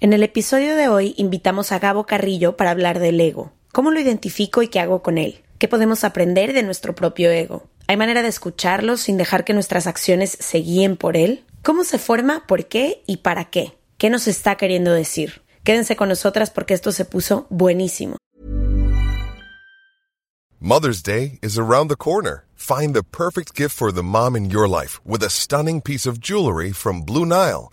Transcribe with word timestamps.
En 0.00 0.12
el 0.12 0.22
episodio 0.22 0.76
de 0.76 0.86
hoy 0.86 1.14
invitamos 1.16 1.72
a 1.72 1.80
Gabo 1.80 2.06
Carrillo 2.06 2.56
para 2.56 2.70
hablar 2.70 3.00
del 3.00 3.20
ego. 3.20 3.50
¿Cómo 3.72 3.90
lo 3.90 3.98
identifico 3.98 4.62
y 4.62 4.68
qué 4.68 4.78
hago 4.78 5.02
con 5.02 5.18
él? 5.18 5.42
¿Qué 5.58 5.66
podemos 5.66 6.04
aprender 6.04 6.52
de 6.52 6.62
nuestro 6.62 6.94
propio 6.94 7.32
ego? 7.32 7.66
¿Hay 7.88 7.96
manera 7.96 8.22
de 8.22 8.28
escucharlo 8.28 8.96
sin 8.96 9.16
dejar 9.16 9.44
que 9.44 9.54
nuestras 9.54 9.88
acciones 9.88 10.38
se 10.38 10.58
guíen 10.58 10.96
por 10.96 11.16
él? 11.16 11.44
¿Cómo 11.64 11.82
se 11.82 11.98
forma, 11.98 12.46
por 12.46 12.66
qué 12.66 13.02
y 13.08 13.18
para 13.18 13.46
qué? 13.46 13.76
¿Qué 13.96 14.08
nos 14.08 14.28
está 14.28 14.54
queriendo 14.54 14.92
decir? 14.92 15.42
Quédense 15.64 15.96
con 15.96 16.08
nosotras 16.08 16.50
porque 16.50 16.74
esto 16.74 16.92
se 16.92 17.04
puso 17.04 17.48
buenísimo. 17.50 18.16
Mother's 20.60 21.02
Day 21.02 21.40
is 21.42 21.58
around 21.58 21.88
the 21.88 21.96
corner. 21.96 22.44
Find 22.54 22.94
the 22.94 23.02
perfect 23.02 23.52
gift 23.56 23.74
for 23.74 23.92
the 23.92 24.04
mom 24.04 24.36
in 24.36 24.48
your 24.48 24.68
life 24.68 25.00
with 25.04 25.24
a 25.24 25.28
stunning 25.28 25.80
piece 25.80 26.08
of 26.08 26.20
jewelry 26.20 26.72
from 26.72 27.02
Blue 27.02 27.26
Nile. 27.26 27.72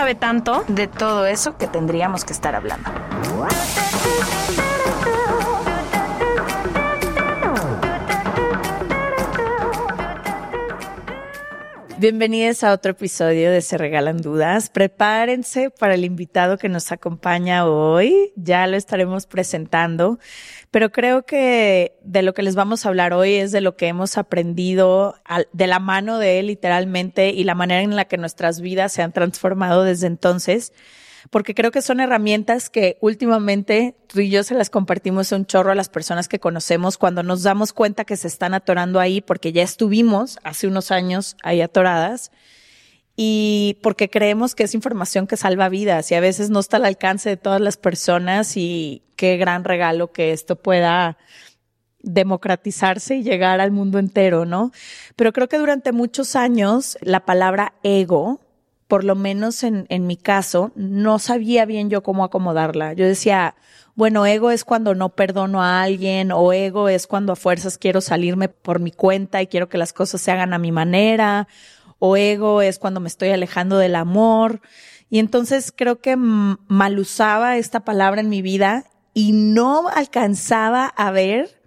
tanto. 0.15 0.63
de 0.67 0.87
todo 0.87 1.25
eso 1.25 1.57
que 1.57 1.67
tendríamos 1.67 2.25
que 2.25 2.33
estar 2.33 2.55
hablando. 2.55 2.89
Bienvenidos 12.01 12.63
a 12.63 12.73
otro 12.73 12.93
episodio 12.93 13.51
de 13.51 13.61
Se 13.61 13.77
Regalan 13.77 14.17
Dudas. 14.23 14.71
Prepárense 14.71 15.69
para 15.69 15.93
el 15.93 16.03
invitado 16.03 16.57
que 16.57 16.67
nos 16.67 16.91
acompaña 16.91 17.67
hoy. 17.67 18.33
Ya 18.35 18.65
lo 18.65 18.75
estaremos 18.75 19.27
presentando, 19.27 20.17
pero 20.71 20.91
creo 20.91 21.27
que 21.27 21.93
de 22.03 22.23
lo 22.23 22.33
que 22.33 22.41
les 22.41 22.55
vamos 22.55 22.83
a 22.83 22.89
hablar 22.89 23.13
hoy 23.13 23.35
es 23.35 23.51
de 23.51 23.61
lo 23.61 23.75
que 23.75 23.87
hemos 23.87 24.17
aprendido 24.17 25.13
de 25.53 25.67
la 25.67 25.77
mano 25.77 26.17
de 26.17 26.39
él 26.39 26.47
literalmente 26.47 27.29
y 27.29 27.43
la 27.43 27.53
manera 27.53 27.83
en 27.83 27.95
la 27.95 28.05
que 28.05 28.17
nuestras 28.17 28.61
vidas 28.61 28.93
se 28.93 29.03
han 29.03 29.11
transformado 29.11 29.83
desde 29.83 30.07
entonces 30.07 30.73
porque 31.29 31.53
creo 31.53 31.71
que 31.71 31.81
son 31.81 31.99
herramientas 31.99 32.69
que 32.69 32.97
últimamente 33.01 33.95
tú 34.07 34.19
y 34.19 34.29
yo 34.29 34.43
se 34.43 34.55
las 34.55 34.69
compartimos 34.69 35.31
un 35.31 35.45
chorro 35.45 35.71
a 35.71 35.75
las 35.75 35.89
personas 35.89 36.27
que 36.27 36.39
conocemos 36.39 36.97
cuando 36.97 37.23
nos 37.23 37.43
damos 37.43 37.73
cuenta 37.73 38.05
que 38.05 38.17
se 38.17 38.27
están 38.27 38.53
atorando 38.53 38.99
ahí 38.99 39.21
porque 39.21 39.51
ya 39.51 39.63
estuvimos 39.63 40.39
hace 40.43 40.67
unos 40.67 40.91
años 40.91 41.37
ahí 41.43 41.61
atoradas 41.61 42.31
y 43.15 43.77
porque 43.83 44.09
creemos 44.09 44.55
que 44.55 44.63
es 44.63 44.73
información 44.73 45.27
que 45.27 45.37
salva 45.37 45.69
vidas 45.69 46.11
y 46.11 46.15
a 46.15 46.21
veces 46.21 46.49
no 46.49 46.59
está 46.59 46.77
al 46.77 46.85
alcance 46.85 47.29
de 47.29 47.37
todas 47.37 47.61
las 47.61 47.77
personas 47.77 48.57
y 48.57 49.03
qué 49.15 49.37
gran 49.37 49.63
regalo 49.63 50.11
que 50.11 50.31
esto 50.31 50.55
pueda 50.55 51.17
democratizarse 52.03 53.17
y 53.17 53.23
llegar 53.23 53.61
al 53.61 53.71
mundo 53.71 53.99
entero, 53.99 54.45
¿no? 54.45 54.71
Pero 55.15 55.33
creo 55.33 55.47
que 55.47 55.57
durante 55.57 55.91
muchos 55.91 56.35
años 56.35 56.97
la 57.01 57.25
palabra 57.25 57.73
ego, 57.83 58.39
por 58.91 59.05
lo 59.05 59.15
menos 59.15 59.63
en, 59.63 59.87
mi 60.05 60.17
caso, 60.17 60.73
no 60.75 61.17
sabía 61.17 61.63
bien 61.63 61.89
yo 61.89 62.03
cómo 62.03 62.25
acomodarla. 62.25 62.91
Yo 62.91 63.05
decía, 63.05 63.55
bueno, 63.95 64.25
ego 64.25 64.51
es 64.51 64.65
cuando 64.65 64.95
no 64.95 65.15
perdono 65.15 65.63
a 65.63 65.81
alguien 65.81 66.33
o 66.33 66.51
ego 66.51 66.89
es 66.89 67.07
cuando 67.07 67.31
a 67.31 67.37
fuerzas 67.37 67.77
quiero 67.77 68.01
salirme 68.01 68.49
por 68.49 68.81
mi 68.81 68.91
cuenta 68.91 69.41
y 69.41 69.47
quiero 69.47 69.69
que 69.69 69.77
las 69.77 69.93
cosas 69.93 70.19
se 70.19 70.29
hagan 70.31 70.53
a 70.53 70.57
mi 70.57 70.73
manera 70.73 71.47
o 71.99 72.17
ego 72.17 72.61
es 72.61 72.79
cuando 72.79 72.99
me 72.99 73.07
estoy 73.07 73.29
alejando 73.29 73.77
del 73.77 73.95
amor. 73.95 74.59
Y 75.09 75.19
entonces 75.19 75.71
creo 75.73 76.01
que 76.01 76.17
mal 76.17 76.99
usaba 76.99 77.55
esta 77.55 77.85
palabra 77.85 78.19
en 78.19 78.27
mi 78.27 78.41
vida 78.41 78.83
y 79.13 79.31
no 79.31 79.87
alcanzaba 79.87 80.85
a 80.85 81.11
ver 81.11 81.61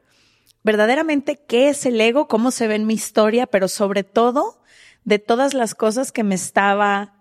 verdaderamente 0.63 1.41
qué 1.49 1.71
es 1.71 1.87
el 1.87 1.99
ego, 2.03 2.29
cómo 2.29 2.51
se 2.51 2.69
ve 2.69 2.75
en 2.75 2.87
mi 2.87 2.93
historia, 2.93 3.47
pero 3.47 3.69
sobre 3.69 4.05
todo 4.05 4.61
de 5.05 5.19
todas 5.19 5.55
las 5.55 5.75
cosas 5.75 6.13
que 6.13 6.25
me 6.25 6.35
estaba 6.35 7.14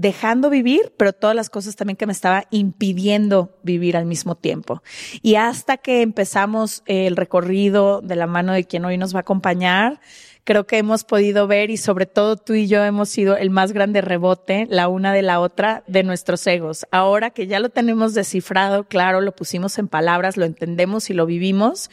dejando 0.00 0.48
vivir, 0.48 0.94
pero 0.96 1.12
todas 1.12 1.36
las 1.36 1.50
cosas 1.50 1.76
también 1.76 1.96
que 1.96 2.06
me 2.06 2.12
estaba 2.12 2.44
impidiendo 2.50 3.58
vivir 3.62 3.98
al 3.98 4.06
mismo 4.06 4.34
tiempo. 4.34 4.82
Y 5.20 5.34
hasta 5.34 5.76
que 5.76 6.00
empezamos 6.00 6.82
el 6.86 7.16
recorrido 7.16 8.00
de 8.00 8.16
la 8.16 8.26
mano 8.26 8.54
de 8.54 8.64
quien 8.64 8.86
hoy 8.86 8.96
nos 8.96 9.14
va 9.14 9.18
a 9.18 9.20
acompañar, 9.20 10.00
creo 10.44 10.66
que 10.66 10.78
hemos 10.78 11.04
podido 11.04 11.46
ver 11.46 11.68
y 11.68 11.76
sobre 11.76 12.06
todo 12.06 12.36
tú 12.36 12.54
y 12.54 12.66
yo 12.66 12.82
hemos 12.82 13.10
sido 13.10 13.36
el 13.36 13.50
más 13.50 13.72
grande 13.72 14.00
rebote, 14.00 14.66
la 14.70 14.88
una 14.88 15.12
de 15.12 15.20
la 15.20 15.38
otra, 15.38 15.84
de 15.86 16.02
nuestros 16.02 16.46
egos. 16.46 16.86
Ahora 16.90 17.28
que 17.28 17.46
ya 17.46 17.60
lo 17.60 17.68
tenemos 17.68 18.14
descifrado, 18.14 18.84
claro, 18.84 19.20
lo 19.20 19.36
pusimos 19.36 19.78
en 19.78 19.86
palabras, 19.86 20.38
lo 20.38 20.46
entendemos 20.46 21.10
y 21.10 21.14
lo 21.14 21.26
vivimos, 21.26 21.90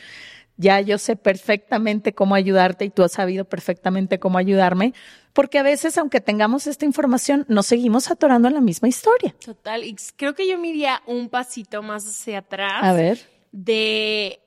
ya 0.58 0.82
yo 0.82 0.98
sé 0.98 1.16
perfectamente 1.16 2.14
cómo 2.14 2.36
ayudarte 2.36 2.86
y 2.86 2.90
tú 2.90 3.04
has 3.04 3.14
sabido 3.14 3.46
perfectamente 3.46 4.20
cómo 4.20 4.38
ayudarme, 4.38 4.94
porque 5.34 5.60
a 5.60 5.64
veces, 5.64 5.98
aunque 5.98 6.20
tengamos 6.20 6.68
esta 6.68 6.86
información, 6.86 7.46
nos 7.48 7.68
seguimos 7.68 8.10
atorando 8.10 8.48
en 8.48 8.56
la 8.56 8.62
misma 8.62 8.88
historia. 8.88 9.36
Total, 9.44 9.84
y 9.84 9.96
creo 10.16 10.34
que 10.34 10.48
yo 10.48 10.58
me 10.58 10.70
iría 10.70 11.02
un 11.06 11.30
pasito 11.30 11.84
más 11.84 12.06
hacia 12.08 12.40
atrás. 12.40 12.84
A 12.84 12.94
ver. 12.94 13.20
de 13.52 14.40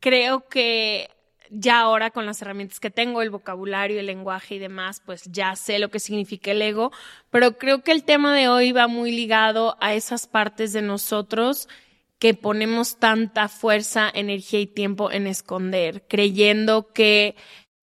creo 0.00 0.48
que 0.48 1.08
ya 1.54 1.80
ahora 1.80 2.10
con 2.10 2.24
las 2.26 2.40
herramientas 2.40 2.80
que 2.80 2.90
tengo, 2.90 3.20
el 3.22 3.30
vocabulario, 3.30 4.00
el 4.00 4.06
lenguaje 4.06 4.56
y 4.56 4.58
demás, 4.58 5.02
pues 5.04 5.24
ya 5.30 5.54
sé 5.54 5.78
lo 5.78 5.90
que 5.90 6.00
significa 6.00 6.50
el 6.50 6.62
ego, 6.62 6.92
pero 7.30 7.58
creo 7.58 7.82
que 7.82 7.92
el 7.92 8.04
tema 8.04 8.34
de 8.34 8.48
hoy 8.48 8.72
va 8.72 8.88
muy 8.88 9.12
ligado 9.12 9.76
a 9.80 9.94
esas 9.94 10.26
partes 10.26 10.72
de 10.72 10.82
nosotros 10.82 11.68
que 12.22 12.34
ponemos 12.34 12.98
tanta 13.00 13.48
fuerza, 13.48 14.08
energía 14.14 14.60
y 14.60 14.68
tiempo 14.68 15.10
en 15.10 15.26
esconder, 15.26 16.04
creyendo 16.06 16.92
que 16.92 17.34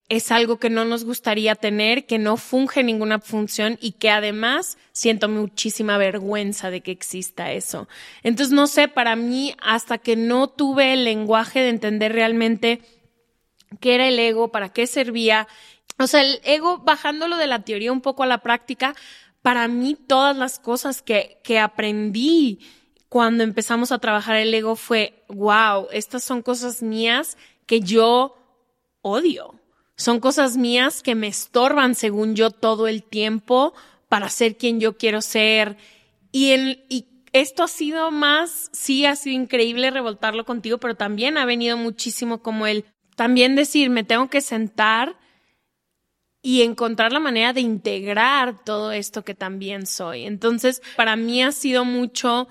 es 0.08 0.32
algo 0.32 0.60
que 0.60 0.70
no 0.70 0.86
nos 0.86 1.04
gustaría 1.04 1.56
tener, 1.56 2.06
que 2.06 2.20
no 2.20 2.38
funge 2.38 2.82
ninguna 2.82 3.20
función 3.20 3.78
y 3.82 3.92
que 3.92 4.10
además 4.10 4.78
siento 4.94 5.28
muchísima 5.28 5.98
vergüenza 5.98 6.72
de 6.72 6.80
que 6.80 6.92
exista 6.92 7.52
eso. 7.52 7.90
Entonces, 8.24 8.54
no 8.54 8.68
sé, 8.68 8.88
para 8.88 9.18
mí, 9.18 9.56
hasta 9.62 9.98
que 9.98 10.16
no 10.16 10.48
tuve 10.48 10.94
el 10.94 11.04
lenguaje 11.04 11.60
de 11.60 11.68
entender 11.68 12.14
realmente 12.14 12.80
qué 13.82 13.96
era 13.96 14.08
el 14.08 14.18
ego, 14.18 14.54
para 14.54 14.70
qué 14.70 14.88
servía, 14.88 15.50
o 15.98 16.08
sea, 16.08 16.22
el 16.22 16.40
ego, 16.46 16.78
bajándolo 16.78 17.36
de 17.36 17.48
la 17.48 17.64
teoría 17.64 17.92
un 17.92 18.00
poco 18.00 18.24
a 18.24 18.26
la 18.26 18.38
práctica, 18.38 18.96
para 19.42 19.68
mí 19.68 19.96
todas 19.96 20.38
las 20.38 20.60
cosas 20.60 21.02
que, 21.02 21.42
que 21.44 21.60
aprendí 21.60 22.60
cuando 23.10 23.44
empezamos 23.44 23.92
a 23.92 23.98
trabajar 23.98 24.38
el 24.38 24.54
ego 24.54 24.76
fue, 24.76 25.24
wow, 25.28 25.88
estas 25.92 26.24
son 26.24 26.44
cosas 26.44 26.84
mías 26.84 27.38
que 27.66 27.82
yo 27.82 28.38
odio. 29.02 29.56
Son 29.96 30.20
cosas 30.20 30.56
mías 30.56 31.02
que 31.02 31.16
me 31.16 31.28
estorban, 31.28 31.96
según 31.96 32.36
yo, 32.36 32.52
todo 32.52 32.88
el 32.88 33.04
tiempo 33.04 33.74
para 34.08 34.30
ser 34.30 34.58
quien 34.58 34.80
yo 34.80 34.98
quiero 34.98 35.22
ser. 35.22 35.78
Y, 36.32 36.52
en, 36.52 36.86
y 36.88 37.08
esto 37.34 37.64
ha 37.64 37.68
sido 37.68 38.12
más, 38.12 38.70
sí, 38.72 39.06
ha 39.06 39.16
sido 39.16 39.36
increíble 39.36 39.92
revoltarlo 39.92 40.46
contigo, 40.46 40.78
pero 40.78 40.96
también 40.96 41.38
ha 41.38 41.46
venido 41.46 41.78
muchísimo 41.78 42.42
como 42.42 42.68
el, 42.68 42.86
también 43.16 43.56
decir, 43.56 43.90
me 43.90 44.04
tengo 44.04 44.30
que 44.30 44.42
sentar 44.42 45.18
y 46.42 46.62
encontrar 46.62 47.12
la 47.12 47.20
manera 47.20 47.54
de 47.54 47.62
integrar 47.62 48.64
todo 48.64 48.92
esto 48.92 49.26
que 49.26 49.36
también 49.36 49.86
soy. 49.86 50.26
Entonces, 50.26 50.82
para 50.96 51.16
mí 51.16 51.44
ha 51.44 51.52
sido 51.52 51.84
mucho 51.84 52.48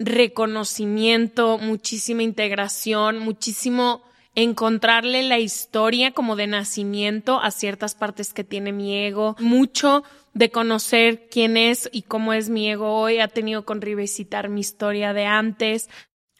reconocimiento, 0.00 1.58
muchísima 1.58 2.22
integración, 2.22 3.18
muchísimo 3.18 4.02
encontrarle 4.34 5.22
la 5.22 5.38
historia 5.38 6.12
como 6.12 6.36
de 6.36 6.46
nacimiento 6.46 7.40
a 7.40 7.50
ciertas 7.50 7.94
partes 7.94 8.32
que 8.32 8.42
tiene 8.42 8.72
mi 8.72 8.96
ego, 8.96 9.36
mucho 9.38 10.02
de 10.32 10.50
conocer 10.50 11.28
quién 11.30 11.56
es 11.56 11.90
y 11.92 12.02
cómo 12.02 12.32
es 12.32 12.48
mi 12.48 12.70
ego 12.70 12.94
hoy, 12.94 13.18
ha 13.18 13.28
tenido 13.28 13.64
con 13.64 13.80
revisitar 13.82 14.48
mi 14.48 14.60
historia 14.60 15.12
de 15.12 15.26
antes, 15.26 15.90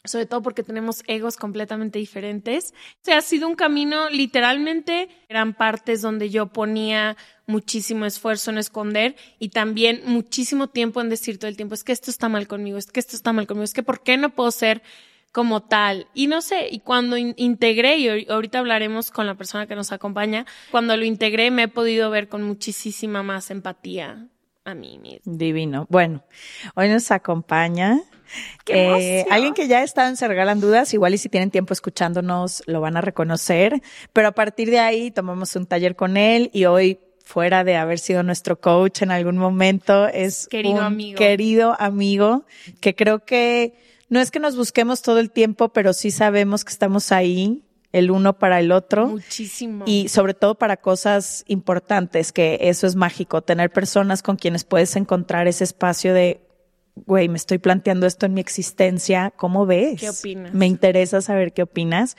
sobre 0.05 0.27
todo 0.27 0.43
porque 0.43 0.63
tenemos 0.63 1.03
egos 1.07 1.37
completamente 1.37 1.99
diferentes. 1.99 2.73
O 2.73 3.05
sea, 3.05 3.19
ha 3.19 3.23
sido 3.23 3.49
un 3.49 3.55
camino 3.55 4.09
literalmente, 4.09 5.09
eran 5.29 5.55
partes 5.55 6.03
donde 6.03 6.31
yo 6.31 6.47
ponía 6.47 7.17
muchísimo 7.47 8.07
esfuerzo 8.07 8.51
en 8.51 8.59
esconder 8.59 9.17
y 9.39 9.51
también 9.51 10.03
muchísimo 10.07 10.69
tiempo 10.69 11.01
en 11.01 11.09
decir 11.09 11.39
todo 11.39 11.49
el 11.49 11.57
tiempo, 11.57 11.75
es 11.75 11.85
que 11.85 11.93
esto 11.93 12.11
está 12.11 12.29
mal 12.29 12.47
conmigo, 12.49 12.79
es 12.79 12.91
que 12.91 13.01
esto 13.01 13.17
está 13.17 13.33
mal 13.33 13.47
conmigo, 13.47 13.65
es 13.65 13.75
que 13.75 13.83
¿por 13.83 14.03
qué 14.03 14.17
no 14.17 14.31
puedo 14.31 14.51
ser 14.51 14.83
como 15.33 15.63
tal. 15.63 16.09
Y 16.13 16.27
no 16.27 16.41
sé, 16.41 16.69
y 16.71 16.81
cuando 16.81 17.17
integré, 17.17 17.99
y 17.99 18.29
ahorita 18.29 18.59
hablaremos 18.59 19.11
con 19.11 19.27
la 19.27 19.37
persona 19.37 19.67
que 19.67 19.77
nos 19.77 19.93
acompaña, 19.93 20.45
cuando 20.71 20.97
lo 20.97 21.05
integré 21.05 21.51
me 21.51 21.65
he 21.65 21.69
podido 21.69 22.11
ver 22.11 22.29
con 22.29 22.43
muchísima 22.43 23.23
más 23.23 23.51
empatía 23.51 24.30
a 24.65 24.75
mí 24.75 24.99
mismo. 24.99 25.37
Divino. 25.37 25.87
Bueno, 25.89 26.25
hoy 26.75 26.89
nos 26.89 27.11
acompaña 27.11 28.01
eh, 28.67 29.25
alguien 29.31 29.55
que 29.55 29.69
ya 29.69 29.83
está 29.83 30.09
en 30.09 30.17
Se 30.17 30.29
Regalan 30.29 30.61
Dudas, 30.61 30.95
igual 30.95 31.15
y 31.15 31.19
si 31.19 31.29
tienen 31.29 31.51
tiempo 31.51 31.73
escuchándonos 31.73 32.63
lo 32.67 32.81
van 32.81 32.97
a 32.97 33.01
reconocer, 33.01 33.83
pero 34.13 34.29
a 34.29 34.33
partir 34.33 34.71
de 34.71 34.79
ahí 34.79 35.11
tomamos 35.11 35.57
un 35.57 35.67
taller 35.67 35.97
con 35.97 36.17
él 36.17 36.51
y 36.53 36.67
hoy 36.67 37.01
fuera 37.25 37.65
de 37.65 37.77
haber 37.77 37.99
sido 37.99 38.23
nuestro 38.23 38.61
coach 38.61 39.03
en 39.03 39.11
algún 39.11 39.39
momento, 39.39 40.09
es 40.09 40.49
querido 40.49 40.79
un 40.79 40.85
amigo. 40.85 41.19
querido 41.19 41.77
amigo 41.79 42.45
que 42.81 42.95
creo 42.95 43.25
que 43.25 43.75
no 44.09 44.21
es 44.21 44.31
que 44.31 44.41
nos 44.41 44.57
busquemos 44.57 45.03
todo 45.03 45.21
el 45.21 45.31
tiempo, 45.31 45.69
pero 45.69 45.93
sí 45.93 46.11
sabemos 46.11 46.65
que 46.65 46.73
estamos 46.73 47.13
ahí 47.13 47.63
el 47.93 48.11
uno 48.11 48.39
para 48.39 48.61
el 48.61 48.73
otro. 48.73 49.09
Muchísimo. 49.09 49.85
Y 49.87 50.09
sobre 50.09 50.35
todo 50.35 50.55
para 50.57 50.77
cosas 50.77 51.45
importantes, 51.47 52.33
que 52.33 52.59
eso 52.63 52.87
es 52.87 52.97
mágico, 52.97 53.43
tener 53.43 53.71
personas 53.71 54.23
con 54.23 54.37
quienes 54.37 54.65
puedes 54.65 54.97
encontrar 54.97 55.49
ese 55.49 55.65
espacio 55.65 56.15
de 56.15 56.41
güey, 57.07 57.29
me 57.29 57.37
estoy 57.37 57.59
planteando 57.59 58.07
esto 58.07 58.27
en 58.27 58.35
mi 58.35 58.41
existencia, 58.41 59.33
¿cómo 59.37 59.67
ves? 59.67 60.01
¿Qué 60.01 60.11
opinas? 60.11 60.55
Me 60.55 60.67
interesa 60.67 61.21
saber 61.21 61.53
qué 61.53 61.63
opinas. 61.63 62.17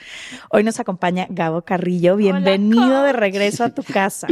Hoy 0.49 0.63
nos 0.63 0.79
acompaña 0.79 1.27
Gabo 1.29 1.61
Carrillo, 1.63 2.15
bienvenido 2.15 3.03
de 3.03 3.13
regreso 3.13 3.63
a 3.63 3.69
tu 3.69 3.83
casa. 3.83 4.27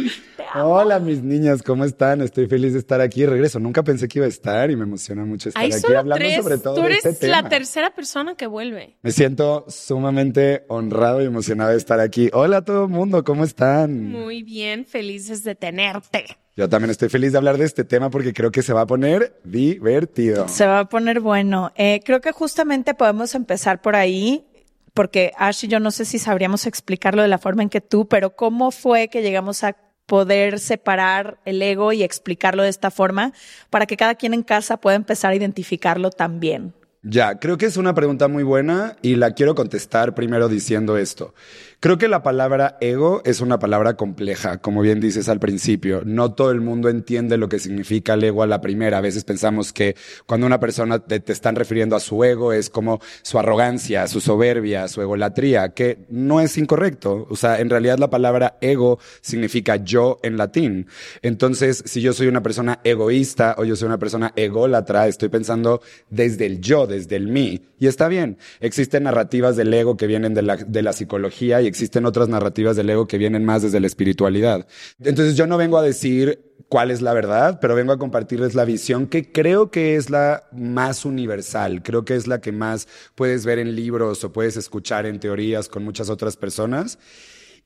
Hola 0.56 1.00
mis 1.00 1.22
niñas, 1.24 1.62
¿cómo 1.64 1.86
están? 1.86 2.22
Estoy 2.22 2.48
feliz 2.48 2.74
de 2.74 2.80
estar 2.80 3.02
aquí 3.02 3.22
de 3.22 3.28
regreso. 3.28 3.60
Nunca 3.60 3.84
pensé 3.84 4.08
que 4.08 4.20
iba 4.20 4.26
a 4.26 4.30
estar 4.30 4.72
y 4.72 4.76
me 4.76 4.84
emociona 4.84 5.26
mucho 5.26 5.50
estar 5.50 5.64
Hay 5.64 5.72
aquí 5.72 5.82
solo 5.82 6.00
hablando 6.00 6.26
tres. 6.26 6.44
sobre 6.44 6.58
todo 6.58 6.76
Tú 6.76 6.82
de 6.82 6.88
eres 6.88 7.06
este 7.06 7.28
la 7.28 7.38
tema. 7.38 7.50
tercera 7.50 7.90
persona 7.94 8.36
que 8.36 8.48
vuelve. 8.48 8.98
Me 9.02 9.12
siento 9.12 9.66
sumamente 9.68 10.66
honrado 10.68 11.22
y 11.22 11.26
emocionado 11.26 11.72
de 11.72 11.78
estar 11.78 12.00
aquí. 12.00 12.30
Hola 12.34 12.58
a 12.58 12.62
todo 12.66 12.86
el 12.86 12.90
mundo, 12.90 13.24
¿cómo 13.24 13.44
están? 13.44 14.10
Muy 14.12 14.44
bien, 14.44 14.86
felices 14.86 15.44
de 15.44 15.56
tenerte. 15.56 16.26
Yo 16.60 16.68
también 16.68 16.92
estoy 16.92 17.08
feliz 17.08 17.32
de 17.32 17.38
hablar 17.38 17.58
de 17.58 17.64
este 17.64 17.86
tema 17.86 18.10
porque 18.10 18.34
creo 18.34 18.52
que 18.52 18.62
se 18.62 18.74
va 18.74 18.82
a 18.82 18.86
poner 18.86 19.40
divertido. 19.46 20.50
Se 20.50 20.68
va 20.68 20.80
a 20.80 20.90
poner 20.90 21.22
bueno. 21.22 21.72
Eh, 21.78 22.02
creo 22.04 22.20
que 22.20 22.34
justamente 22.34 22.94
podemos 22.94 23.34
empezar 23.34 23.82
por 23.82 23.96
ahí, 23.96 24.46
porque 24.94 25.32
Ash 25.38 25.64
y 25.64 25.70
yo 25.70 25.80
no 25.80 25.90
sé 25.90 26.04
si 26.04 26.20
sabríamos 26.20 26.68
explicarlo 26.68 27.22
de 27.22 27.30
la 27.30 27.38
forma 27.38 27.64
en 27.64 27.70
que 27.70 27.80
tú, 27.80 28.10
pero 28.10 28.36
¿cómo 28.36 28.72
fue 28.72 29.08
que 29.08 29.22
llegamos 29.22 29.64
a 29.64 29.78
poder 30.06 30.60
separar 30.60 31.40
el 31.46 31.62
ego 31.62 31.94
y 31.94 32.04
explicarlo 32.04 32.64
de 32.64 32.70
esta 32.70 32.92
forma 32.92 33.32
para 33.70 33.86
que 33.86 33.96
cada 33.96 34.16
quien 34.16 34.34
en 34.34 34.44
casa 34.44 34.82
pueda 34.82 34.98
empezar 34.98 35.32
a 35.32 35.36
identificarlo 35.36 36.10
también? 36.10 36.74
Ya, 37.02 37.40
creo 37.40 37.58
que 37.58 37.66
es 37.66 37.78
una 37.78 37.96
pregunta 37.96 38.28
muy 38.28 38.44
buena 38.44 38.98
y 39.02 39.16
la 39.16 39.32
quiero 39.32 39.56
contestar 39.56 40.16
primero 40.16 40.50
diciendo 40.50 40.98
esto. 40.98 41.34
Creo 41.80 41.98
que 41.98 42.10
la 42.10 42.24
palabra 42.24 42.78
ego 42.82 43.22
es 43.24 43.40
una 43.40 43.58
palabra 43.58 43.94
compleja, 43.94 44.58
como 44.58 44.82
bien 44.82 45.00
dices 45.00 45.30
al 45.30 45.40
principio. 45.40 46.02
No 46.04 46.34
todo 46.34 46.52
el 46.52 46.60
mundo 46.60 46.90
entiende 46.90 47.38
lo 47.38 47.48
que 47.48 47.58
significa 47.58 48.16
el 48.16 48.24
ego 48.26 48.44
a 48.44 48.48
la 48.48 48.60
primera. 48.60 48.98
A 48.98 49.02
veces 49.02 49.24
pensamos 49.24 49.72
que 49.72 49.96
cuando 50.26 50.46
una 50.46 50.60
persona 50.60 51.00
te, 51.00 51.22
te 51.22 51.32
están 51.32 51.56
refiriendo 51.56 51.96
a 51.96 52.02
su 52.02 52.22
ego 52.26 52.52
es 52.52 52.70
como 52.70 53.00
su 53.22 53.40
arrogancia, 53.40 54.06
su 54.08 54.20
soberbia, 54.20 54.90
su 54.90 55.02
egolatría, 55.02 55.70
que 55.70 56.00
no 56.10 56.42
es 56.42 56.58
incorrecto. 56.58 57.28
O 57.30 57.38
sea, 57.38 57.62
en 57.62 57.70
realidad 57.70 57.98
la 57.98 58.10
palabra 58.10 58.58
ego 58.60 59.00
significa 59.22 59.78
yo 59.78 60.20
en 60.22 60.36
latín. 60.36 60.88
Entonces, 61.22 61.82
si 61.86 62.02
yo 62.02 62.12
soy 62.12 62.28
una 62.28 62.44
persona 62.44 62.82
egoísta 62.84 63.56
o 63.58 63.64
yo 63.64 63.78
soy 63.78 63.86
una 63.86 64.00
persona 64.00 64.34
ególatra, 64.36 65.08
estoy 65.08 65.30
pensando 65.30 65.82
desde 66.10 66.46
el 66.46 66.60
yo, 66.60 66.88
desde 66.90 67.16
el 67.16 67.28
mí. 67.28 67.62
Y 67.80 67.88
está 67.88 68.08
bien. 68.08 68.38
Existen 68.60 69.04
narrativas 69.04 69.56
del 69.56 69.74
ego 69.74 69.96
que 69.96 70.08
vienen 70.08 70.34
de 70.34 70.42
la, 70.42 70.58
de 70.58 70.82
la 70.82 70.92
psicología 70.92 71.62
y 71.62 71.68
existen 71.68 72.06
otras 72.06 72.28
narrativas 72.28 72.76
del 72.76 72.90
ego 72.90 73.08
que 73.08 73.18
vienen 73.18 73.46
más 73.46 73.62
desde 73.62 73.80
la 73.80 73.88
espiritualidad. 73.88 74.68
Entonces 75.02 75.38
yo 75.38 75.48
no 75.48 75.58
vengo 75.58 75.78
a 75.78 75.82
decir 75.82 76.50
cuál 76.68 76.92
es 76.92 77.02
la 77.02 77.14
verdad, 77.14 77.60
pero 77.60 77.76
vengo 77.76 77.92
a 77.92 77.98
compartirles 77.98 78.56
la 78.56 78.66
visión 78.66 79.08
que 79.08 79.32
creo 79.32 79.72
que 79.72 79.96
es 79.96 80.10
la 80.10 80.44
más 80.52 81.06
universal, 81.06 81.82
creo 81.84 82.06
que 82.06 82.16
es 82.16 82.28
la 82.28 82.42
que 82.42 82.52
más 82.52 82.88
puedes 83.16 83.46
ver 83.46 83.60
en 83.60 83.76
libros 83.76 84.24
o 84.24 84.32
puedes 84.32 84.58
escuchar 84.58 85.06
en 85.06 85.20
teorías 85.20 85.68
con 85.68 85.84
muchas 85.84 86.10
otras 86.10 86.38
personas. 86.38 87.00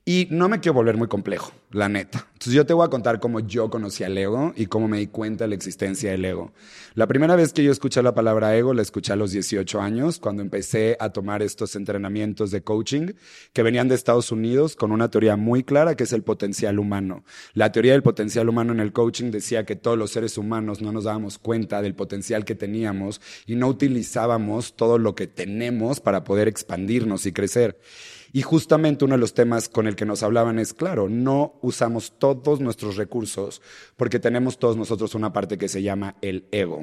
Y 0.06 0.28
no 0.30 0.50
me 0.50 0.60
quiero 0.60 0.74
volver 0.74 0.98
muy 0.98 1.08
complejo, 1.08 1.52
la 1.70 1.88
neta. 1.88 2.26
Entonces 2.34 2.52
yo 2.52 2.66
te 2.66 2.74
voy 2.74 2.84
a 2.84 2.90
contar 2.90 3.20
cómo 3.20 3.40
yo 3.40 3.70
conocí 3.70 4.04
al 4.04 4.18
ego 4.18 4.52
y 4.54 4.66
cómo 4.66 4.86
me 4.86 4.98
di 4.98 5.06
cuenta 5.06 5.44
de 5.44 5.48
la 5.48 5.54
existencia 5.54 6.10
del 6.10 6.26
ego. 6.26 6.52
La 6.94 7.06
primera 7.06 7.36
vez 7.36 7.54
que 7.54 7.64
yo 7.64 7.72
escuché 7.72 8.02
la 8.02 8.14
palabra 8.14 8.54
ego 8.54 8.74
la 8.74 8.82
escuché 8.82 9.14
a 9.14 9.16
los 9.16 9.30
18 9.32 9.80
años, 9.80 10.18
cuando 10.18 10.42
empecé 10.42 10.98
a 11.00 11.08
tomar 11.08 11.42
estos 11.42 11.74
entrenamientos 11.74 12.50
de 12.50 12.62
coaching 12.62 13.14
que 13.54 13.62
venían 13.62 13.88
de 13.88 13.94
Estados 13.94 14.30
Unidos 14.30 14.76
con 14.76 14.92
una 14.92 15.10
teoría 15.10 15.36
muy 15.36 15.64
clara 15.64 15.94
que 15.94 16.04
es 16.04 16.12
el 16.12 16.22
potencial 16.22 16.78
humano. 16.78 17.24
La 17.54 17.72
teoría 17.72 17.92
del 17.92 18.02
potencial 18.02 18.50
humano 18.50 18.74
en 18.74 18.80
el 18.80 18.92
coaching 18.92 19.30
decía 19.30 19.64
que 19.64 19.74
todos 19.74 19.96
los 19.96 20.10
seres 20.10 20.36
humanos 20.36 20.82
no 20.82 20.92
nos 20.92 21.04
dábamos 21.04 21.38
cuenta 21.38 21.80
del 21.80 21.94
potencial 21.94 22.44
que 22.44 22.54
teníamos 22.54 23.22
y 23.46 23.54
no 23.54 23.68
utilizábamos 23.68 24.76
todo 24.76 24.98
lo 24.98 25.14
que 25.14 25.28
tenemos 25.28 26.00
para 26.00 26.24
poder 26.24 26.46
expandirnos 26.46 27.24
y 27.24 27.32
crecer. 27.32 27.78
Y 28.34 28.42
justamente 28.42 29.04
uno 29.04 29.14
de 29.14 29.20
los 29.20 29.32
temas 29.32 29.68
con 29.68 29.86
el 29.86 29.94
que 29.94 30.04
nos 30.04 30.24
hablaban 30.24 30.58
es, 30.58 30.74
claro, 30.74 31.08
no 31.08 31.54
usamos 31.62 32.18
todos 32.18 32.58
nuestros 32.58 32.96
recursos 32.96 33.62
porque 33.94 34.18
tenemos 34.18 34.58
todos 34.58 34.76
nosotros 34.76 35.14
una 35.14 35.32
parte 35.32 35.56
que 35.56 35.68
se 35.68 35.84
llama 35.84 36.16
el 36.20 36.48
ego. 36.50 36.80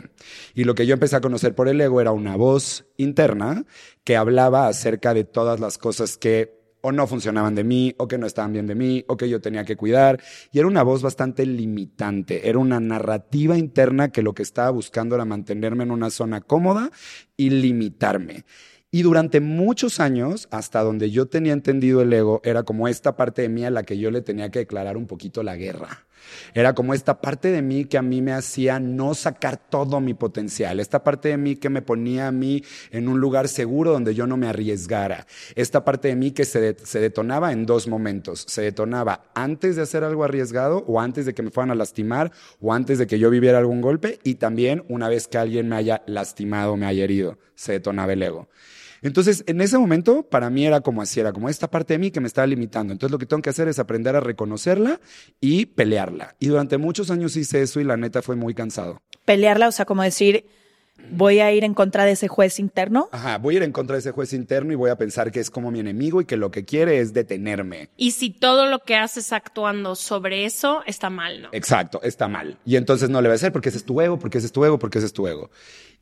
Y 0.56 0.64
lo 0.64 0.76
que 0.76 0.86
yo 0.86 0.94
empecé 0.94 1.18
a 1.18 1.22
conocer 1.22 1.54
por 1.54 1.68
el 1.68 1.82
ego 1.82 2.00
era 2.00 2.14
una 2.14 2.38
voz 2.38 2.86
interna 2.96 3.66
que 4.06 4.16
hablaba 4.16 4.70
acerca 4.70 5.14
de 5.14 5.26
todas 5.26 5.60
las 5.60 5.78
cosas 5.78 6.18
que 6.18 6.58
o 6.80 6.94
no 6.94 7.06
funcionaban 7.06 7.54
de 7.54 7.66
mí, 7.66 7.94
o 7.98 8.08
que 8.08 8.18
no 8.18 8.28
estaban 8.28 8.54
bien 8.54 8.66
de 8.66 8.76
mí, 8.76 9.04
o 9.10 9.18
que 9.18 9.28
yo 9.28 9.42
tenía 9.42 9.66
que 9.66 9.76
cuidar. 9.76 10.22
Y 10.54 10.60
era 10.60 10.70
una 10.70 10.84
voz 10.84 11.02
bastante 11.02 11.46
limitante, 11.46 12.48
era 12.48 12.60
una 12.60 12.80
narrativa 12.80 13.58
interna 13.58 14.12
que 14.14 14.24
lo 14.24 14.34
que 14.34 14.44
estaba 14.44 14.70
buscando 14.70 15.16
era 15.16 15.26
mantenerme 15.26 15.84
en 15.84 15.92
una 15.92 16.10
zona 16.12 16.40
cómoda 16.40 16.92
y 17.36 17.50
limitarme. 17.50 18.46
Y 18.94 19.04
durante 19.04 19.40
muchos 19.40 20.02
años, 20.02 20.50
hasta 20.52 20.82
donde 20.84 21.12
yo 21.12 21.26
tenía 21.26 21.54
entendido 21.54 22.02
el 22.02 22.12
ego, 22.12 22.42
era 22.44 22.64
como 22.64 22.90
esta 22.90 23.16
parte 23.16 23.42
de 23.42 23.48
mí 23.48 23.64
a 23.64 23.70
la 23.72 23.84
que 23.84 23.98
yo 23.98 24.12
le 24.12 24.22
tenía 24.22 24.52
que 24.52 24.60
declarar 24.60 24.98
un 24.98 25.08
poquito 25.08 25.44
la 25.44 25.56
guerra. 25.56 26.06
Era 26.54 26.76
como 26.76 26.94
esta 26.94 27.22
parte 27.22 27.52
de 27.54 27.62
mí 27.62 27.86
que 27.86 27.98
a 27.98 28.02
mí 28.02 28.22
me 28.22 28.34
hacía 28.34 28.82
no 28.82 29.14
sacar 29.14 29.56
todo 29.56 30.02
mi 30.02 30.14
potencial, 30.14 30.82
esta 30.82 31.06
parte 31.06 31.30
de 31.30 31.38
mí 31.38 31.56
que 31.56 31.70
me 31.70 31.82
ponía 31.82 32.28
a 32.28 32.32
mí 32.34 32.64
en 32.92 33.08
un 33.08 33.22
lugar 33.22 33.48
seguro 33.48 33.94
donde 33.94 34.14
yo 34.14 34.28
no 34.28 34.36
me 34.36 34.48
arriesgara, 34.48 35.26
esta 35.56 35.86
parte 35.86 36.10
de 36.10 36.18
mí 36.18 36.32
que 36.32 36.44
se, 36.44 36.60
de- 36.60 36.78
se 36.84 37.00
detonaba 37.00 37.54
en 37.54 37.66
dos 37.66 37.88
momentos, 37.88 38.44
se 38.50 38.62
detonaba 38.62 39.24
antes 39.34 39.78
de 39.78 39.84
hacer 39.84 40.04
algo 40.04 40.26
arriesgado 40.26 40.84
o 40.86 41.00
antes 41.00 41.26
de 41.26 41.34
que 41.34 41.42
me 41.44 41.50
fueran 41.50 41.72
a 41.72 41.76
lastimar 41.76 42.34
o 42.60 42.74
antes 42.74 43.00
de 43.00 43.08
que 43.08 43.18
yo 43.20 43.30
viviera 43.30 43.58
algún 43.58 43.80
golpe 43.80 44.20
y 44.26 44.36
también 44.36 44.84
una 44.90 45.08
vez 45.08 45.30
que 45.30 45.38
alguien 45.38 45.70
me 45.70 45.78
haya 45.78 46.04
lastimado, 46.08 46.76
me 46.76 46.86
haya 46.88 47.06
herido, 47.06 47.40
se 47.56 47.72
detonaba 47.72 48.12
el 48.14 48.22
ego. 48.22 48.50
Entonces, 49.02 49.44
en 49.48 49.62
ese 49.62 49.78
momento, 49.78 50.24
para 50.24 50.50
mí 50.50 50.66
era 50.66 50.82
como 50.82 51.02
así, 51.02 51.20
era 51.20 51.34
como 51.34 51.50
esta 51.50 51.70
parte 51.70 51.94
de 51.94 52.00
mí 52.00 52.12
que 52.12 52.20
me 52.20 52.28
estaba 52.28 52.46
limitando. 52.48 52.94
Entonces, 52.94 53.12
lo 53.12 53.18
que 53.18 53.26
tengo 53.26 53.42
que 53.42 53.50
hacer 53.50 53.68
es 53.68 53.80
aprender 53.80 54.16
a 54.16 54.20
reconocerla 54.20 55.00
y 55.40 55.66
pelearla. 55.66 56.36
Y 56.40 56.48
durante 56.48 56.78
muchos 56.78 57.10
años 57.10 57.36
hice 57.36 57.62
eso 57.62 57.80
y 57.80 57.84
la 57.84 57.98
neta 57.98 58.22
fue 58.22 58.36
muy 58.36 58.54
cansado. 58.54 59.02
Pelearla, 59.26 59.68
o 59.68 59.72
sea, 59.72 59.86
como 59.86 60.04
decir, 60.04 60.46
voy 61.10 61.40
a 61.40 61.52
ir 61.52 61.64
en 61.64 61.74
contra 61.74 62.06
de 62.06 62.12
ese 62.12 62.28
juez 62.28 62.60
interno. 62.60 63.10
Ajá, 63.12 63.38
voy 63.38 63.56
a 63.56 63.58
ir 63.58 63.64
en 63.64 63.72
contra 63.72 63.96
de 63.96 64.02
ese 64.02 64.12
juez 64.12 64.34
interno 64.34 64.72
y 64.72 64.76
voy 64.76 64.90
a 64.90 64.98
pensar 64.98 65.32
que 65.32 65.40
es 65.40 65.50
como 65.50 65.72
mi 65.72 65.80
enemigo 65.80 66.22
y 66.22 66.26
que 66.26 66.38
lo 66.38 66.52
que 66.52 66.66
quiere 66.66 67.00
es 67.00 67.14
detenerme. 67.14 67.90
Y 67.98 68.12
si 68.12 68.30
todo 68.30 68.66
lo 68.66 68.80
que 68.80 68.96
haces 68.96 69.34
actuando 69.34 69.96
sobre 69.96 70.46
eso 70.46 70.84
está 70.86 71.10
mal, 71.10 71.42
¿no? 71.42 71.50
Exacto, 71.52 72.02
está 72.04 72.28
mal. 72.28 72.58
Y 72.66 72.76
entonces 72.76 73.10
no 73.10 73.22
le 73.22 73.30
va 73.30 73.34
a 73.34 73.36
hacer 73.36 73.52
porque 73.52 73.70
ese 73.70 73.80
es 73.80 73.86
tu 73.86 74.00
ego, 74.02 74.20
porque 74.20 74.38
ese 74.38 74.48
es 74.48 74.54
tu 74.54 74.64
ego, 74.64 74.80
porque 74.80 75.00
ese 75.00 75.08
es 75.08 75.14
tu 75.14 75.28
ego. 75.28 75.50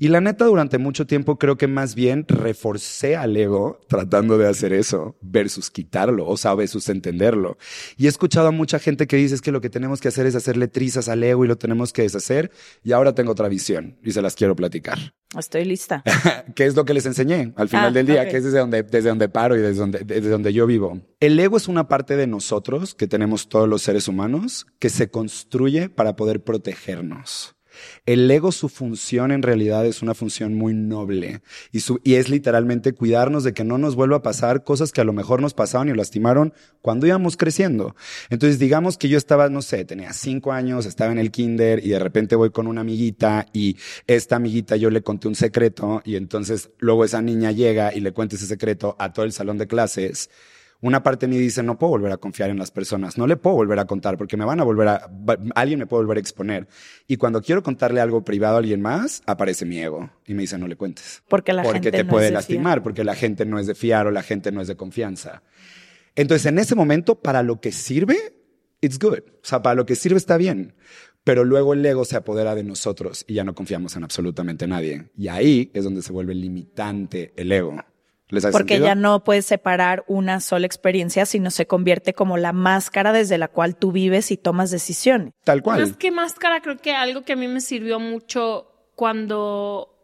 Y 0.02 0.08
la 0.08 0.22
neta, 0.22 0.46
durante 0.46 0.78
mucho 0.78 1.06
tiempo 1.06 1.38
creo 1.38 1.58
que 1.58 1.68
más 1.68 1.94
bien 1.94 2.26
reforcé 2.30 3.18
al 3.18 3.36
ego 3.36 3.82
tratando 3.90 4.38
de 4.38 4.48
hacer 4.48 4.72
eso 4.72 5.18
versus 5.22 5.70
quitarlo, 5.70 6.26
o 6.26 6.38
sea, 6.38 6.56
versus 6.56 6.88
entenderlo. 6.88 7.58
Y 7.98 8.06
he 8.06 8.10
escuchado 8.10 8.48
a 8.48 8.52
mucha 8.52 8.80
gente 8.80 9.08
que 9.08 9.18
dice 9.18 9.36
es 9.36 9.42
que 9.42 9.52
lo 9.52 9.60
que 9.60 9.70
tenemos 9.70 10.00
que 10.00 10.08
hacer 10.08 10.26
es 10.26 10.36
hacerle 10.36 10.70
trizas 10.70 11.10
al 11.10 11.22
ego 11.22 11.44
y 11.44 11.50
lo 11.50 11.58
tenemos 11.58 11.92
que 11.92 12.04
deshacer. 12.04 12.50
Y 12.82 12.94
ahora 12.94 13.14
tengo 13.14 13.34
otra 13.34 13.50
visión 13.50 13.98
y 14.02 14.12
se 14.12 14.22
las 14.22 14.36
quiero 14.36 14.56
platicar. 14.56 14.98
Estoy 15.38 15.66
lista. 15.66 16.02
¿Qué 16.56 16.66
es 16.66 16.76
lo 16.78 16.86
que 16.86 16.94
les 16.94 17.06
enseñé 17.06 17.54
al 17.58 17.68
final 17.68 17.88
Ah, 17.88 17.92
del 17.92 18.08
día? 18.08 18.22
ok. 18.24 18.30
Que 18.30 18.38
es 18.38 18.44
desde 18.46 18.60
donde, 18.60 18.84
desde 18.84 19.10
donde 19.10 19.28
paro 19.28 19.58
y 19.58 19.60
desde 19.60 19.80
donde, 19.82 20.00
desde 20.00 20.30
donde 20.30 20.54
yo 20.54 20.66
vivo. 20.66 21.02
El 21.20 21.38
ego 21.38 21.58
es 21.58 21.68
una 21.68 21.90
parte 21.90 22.16
de 22.16 22.26
nosotros 22.26 22.96
que 22.96 23.08
tenemos 23.08 23.50
todos 23.50 23.68
los 23.68 23.82
seres 23.82 24.08
humanos 24.08 24.66
que 24.80 24.90
se 24.90 25.12
construye 25.12 25.90
para 25.90 26.16
poder 26.16 26.42
protegernos. 26.42 27.56
El 28.06 28.30
ego, 28.30 28.52
su 28.52 28.70
función 28.70 29.32
en 29.32 29.42
realidad 29.42 29.86
es 29.86 30.02
una 30.02 30.14
función 30.14 30.56
muy 30.56 30.74
noble 30.74 31.42
y, 31.72 31.82
su, 31.82 32.00
y 32.04 32.16
es 32.16 32.30
literalmente 32.30 32.94
cuidarnos 32.94 33.44
de 33.44 33.54
que 33.54 33.64
no 33.64 33.78
nos 33.78 33.96
vuelva 33.96 34.18
a 34.18 34.22
pasar 34.22 34.64
cosas 34.64 34.92
que 34.92 35.02
a 35.02 35.04
lo 35.04 35.14
mejor 35.14 35.42
nos 35.42 35.54
pasaban 35.54 35.90
y 35.90 35.94
lastimaron 35.94 36.54
cuando 36.82 37.08
íbamos 37.08 37.38
creciendo. 37.38 37.96
Entonces, 38.30 38.60
digamos 38.60 38.98
que 38.98 39.10
yo 39.10 39.18
estaba, 39.18 39.50
no 39.50 39.62
sé, 39.62 39.86
tenía 39.86 40.14
cinco 40.14 40.52
años, 40.52 40.86
estaba 40.86 41.12
en 41.12 41.20
el 41.20 41.32
kinder 41.32 41.86
y 41.86 41.90
de 41.90 42.00
repente 42.00 42.36
voy 42.36 42.52
con 42.52 42.68
una 42.68 42.82
amiguita 42.82 43.46
y 43.54 43.78
esta 44.08 44.38
amiguita 44.38 44.76
yo 44.76 44.90
le 44.90 45.02
conté 45.02 45.28
un 45.28 45.36
secreto 45.36 46.02
y 46.06 46.16
entonces 46.16 46.70
luego 46.80 47.06
esa 47.06 47.22
niña 47.22 47.52
llega 47.52 47.94
y 47.94 48.00
le 48.00 48.12
cuenta 48.12 48.36
ese 48.36 48.46
secreto 48.46 48.96
a 49.00 49.14
todo 49.14 49.26
el 49.26 49.32
salón 49.32 49.58
de 49.58 49.68
clases. 49.68 50.30
Una 50.82 51.04
parte 51.04 51.28
de 51.28 51.32
mí 51.32 51.38
dice, 51.38 51.62
no 51.62 51.78
puedo 51.78 51.92
volver 51.92 52.12
a 52.12 52.18
confiar 52.18 52.50
en 52.50 52.58
las 52.58 52.72
personas, 52.72 53.18
no 53.18 53.28
le 53.28 53.36
puedo 53.36 53.58
volver 53.58 53.80
a 53.80 53.86
contar 53.86 54.18
porque 54.18 54.38
me 54.38 54.46
van 54.46 54.62
a 54.62 54.64
volver 54.64 54.88
a, 54.88 55.10
alguien 55.56 55.80
me 55.80 55.88
puede 55.88 56.04
volver 56.04 56.18
a 56.18 56.22
exponer. 56.22 56.68
Y 57.06 57.18
cuando 57.18 57.42
quiero 57.42 57.62
contarle 57.62 58.00
algo 58.00 58.24
privado 58.24 58.56
a 58.56 58.60
alguien 58.60 58.82
más, 58.82 59.22
aparece 59.26 59.66
mi 59.66 59.78
ego 59.80 60.10
y 60.26 60.34
me 60.34 60.44
dice, 60.44 60.58
no 60.58 60.68
le 60.68 60.78
cuentes. 60.78 61.22
Porque 61.28 61.52
la 61.52 61.64
porque 61.64 61.80
gente 61.80 61.92
te 61.92 62.04
no 62.06 62.10
puede 62.10 62.28
es 62.28 62.32
de 62.32 62.36
lastimar, 62.36 62.76
fiar. 62.76 62.84
porque 62.84 63.04
la 63.04 63.16
gente 63.16 63.46
no 63.46 63.60
es 63.60 63.68
de 63.68 63.76
fiar 63.76 64.08
o 64.08 64.12
la 64.12 64.24
gente 64.24 64.52
no 64.54 64.62
es 64.62 64.70
de 64.70 64.78
confianza. 64.78 65.44
Entonces, 66.16 66.46
en 66.46 66.60
ese 66.60 66.76
momento, 66.76 67.16
para 67.16 67.44
lo 67.44 67.60
que 67.60 67.72
sirve, 67.72 68.18
it's 68.82 69.00
good. 69.00 69.20
O 69.20 69.44
sea, 69.46 69.62
para 69.62 69.76
lo 69.76 69.86
que 69.86 69.96
sirve 69.96 70.18
está 70.18 70.38
bien. 70.38 70.76
Pero 71.24 71.44
luego 71.44 71.74
el 71.74 71.86
ego 71.86 72.06
se 72.06 72.16
apodera 72.16 72.56
de 72.56 72.64
nosotros 72.64 73.26
y 73.28 73.36
ya 73.36 73.44
no 73.44 73.54
confiamos 73.54 73.96
en 73.96 74.04
absolutamente 74.04 74.66
nadie. 74.66 75.10
Y 75.18 75.28
ahí 75.28 75.70
es 75.74 75.84
donde 75.84 76.02
se 76.02 76.12
vuelve 76.12 76.34
limitante 76.34 77.34
el 77.36 77.52
ego. 77.52 77.76
¿Les 78.30 78.46
hace 78.46 78.52
Porque 78.52 78.76
sentido? 78.76 78.88
ya 78.88 78.96
no 78.96 79.24
puedes 79.24 79.46
separar 79.46 80.04
una 80.08 80.40
sola 80.40 80.66
experiencia, 80.68 81.26
sino 81.26 81.50
se 81.52 81.66
convierte 81.68 82.14
como 82.14 82.38
la 82.38 82.54
máscara 82.54 83.12
desde 83.12 83.38
la 83.38 83.48
cual 83.48 83.76
tú 83.76 83.92
vives 83.92 84.32
y 84.32 84.38
tomas 84.38 84.70
decisiones. 84.72 85.34
Tal 85.44 85.62
cual. 85.64 85.82
Más 85.82 85.98
que 85.98 86.12
máscara, 86.12 86.62
creo 86.62 86.78
que 86.78 86.94
algo 86.94 87.24
que 87.24 87.34
a 87.34 87.36
mí 87.36 87.48
me 87.48 87.60
sirvió 87.62 88.00
mucho 88.00 88.72
cuando 88.96 89.96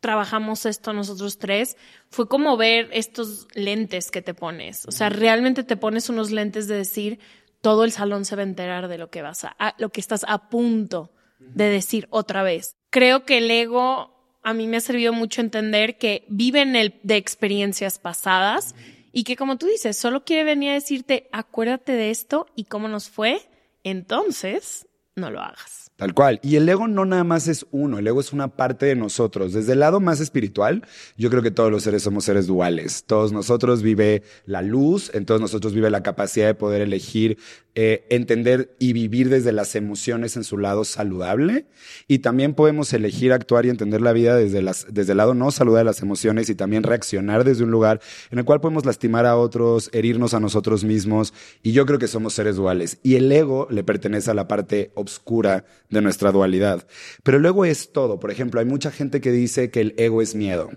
trabajamos 0.00 0.66
esto 0.66 0.92
nosotros 0.92 1.38
tres 1.38 1.76
fue 2.10 2.28
como 2.28 2.56
ver 2.56 2.88
estos 2.92 3.46
lentes 3.54 4.10
que 4.10 4.20
te 4.20 4.34
pones. 4.34 4.84
O 4.86 4.92
sea, 4.92 5.08
realmente 5.08 5.62
te 5.62 5.76
pones 5.76 6.08
unos 6.08 6.30
lentes 6.32 6.66
de 6.66 6.74
decir, 6.76 7.20
todo 7.60 7.84
el 7.84 7.92
salón 7.92 8.24
se 8.24 8.34
va 8.34 8.42
a 8.42 8.44
enterar 8.44 8.88
de 8.88 8.98
lo 8.98 9.10
que 9.10 9.22
vas 9.22 9.44
a, 9.44 9.54
a- 9.60 9.74
lo 9.78 9.90
que 9.90 10.00
estás 10.00 10.24
a 10.26 10.48
punto 10.48 11.12
de 11.38 11.68
decir 11.68 12.08
otra 12.10 12.42
vez. 12.42 12.74
Creo 12.90 13.24
que 13.24 13.38
el 13.38 13.50
ego 13.50 14.11
a 14.42 14.54
mí 14.54 14.66
me 14.66 14.76
ha 14.76 14.80
servido 14.80 15.12
mucho 15.12 15.40
entender 15.40 15.98
que 15.98 16.24
vive 16.28 16.62
en 16.62 16.76
el 16.76 17.00
de 17.02 17.16
experiencias 17.16 17.98
pasadas 17.98 18.74
y 19.12 19.24
que 19.24 19.36
como 19.36 19.58
tú 19.58 19.66
dices, 19.66 19.96
solo 19.96 20.24
quiere 20.24 20.44
venir 20.44 20.70
a 20.70 20.74
decirte, 20.74 21.28
acuérdate 21.32 21.92
de 21.92 22.10
esto 22.10 22.46
y 22.56 22.64
cómo 22.64 22.88
nos 22.88 23.08
fue, 23.08 23.40
entonces 23.84 24.86
no 25.14 25.30
lo 25.30 25.40
hagas. 25.40 25.82
Tal 25.96 26.14
cual. 26.14 26.40
Y 26.42 26.56
el 26.56 26.68
ego 26.68 26.88
no 26.88 27.04
nada 27.04 27.22
más 27.22 27.46
es 27.46 27.66
uno, 27.70 27.98
el 27.98 28.06
ego 28.06 28.20
es 28.20 28.32
una 28.32 28.48
parte 28.48 28.86
de 28.86 28.96
nosotros. 28.96 29.52
Desde 29.52 29.74
el 29.74 29.80
lado 29.80 30.00
más 30.00 30.20
espiritual, 30.20 30.84
yo 31.16 31.30
creo 31.30 31.42
que 31.42 31.50
todos 31.50 31.70
los 31.70 31.84
seres 31.84 32.02
somos 32.02 32.24
seres 32.24 32.46
duales. 32.46 33.04
Todos 33.04 33.30
nosotros 33.30 33.82
vive 33.82 34.22
la 34.46 34.62
luz, 34.62 35.14
en 35.14 35.26
todos 35.26 35.40
nosotros 35.40 35.74
vive 35.74 35.90
la 35.90 36.02
capacidad 36.02 36.46
de 36.46 36.54
poder 36.54 36.80
elegir, 36.80 37.38
eh, 37.74 38.04
entender 38.10 38.74
y 38.78 38.92
vivir 38.92 39.30
desde 39.30 39.50
las 39.50 39.74
emociones 39.76 40.36
en 40.36 40.44
su 40.44 40.58
lado 40.58 40.84
saludable. 40.84 41.66
Y 42.06 42.18
también 42.18 42.54
podemos 42.54 42.92
elegir 42.92 43.32
actuar 43.32 43.64
y 43.64 43.70
entender 43.70 44.00
la 44.00 44.12
vida 44.12 44.36
desde, 44.36 44.60
las, 44.60 44.86
desde 44.90 45.12
el 45.12 45.18
lado 45.18 45.34
no 45.34 45.50
saludable 45.50 45.80
de 45.80 45.90
las 45.90 46.02
emociones 46.02 46.50
y 46.50 46.54
también 46.54 46.82
reaccionar 46.82 47.44
desde 47.44 47.64
un 47.64 47.70
lugar 47.70 48.00
en 48.30 48.38
el 48.38 48.44
cual 48.44 48.60
podemos 48.60 48.84
lastimar 48.84 49.24
a 49.26 49.36
otros, 49.36 49.90
herirnos 49.92 50.34
a 50.34 50.40
nosotros 50.40 50.84
mismos. 50.84 51.32
Y 51.62 51.72
yo 51.72 51.86
creo 51.86 51.98
que 51.98 52.08
somos 52.08 52.34
seres 52.34 52.56
duales. 52.56 52.98
Y 53.02 53.16
el 53.16 53.30
ego 53.32 53.68
le 53.70 53.84
pertenece 53.84 54.30
a 54.30 54.34
la 54.34 54.48
parte 54.48 54.90
oscura 54.94 55.64
de 55.88 56.02
nuestra 56.02 56.32
dualidad. 56.32 56.86
Pero 57.22 57.38
el 57.38 57.46
ego 57.46 57.64
es 57.64 57.92
todo. 57.92 58.20
Por 58.20 58.30
ejemplo, 58.30 58.60
hay 58.60 58.66
mucha 58.66 58.90
gente 58.90 59.20
que 59.20 59.32
dice 59.32 59.70
que 59.70 59.80
el 59.80 59.94
ego 59.96 60.20
es 60.20 60.34
miedo. 60.34 60.70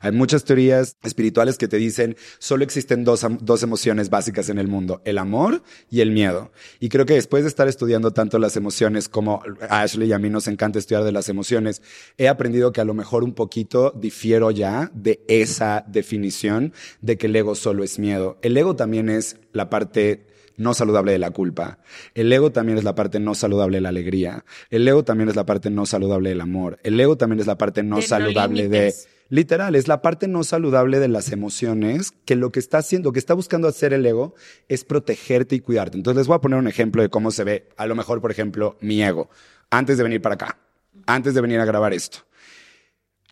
Hay 0.00 0.12
muchas 0.12 0.44
teorías 0.44 0.96
espirituales 1.02 1.58
que 1.58 1.68
te 1.68 1.76
dicen 1.76 2.16
solo 2.38 2.64
existen 2.64 3.04
dos, 3.04 3.26
dos 3.40 3.62
emociones 3.62 4.10
básicas 4.10 4.48
en 4.48 4.58
el 4.58 4.68
mundo, 4.68 5.00
el 5.04 5.18
amor 5.18 5.62
y 5.90 6.00
el 6.00 6.10
miedo. 6.10 6.39
Y 6.78 6.88
creo 6.88 7.06
que 7.06 7.14
después 7.14 7.42
de 7.44 7.48
estar 7.48 7.68
estudiando 7.68 8.12
tanto 8.12 8.38
las 8.38 8.56
emociones 8.56 9.08
como 9.08 9.42
a 9.68 9.82
Ashley 9.82 10.08
y 10.08 10.12
a 10.12 10.18
mí 10.18 10.30
nos 10.30 10.48
encanta 10.48 10.78
estudiar 10.78 11.04
de 11.04 11.12
las 11.12 11.28
emociones, 11.28 11.82
he 12.18 12.28
aprendido 12.28 12.72
que 12.72 12.80
a 12.80 12.84
lo 12.84 12.94
mejor 12.94 13.24
un 13.24 13.34
poquito 13.34 13.92
difiero 13.96 14.50
ya 14.50 14.90
de 14.94 15.22
esa 15.28 15.84
definición 15.86 16.72
de 17.00 17.16
que 17.16 17.26
el 17.26 17.36
ego 17.36 17.54
solo 17.54 17.84
es 17.84 17.98
miedo. 17.98 18.38
El 18.42 18.56
ego 18.56 18.76
también 18.76 19.08
es 19.08 19.36
la 19.52 19.70
parte 19.70 20.26
no 20.56 20.74
saludable 20.74 21.12
de 21.12 21.18
la 21.18 21.30
culpa. 21.30 21.78
El 22.14 22.32
ego 22.32 22.52
también 22.52 22.78
es 22.78 22.84
la 22.84 22.94
parte 22.94 23.18
no 23.18 23.34
saludable 23.34 23.78
de 23.78 23.80
la 23.80 23.88
alegría. 23.88 24.44
El 24.68 24.86
ego 24.86 25.02
también 25.04 25.28
es 25.30 25.36
la 25.36 25.46
parte 25.46 25.70
no 25.70 25.86
saludable 25.86 26.28
del 26.28 26.40
amor. 26.40 26.78
El 26.82 27.00
ego 27.00 27.16
también 27.16 27.40
es 27.40 27.46
la 27.46 27.56
parte 27.56 27.82
no 27.82 27.96
De 27.96 28.02
no 28.02 28.08
saludable 28.08 28.68
de... 28.68 28.94
Literal, 29.30 29.76
es 29.76 29.86
la 29.86 30.02
parte 30.02 30.26
no 30.26 30.42
saludable 30.42 30.98
de 30.98 31.06
las 31.06 31.30
emociones 31.30 32.12
que 32.24 32.34
lo 32.34 32.50
que 32.50 32.58
está 32.58 32.78
haciendo, 32.78 33.12
que 33.12 33.20
está 33.20 33.32
buscando 33.32 33.68
hacer 33.68 33.92
el 33.92 34.04
ego 34.04 34.34
es 34.68 34.84
protegerte 34.84 35.54
y 35.54 35.60
cuidarte. 35.60 35.96
Entonces 35.96 36.18
les 36.18 36.26
voy 36.26 36.34
a 36.34 36.40
poner 36.40 36.58
un 36.58 36.66
ejemplo 36.66 37.00
de 37.00 37.10
cómo 37.10 37.30
se 37.30 37.44
ve, 37.44 37.68
a 37.76 37.86
lo 37.86 37.94
mejor, 37.94 38.20
por 38.20 38.32
ejemplo, 38.32 38.76
mi 38.80 39.00
ego, 39.04 39.30
antes 39.70 39.96
de 39.98 40.02
venir 40.02 40.20
para 40.20 40.34
acá, 40.34 40.58
antes 41.06 41.32
de 41.32 41.40
venir 41.40 41.60
a 41.60 41.64
grabar 41.64 41.94
esto. 41.94 42.18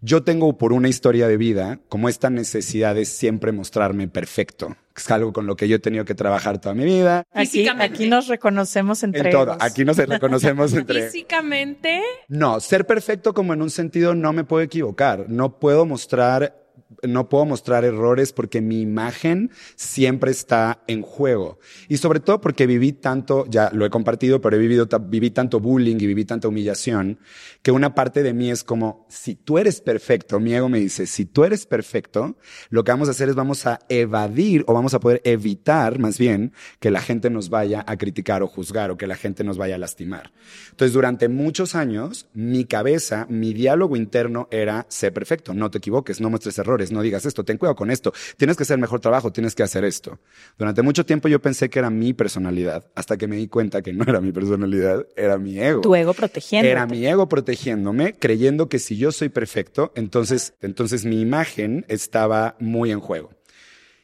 Yo 0.01 0.23
tengo 0.23 0.57
por 0.57 0.73
una 0.73 0.89
historia 0.89 1.27
de 1.27 1.37
vida 1.37 1.81
como 1.89 2.09
esta 2.09 2.31
necesidad 2.31 2.95
de 2.95 3.05
siempre 3.05 3.53
mostrarme 3.53 4.09
perfecto. 4.09 4.77
Es 4.97 5.11
algo 5.11 5.33
con 5.33 5.47
lo 5.47 5.57
que 5.57 5.69
yo 5.69 5.77
he 5.77 5.79
tenido 5.79 6.05
que 6.05 6.15
trabajar 6.15 6.61
toda 6.61 6.75
mi 6.75 6.85
vida. 6.85 7.25
Aquí, 7.33 7.67
nos 8.09 8.27
reconocemos 8.29 9.03
entre 9.03 9.23
En 9.23 9.31
todo. 9.31 9.57
Aquí 9.61 9.85
nos 9.85 9.97
reconocemos 9.97 10.73
entre... 10.75 11.03
Físicamente, 11.11 12.03
No, 12.29 12.61
ser 12.61 12.87
perfecto 12.87 13.33
como 13.33 13.55
en 13.55 13.63
un 13.63 13.71
sentido 13.71 14.15
no 14.15 14.33
me 14.33 14.45
puedo 14.45 14.63
equivocar. 14.63 15.27
No 15.29 15.59
puedo 15.59 15.87
mostrar, 15.87 16.57
no 17.03 17.29
puedo 17.29 17.45
mostrar 17.45 17.85
errores 17.85 18.33
porque 18.33 18.61
mi 18.61 18.81
imagen 18.81 19.51
siempre 19.77 20.31
está 20.31 20.83
en 20.87 21.03
juego. 21.03 21.59
Y 21.89 21.99
sobre 21.99 22.21
todo 22.21 22.41
porque 22.41 22.67
viví 22.67 22.93
tanto, 22.93 23.47
ya 23.49 23.71
lo 23.73 23.85
he 23.85 23.91
compartido, 23.91 24.41
pero 24.41 24.57
he 24.57 24.59
vivido, 24.59 24.89
viví 25.03 25.31
tanto 25.31 25.61
bullying 25.61 25.97
y 25.97 26.07
viví 26.07 26.25
tanta 26.25 26.49
humillación 26.49 27.19
que 27.63 27.73
una 27.73 27.95
parte 27.95 28.23
de 28.23 28.33
mí 28.33 28.51
es 28.51 28.65
como, 28.65 29.07
si 29.09 29.35
tú 29.35 29.59
eres 29.59 29.81
perfecto, 29.81 30.41
mi 30.41 30.55
ego 30.55 30.69
me 30.69 30.79
dice, 30.79 31.07
si 31.07 31.25
tú 31.25 31.45
eres 31.45 31.67
perfecto, 31.67 32.37
lo 32.71 32.85
que 32.85 32.93
vamos 32.93 33.09
a 33.09 33.11
hacer 33.13 33.29
es 33.29 33.35
vamos 33.35 33.67
a 33.67 33.81
evadir 33.89 34.65
o 34.67 34.75
vamos 34.75 34.95
a 34.95 35.01
poder 35.01 35.21
evitar 35.25 35.99
más 35.99 36.19
bien 36.19 36.53
que 36.81 36.91
la 36.91 37.01
gente 37.01 37.31
nos 37.31 37.51
vaya 37.51 37.85
a 37.87 37.97
criticar 37.97 38.43
o 38.43 38.47
juzgar 38.47 38.91
o 38.91 38.97
que 38.97 39.07
la 39.07 39.17
gente 39.17 39.45
nos 39.45 39.59
vaya 39.59 39.75
a 39.75 39.79
lastimar. 39.79 40.33
Entonces, 40.71 40.93
durante 40.93 41.29
muchos 41.29 41.75
años, 41.75 42.29
mi 42.33 42.65
cabeza, 42.65 43.27
mi 43.29 43.53
diálogo 43.53 43.97
interno 43.97 44.49
era, 44.51 44.87
sé 44.89 45.11
perfecto, 45.11 45.55
no 45.55 45.71
te 45.71 45.79
equivoques, 45.79 46.21
no 46.21 46.31
muestres 46.31 46.59
errores, 46.59 46.78
no 46.91 47.03
digas 47.03 47.27
esto, 47.27 47.45
ten 47.45 47.59
cuidado 47.59 47.77
con 47.77 47.91
esto, 47.91 48.13
tienes 48.37 48.57
que 48.57 48.63
hacer 48.63 48.79
mejor 48.79 49.01
trabajo, 49.01 49.33
tienes 49.33 49.55
que 49.55 49.63
hacer 49.63 49.85
esto. 49.85 50.19
Durante 50.57 50.83
mucho 50.83 51.05
tiempo 51.05 51.29
yo 51.29 51.41
pensé 51.41 51.69
que 51.69 51.79
era 51.79 51.91
mi 51.91 52.15
personalidad, 52.15 52.87
hasta 52.95 53.17
que 53.17 53.27
me 53.29 53.37
di 53.37 53.49
cuenta 53.49 53.83
que 53.83 53.93
no 53.93 54.05
era 54.05 54.21
mi 54.21 54.33
personalidad, 54.33 55.07
era 55.17 55.39
mi 55.39 55.59
ego. 55.59 55.81
Tu 55.83 55.95
ego 55.95 56.15
protegiendo. 56.15 56.69
Era 56.69 56.87
mi 56.87 57.07
ego 57.07 57.29
protegiéndome, 57.29 58.15
creyendo 58.15 58.69
que 58.69 58.79
si 58.79 58.97
yo 58.97 59.13
soy 59.13 59.29
perfecto, 59.29 59.93
entonces, 59.95 60.55
entonces 60.61 61.05
mi 61.05 61.21
imagen 61.21 61.85
estaba 61.89 62.57
muy 62.59 62.91
en 62.91 63.01
juego. 63.01 63.38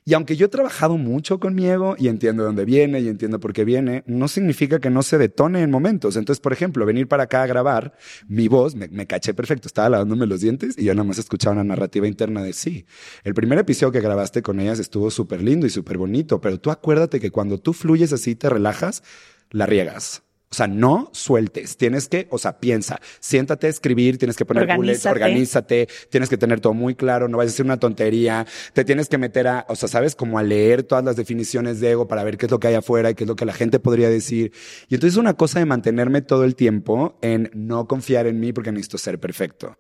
Y 0.06 0.12
aunque 0.12 0.36
yo 0.36 0.46
he 0.46 0.48
trabajado 0.50 0.98
mucho 0.98 1.40
con 1.40 1.54
mi 1.54 1.64
ego 1.64 1.96
y 1.98 2.08
entiendo 2.08 2.42
de 2.42 2.48
dónde 2.48 2.66
viene 2.66 3.00
y 3.00 3.08
entiendo 3.08 3.40
por 3.40 3.54
qué 3.54 3.64
viene, 3.64 4.04
no 4.06 4.28
significa 4.28 4.78
que 4.78 4.90
no 4.90 5.02
se 5.02 5.16
detone 5.16 5.62
en 5.62 5.70
momentos. 5.70 6.16
Entonces, 6.16 6.42
por 6.42 6.52
ejemplo, 6.52 6.84
venir 6.84 7.08
para 7.08 7.22
acá 7.22 7.42
a 7.42 7.46
grabar, 7.46 7.94
mi 8.28 8.46
voz, 8.46 8.74
me, 8.74 8.88
me 8.88 9.06
caché 9.06 9.32
perfecto, 9.32 9.66
estaba 9.66 9.88
lavándome 9.88 10.26
los 10.26 10.42
dientes 10.42 10.76
y 10.76 10.84
yo 10.84 10.94
nada 10.94 11.04
más 11.08 11.16
escuchaba 11.16 11.54
una 11.54 11.64
narrativa 11.64 12.06
interna 12.06 12.42
de 12.42 12.52
sí. 12.52 12.84
El 13.22 13.32
primer 13.32 13.58
episodio 13.58 13.92
que 13.92 14.02
grabaste 14.02 14.42
con 14.42 14.60
ellas 14.60 14.78
estuvo 14.78 15.10
súper 15.10 15.40
lindo 15.40 15.66
y 15.66 15.70
súper 15.70 15.96
bonito, 15.96 16.38
pero 16.38 16.60
tú 16.60 16.70
acuérdate 16.70 17.18
que 17.18 17.30
cuando 17.30 17.58
tú 17.58 17.72
fluyes 17.72 18.12
así, 18.12 18.34
te 18.34 18.50
relajas, 18.50 19.02
la 19.50 19.64
riegas. 19.64 20.22
O 20.50 20.54
sea, 20.56 20.68
no 20.68 21.10
sueltes. 21.12 21.76
Tienes 21.76 22.08
que, 22.08 22.28
o 22.30 22.38
sea, 22.38 22.60
piensa, 22.60 23.00
siéntate 23.18 23.66
a 23.66 23.70
escribir, 23.70 24.18
tienes 24.18 24.36
que 24.36 24.44
poner 24.44 24.76
bullets, 24.76 25.04
Organízate. 25.04 25.82
organízate, 25.82 25.88
tienes 26.10 26.28
que 26.28 26.36
tener 26.36 26.60
todo 26.60 26.74
muy 26.74 26.94
claro, 26.94 27.26
no 27.28 27.38
vayas 27.38 27.52
a 27.52 27.54
hacer 27.54 27.66
una 27.66 27.80
tontería, 27.80 28.46
te 28.72 28.84
tienes 28.84 29.08
que 29.08 29.18
meter 29.18 29.48
a, 29.48 29.66
o 29.68 29.74
sea, 29.74 29.88
sabes, 29.88 30.14
como 30.14 30.38
a 30.38 30.44
leer 30.44 30.84
todas 30.84 31.04
las 31.04 31.16
definiciones 31.16 31.80
de 31.80 31.90
ego 31.90 32.06
para 32.06 32.22
ver 32.22 32.36
qué 32.36 32.46
es 32.46 32.52
lo 32.52 32.60
que 32.60 32.68
hay 32.68 32.74
afuera 32.74 33.10
y 33.10 33.14
qué 33.14 33.24
es 33.24 33.28
lo 33.28 33.34
que 33.34 33.44
la 33.46 33.52
gente 33.52 33.80
podría 33.80 34.08
decir. 34.08 34.52
Y 34.88 34.94
entonces 34.94 35.14
es 35.14 35.18
una 35.18 35.34
cosa 35.34 35.58
de 35.58 35.66
mantenerme 35.66 36.22
todo 36.22 36.44
el 36.44 36.54
tiempo 36.54 37.18
en 37.20 37.50
no 37.52 37.88
confiar 37.88 38.28
en 38.28 38.38
mí 38.38 38.52
porque 38.52 38.70
necesito 38.70 38.98
ser 38.98 39.18
perfecto. 39.18 39.76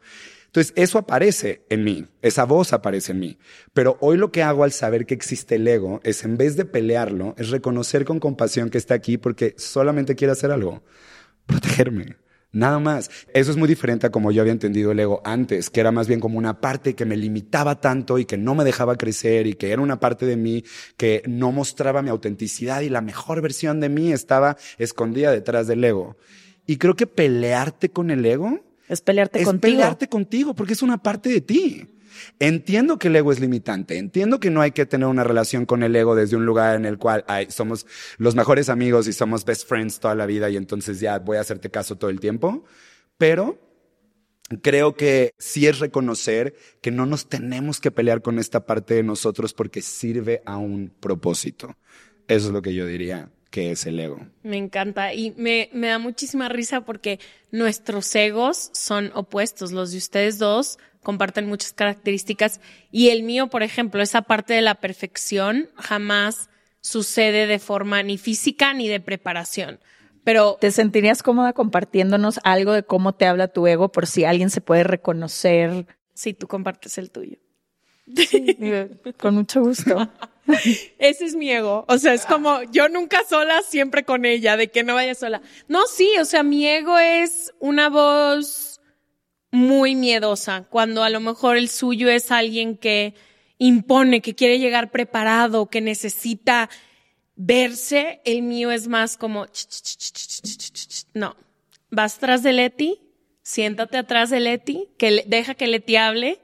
Entonces, 0.54 0.72
eso 0.76 0.98
aparece 0.98 1.64
en 1.68 1.82
mí, 1.82 2.06
esa 2.22 2.44
voz 2.44 2.72
aparece 2.72 3.10
en 3.10 3.18
mí. 3.18 3.38
Pero 3.72 3.98
hoy 4.00 4.16
lo 4.16 4.30
que 4.30 4.44
hago 4.44 4.62
al 4.62 4.70
saber 4.70 5.04
que 5.04 5.12
existe 5.12 5.56
el 5.56 5.66
ego 5.66 6.00
es, 6.04 6.22
en 6.22 6.36
vez 6.36 6.54
de 6.56 6.64
pelearlo, 6.64 7.34
es 7.36 7.50
reconocer 7.50 8.04
con 8.04 8.20
compasión 8.20 8.70
que 8.70 8.78
está 8.78 8.94
aquí 8.94 9.18
porque 9.18 9.56
solamente 9.58 10.14
quiere 10.14 10.30
hacer 10.30 10.52
algo, 10.52 10.84
protegerme. 11.46 12.18
Nada 12.52 12.78
más. 12.78 13.10
Eso 13.32 13.50
es 13.50 13.56
muy 13.56 13.66
diferente 13.66 14.06
a 14.06 14.10
como 14.10 14.30
yo 14.30 14.42
había 14.42 14.52
entendido 14.52 14.92
el 14.92 15.00
ego 15.00 15.20
antes, 15.24 15.70
que 15.70 15.80
era 15.80 15.90
más 15.90 16.06
bien 16.06 16.20
como 16.20 16.38
una 16.38 16.60
parte 16.60 16.94
que 16.94 17.04
me 17.04 17.16
limitaba 17.16 17.80
tanto 17.80 18.20
y 18.20 18.24
que 18.24 18.36
no 18.36 18.54
me 18.54 18.62
dejaba 18.62 18.94
crecer 18.94 19.48
y 19.48 19.54
que 19.54 19.72
era 19.72 19.82
una 19.82 19.98
parte 19.98 20.24
de 20.24 20.36
mí 20.36 20.62
que 20.96 21.24
no 21.26 21.50
mostraba 21.50 22.00
mi 22.00 22.10
autenticidad 22.10 22.82
y 22.82 22.90
la 22.90 23.00
mejor 23.00 23.40
versión 23.40 23.80
de 23.80 23.88
mí 23.88 24.12
estaba 24.12 24.56
escondida 24.78 25.32
detrás 25.32 25.66
del 25.66 25.82
ego. 25.82 26.16
Y 26.64 26.76
creo 26.76 26.94
que 26.94 27.08
pelearte 27.08 27.88
con 27.88 28.12
el 28.12 28.24
ego 28.24 28.60
es 28.88 29.00
pelearte 29.00 29.40
es 29.40 29.44
contigo. 29.44 29.72
pelearte 29.72 30.08
contigo 30.08 30.54
porque 30.54 30.72
es 30.74 30.82
una 30.82 31.02
parte 31.02 31.28
de 31.28 31.40
ti. 31.40 31.86
Entiendo 32.38 32.98
que 32.98 33.08
el 33.08 33.16
ego 33.16 33.32
es 33.32 33.40
limitante, 33.40 33.98
entiendo 33.98 34.38
que 34.38 34.50
no 34.50 34.60
hay 34.60 34.70
que 34.70 34.86
tener 34.86 35.08
una 35.08 35.24
relación 35.24 35.66
con 35.66 35.82
el 35.82 35.96
ego 35.96 36.14
desde 36.14 36.36
un 36.36 36.46
lugar 36.46 36.76
en 36.76 36.84
el 36.84 36.96
cual 36.96 37.24
ay, 37.26 37.48
somos 37.50 37.86
los 38.18 38.36
mejores 38.36 38.68
amigos 38.68 39.08
y 39.08 39.12
somos 39.12 39.44
best 39.44 39.68
friends 39.68 39.98
toda 39.98 40.14
la 40.14 40.26
vida 40.26 40.48
y 40.48 40.56
entonces 40.56 41.00
ya 41.00 41.18
voy 41.18 41.38
a 41.38 41.40
hacerte 41.40 41.70
caso 41.70 41.96
todo 41.96 42.10
el 42.10 42.20
tiempo, 42.20 42.64
pero 43.18 43.58
creo 44.62 44.94
que 44.94 45.34
sí 45.38 45.66
es 45.66 45.80
reconocer 45.80 46.54
que 46.80 46.90
no 46.90 47.04
nos 47.04 47.28
tenemos 47.28 47.80
que 47.80 47.90
pelear 47.90 48.22
con 48.22 48.38
esta 48.38 48.64
parte 48.64 48.94
de 48.94 49.02
nosotros 49.02 49.52
porque 49.52 49.82
sirve 49.82 50.42
a 50.46 50.56
un 50.56 50.92
propósito. 51.00 51.76
Eso 52.28 52.46
es 52.46 52.52
lo 52.52 52.62
que 52.62 52.74
yo 52.74 52.86
diría 52.86 53.30
que 53.54 53.70
es 53.70 53.86
el 53.86 54.00
ego. 54.00 54.18
Me 54.42 54.56
encanta 54.56 55.14
y 55.14 55.30
me, 55.36 55.70
me 55.72 55.86
da 55.86 56.00
muchísima 56.00 56.48
risa 56.48 56.80
porque 56.80 57.20
nuestros 57.52 58.12
egos 58.16 58.70
son 58.72 59.12
opuestos. 59.14 59.70
Los 59.70 59.92
de 59.92 59.98
ustedes 59.98 60.40
dos 60.40 60.80
comparten 61.04 61.46
muchas 61.46 61.72
características 61.72 62.60
y 62.90 63.10
el 63.10 63.22
mío, 63.22 63.46
por 63.50 63.62
ejemplo, 63.62 64.02
esa 64.02 64.22
parte 64.22 64.54
de 64.54 64.60
la 64.62 64.74
perfección 64.74 65.70
jamás 65.76 66.50
sucede 66.80 67.46
de 67.46 67.60
forma 67.60 68.02
ni 68.02 68.18
física 68.18 68.74
ni 68.74 68.88
de 68.88 68.98
preparación. 68.98 69.78
Pero 70.24 70.58
¿Te 70.60 70.72
sentirías 70.72 71.22
cómoda 71.22 71.52
compartiéndonos 71.52 72.40
algo 72.42 72.72
de 72.72 72.82
cómo 72.82 73.14
te 73.14 73.26
habla 73.26 73.46
tu 73.46 73.68
ego 73.68 73.92
por 73.92 74.08
si 74.08 74.24
alguien 74.24 74.50
se 74.50 74.62
puede 74.62 74.82
reconocer? 74.82 75.86
si 76.12 76.34
tú 76.34 76.48
compartes 76.48 76.98
el 76.98 77.12
tuyo. 77.12 77.38
Con 79.18 79.34
mucho 79.34 79.62
gusto. 79.62 80.08
Ese 80.98 81.24
es 81.24 81.34
mi 81.34 81.50
ego. 81.50 81.84
O 81.88 81.98
sea, 81.98 82.12
es 82.14 82.24
ah. 82.24 82.28
como 82.28 82.62
yo 82.64 82.88
nunca 82.88 83.24
sola, 83.28 83.62
siempre 83.62 84.04
con 84.04 84.24
ella, 84.24 84.56
de 84.56 84.68
que 84.68 84.82
no 84.82 84.94
vaya 84.94 85.14
sola. 85.14 85.40
No, 85.68 85.86
sí, 85.86 86.10
o 86.20 86.24
sea, 86.24 86.42
mi 86.42 86.66
ego 86.66 86.98
es 86.98 87.52
una 87.60 87.88
voz 87.88 88.80
muy 89.50 89.94
miedosa, 89.94 90.66
cuando 90.68 91.04
a 91.04 91.10
lo 91.10 91.20
mejor 91.20 91.56
el 91.56 91.68
suyo 91.68 92.10
es 92.10 92.32
alguien 92.32 92.76
que 92.76 93.14
impone, 93.58 94.20
que 94.20 94.34
quiere 94.34 94.58
llegar 94.58 94.90
preparado, 94.90 95.66
que 95.66 95.80
necesita 95.80 96.68
verse, 97.36 98.20
el 98.24 98.42
mío 98.42 98.72
es 98.72 98.88
más 98.88 99.16
como, 99.16 99.46
no, 101.14 101.36
vas 101.90 102.18
tras 102.18 102.42
de 102.42 102.52
Leti, 102.52 103.00
siéntate 103.42 103.96
atrás 103.96 104.30
de 104.30 104.40
Leti, 104.40 104.88
que 104.98 105.24
deja 105.26 105.54
que 105.54 105.68
Leti 105.68 105.96
hable 105.96 106.42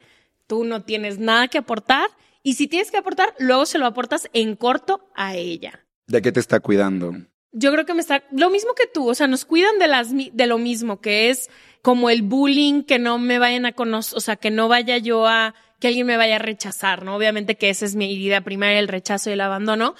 tú 0.50 0.64
no 0.64 0.83
tienes 0.83 1.21
nada 1.21 1.47
que 1.47 1.59
aportar, 1.59 2.09
y 2.42 2.54
si 2.54 2.66
tienes 2.66 2.90
que 2.90 2.97
aportar, 2.97 3.35
luego 3.38 3.66
se 3.66 3.78
lo 3.78 3.87
aportas 3.87 4.28
en 4.33 4.57
corto 4.57 5.09
a 5.14 5.37
ella. 5.37 5.87
¿De 6.09 6.21
qué 6.21 6.33
te 6.33 6.40
está 6.40 6.59
cuidando? 6.59 7.14
Yo 7.52 7.71
creo 7.71 7.87
que 7.87 7.95
me 7.95 8.00
está 8.00 8.25
lo 8.33 8.50
mismo 8.50 8.75
que 8.75 8.88
tú, 8.88 9.09
o 9.09 9.14
sea, 9.14 9.28
nos 9.28 9.45
cuidan 9.45 9.78
de 9.78 9.87
las 9.87 10.09
de 10.12 10.47
lo 10.49 10.59
mismo, 10.59 11.00
que 11.00 11.30
es 11.30 11.50
como 11.83 12.11
el 12.11 12.23
bullying, 12.23 12.83
que 12.83 12.99
no 12.99 13.19
me 13.19 13.38
vayan 13.38 13.64
a 13.64 13.73
conocer, 13.73 14.19
o 14.19 14.21
sea, 14.21 14.35
que 14.35 14.50
no 14.50 14.66
vaya 14.66 14.99
yo 14.99 15.28
a 15.28 15.54
que 15.78 15.87
alguien 15.87 16.07
me 16.07 16.16
vaya 16.16 16.37
a 16.37 16.40
rechazar, 16.40 17.04
¿no? 17.04 17.14
Obviamente 17.14 17.57
que 17.57 17.71
esa 17.71 17.85
es 17.85 17.95
mi 17.95 18.07
herida 18.07 18.40
primaria, 18.40 18.80
el 18.80 18.88
rechazo 18.88 19.30
y 19.30 19.35
el 19.35 19.40
abandono, 19.40 19.95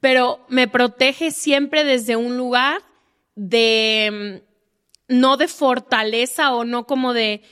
pero 0.00 0.44
me 0.48 0.66
protege 0.66 1.30
siempre 1.30 1.84
desde 1.84 2.16
un 2.16 2.36
lugar 2.36 2.82
de 3.36 4.40
mm, 5.08 5.16
no 5.20 5.36
de 5.36 5.46
fortaleza 5.46 6.52
o 6.52 6.64
no 6.64 6.84
como 6.86 7.14
de 7.14 7.42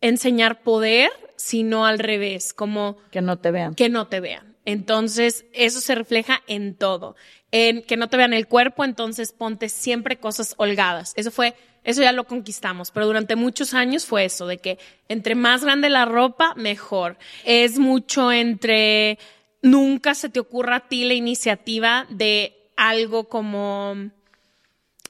enseñar 0.00 0.62
poder, 0.62 1.10
sino 1.38 1.86
al 1.86 1.98
revés, 1.98 2.52
como 2.52 2.98
Que 3.10 3.22
no 3.22 3.38
te 3.38 3.50
vean. 3.50 3.74
que 3.74 3.88
no 3.88 4.06
te 4.08 4.20
vean. 4.20 4.56
Entonces, 4.66 5.46
eso 5.54 5.80
se 5.80 5.94
refleja 5.94 6.42
en 6.46 6.74
todo. 6.74 7.16
En 7.52 7.82
que 7.82 7.96
no 7.96 8.08
te 8.08 8.18
vean 8.18 8.34
el 8.34 8.46
cuerpo, 8.46 8.84
entonces 8.84 9.32
ponte 9.32 9.70
siempre 9.70 10.18
cosas 10.18 10.52
holgadas. 10.58 11.14
Eso 11.16 11.30
fue, 11.30 11.54
eso 11.84 12.02
ya 12.02 12.12
lo 12.12 12.24
conquistamos, 12.24 12.90
pero 12.90 13.06
durante 13.06 13.34
muchos 13.34 13.72
años 13.72 14.04
fue 14.04 14.26
eso, 14.26 14.46
de 14.46 14.58
que 14.58 14.78
entre 15.08 15.34
más 15.34 15.64
grande 15.64 15.88
la 15.88 16.04
ropa, 16.04 16.52
mejor. 16.56 17.16
Es 17.44 17.78
mucho 17.78 18.30
entre, 18.30 19.18
nunca 19.62 20.14
se 20.14 20.28
te 20.28 20.40
ocurra 20.40 20.76
a 20.76 20.88
ti 20.88 21.04
la 21.04 21.14
iniciativa 21.14 22.06
de 22.10 22.54
algo 22.76 23.28
como, 23.30 23.94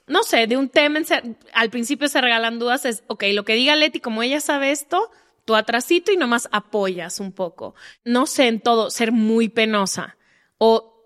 no 0.07 0.23
sé, 0.23 0.47
de 0.47 0.55
un 0.57 0.69
tema, 0.69 0.99
en 0.99 1.05
ser- 1.05 1.23
al 1.53 1.69
principio 1.69 2.07
se 2.07 2.21
regalan 2.21 2.59
dudas, 2.59 2.85
es, 2.85 3.03
ok, 3.07 3.25
lo 3.33 3.43
que 3.43 3.53
diga 3.55 3.75
Leti, 3.75 3.99
como 3.99 4.23
ella 4.23 4.39
sabe 4.39 4.71
esto, 4.71 5.11
tú 5.49 5.55
atrasito 5.55 6.11
y 6.11 6.15
nomás 6.15 6.47
apoyas 6.51 7.19
un 7.19 7.31
poco. 7.31 7.73
No 8.05 8.27
sé, 8.27 8.47
en 8.47 8.59
todo, 8.59 8.91
ser 8.91 9.11
muy 9.11 9.49
penosa 9.49 10.15
o 10.59 11.03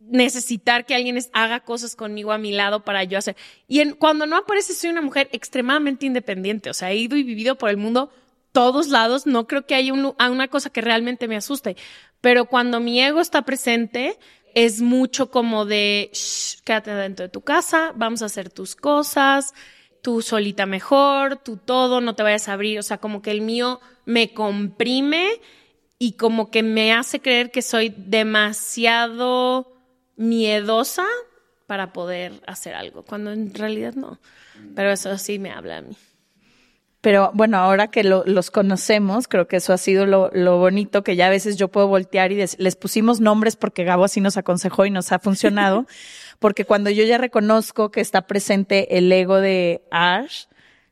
necesitar 0.00 0.86
que 0.86 0.96
alguien 0.96 1.16
haga 1.32 1.60
cosas 1.60 1.94
conmigo 1.94 2.32
a 2.32 2.38
mi 2.38 2.50
lado 2.50 2.82
para 2.84 3.04
yo 3.04 3.16
hacer. 3.16 3.36
Y 3.68 3.78
en, 3.78 3.92
cuando 3.92 4.26
no 4.26 4.38
aparece, 4.38 4.74
soy 4.74 4.90
una 4.90 5.02
mujer 5.02 5.28
extremadamente 5.30 6.04
independiente, 6.04 6.68
o 6.68 6.74
sea, 6.74 6.90
he 6.90 6.96
ido 6.96 7.16
y 7.16 7.22
vivido 7.22 7.58
por 7.58 7.70
el 7.70 7.76
mundo 7.76 8.10
todos 8.50 8.88
lados, 8.88 9.24
no 9.24 9.46
creo 9.46 9.66
que 9.66 9.76
haya 9.76 9.92
un 9.92 10.16
una 10.18 10.48
cosa 10.48 10.70
que 10.70 10.80
realmente 10.80 11.28
me 11.28 11.36
asuste, 11.36 11.76
pero 12.20 12.46
cuando 12.46 12.80
mi 12.80 13.00
ego 13.00 13.20
está 13.20 13.42
presente, 13.42 14.18
es 14.52 14.80
mucho 14.80 15.30
como 15.30 15.64
de, 15.64 16.10
"Shh, 16.12 16.62
quédate 16.64 16.90
dentro 16.90 17.26
de 17.26 17.28
tu 17.28 17.42
casa, 17.42 17.92
vamos 17.94 18.22
a 18.22 18.26
hacer 18.26 18.50
tus 18.50 18.74
cosas, 18.74 19.54
tú 20.06 20.22
solita 20.22 20.66
mejor, 20.66 21.34
tú 21.34 21.56
todo, 21.56 22.00
no 22.00 22.14
te 22.14 22.22
vayas 22.22 22.48
a 22.48 22.52
abrir, 22.52 22.78
o 22.78 22.82
sea, 22.84 22.98
como 22.98 23.22
que 23.22 23.32
el 23.32 23.40
mío 23.40 23.80
me 24.04 24.32
comprime 24.32 25.26
y 25.98 26.12
como 26.12 26.48
que 26.52 26.62
me 26.62 26.92
hace 26.92 27.18
creer 27.18 27.50
que 27.50 27.60
soy 27.60 27.92
demasiado 27.96 29.66
miedosa 30.16 31.02
para 31.66 31.92
poder 31.92 32.34
hacer 32.46 32.74
algo, 32.76 33.02
cuando 33.02 33.32
en 33.32 33.52
realidad 33.52 33.94
no. 33.94 34.20
Pero 34.76 34.92
eso 34.92 35.18
sí 35.18 35.40
me 35.40 35.50
habla 35.50 35.78
a 35.78 35.82
mí. 35.82 35.96
Pero 37.00 37.30
bueno, 37.34 37.58
ahora 37.58 37.88
que 37.88 38.04
lo- 38.04 38.22
los 38.26 38.50
conocemos, 38.52 39.26
creo 39.28 39.46
que 39.48 39.56
eso 39.56 39.72
ha 39.72 39.78
sido 39.78 40.06
lo, 40.06 40.30
lo 40.32 40.58
bonito, 40.58 41.02
que 41.02 41.16
ya 41.16 41.26
a 41.26 41.30
veces 41.30 41.56
yo 41.56 41.68
puedo 41.68 41.88
voltear 41.88 42.30
y 42.30 42.36
des- 42.36 42.56
les 42.58 42.76
pusimos 42.76 43.18
nombres 43.20 43.56
porque 43.56 43.82
Gabo 43.84 44.04
así 44.04 44.20
nos 44.20 44.36
aconsejó 44.36 44.86
y 44.86 44.90
nos 44.90 45.10
ha 45.10 45.18
funcionado. 45.18 45.86
porque 46.38 46.64
cuando 46.64 46.90
yo 46.90 47.04
ya 47.04 47.18
reconozco 47.18 47.90
que 47.90 48.00
está 48.00 48.26
presente 48.26 48.98
el 48.98 49.10
ego 49.10 49.40
de 49.40 49.82
Ash, 49.90 50.44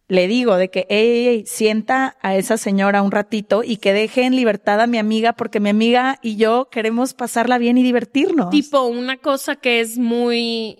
le 0.08 0.28
digo 0.28 0.56
de 0.56 0.70
que, 0.70 0.86
ey, 0.90 1.08
ey, 1.08 1.26
ey, 1.28 1.46
sienta 1.46 2.16
a 2.20 2.36
esa 2.36 2.56
señora 2.56 3.02
un 3.02 3.10
ratito 3.10 3.62
y 3.64 3.78
que 3.78 3.92
deje 3.92 4.24
en 4.24 4.36
libertad 4.36 4.80
a 4.80 4.86
mi 4.86 4.98
amiga, 4.98 5.32
porque 5.32 5.60
mi 5.60 5.70
amiga 5.70 6.18
y 6.22 6.36
yo 6.36 6.68
queremos 6.70 7.14
pasarla 7.14 7.58
bien 7.58 7.78
y 7.78 7.82
divertirnos. 7.82 8.50
Tipo, 8.50 8.82
una 8.82 9.16
cosa 9.16 9.56
que 9.56 9.80
es 9.80 9.98
muy 9.98 10.78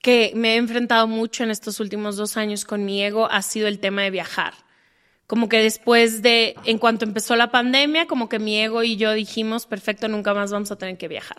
que 0.00 0.32
me 0.34 0.54
he 0.54 0.56
enfrentado 0.56 1.06
mucho 1.06 1.44
en 1.44 1.50
estos 1.50 1.78
últimos 1.78 2.16
dos 2.16 2.36
años 2.36 2.64
con 2.64 2.84
mi 2.84 3.02
ego 3.02 3.30
ha 3.30 3.40
sido 3.40 3.68
el 3.68 3.78
tema 3.78 4.02
de 4.02 4.10
viajar. 4.10 4.54
Como 5.28 5.48
que 5.48 5.58
después 5.58 6.22
de, 6.22 6.56
en 6.64 6.78
cuanto 6.78 7.04
empezó 7.04 7.36
la 7.36 7.52
pandemia, 7.52 8.06
como 8.06 8.28
que 8.28 8.40
mi 8.40 8.58
ego 8.60 8.82
y 8.82 8.96
yo 8.96 9.12
dijimos, 9.12 9.66
perfecto, 9.66 10.08
nunca 10.08 10.34
más 10.34 10.50
vamos 10.50 10.72
a 10.72 10.76
tener 10.76 10.98
que 10.98 11.08
viajar. 11.08 11.38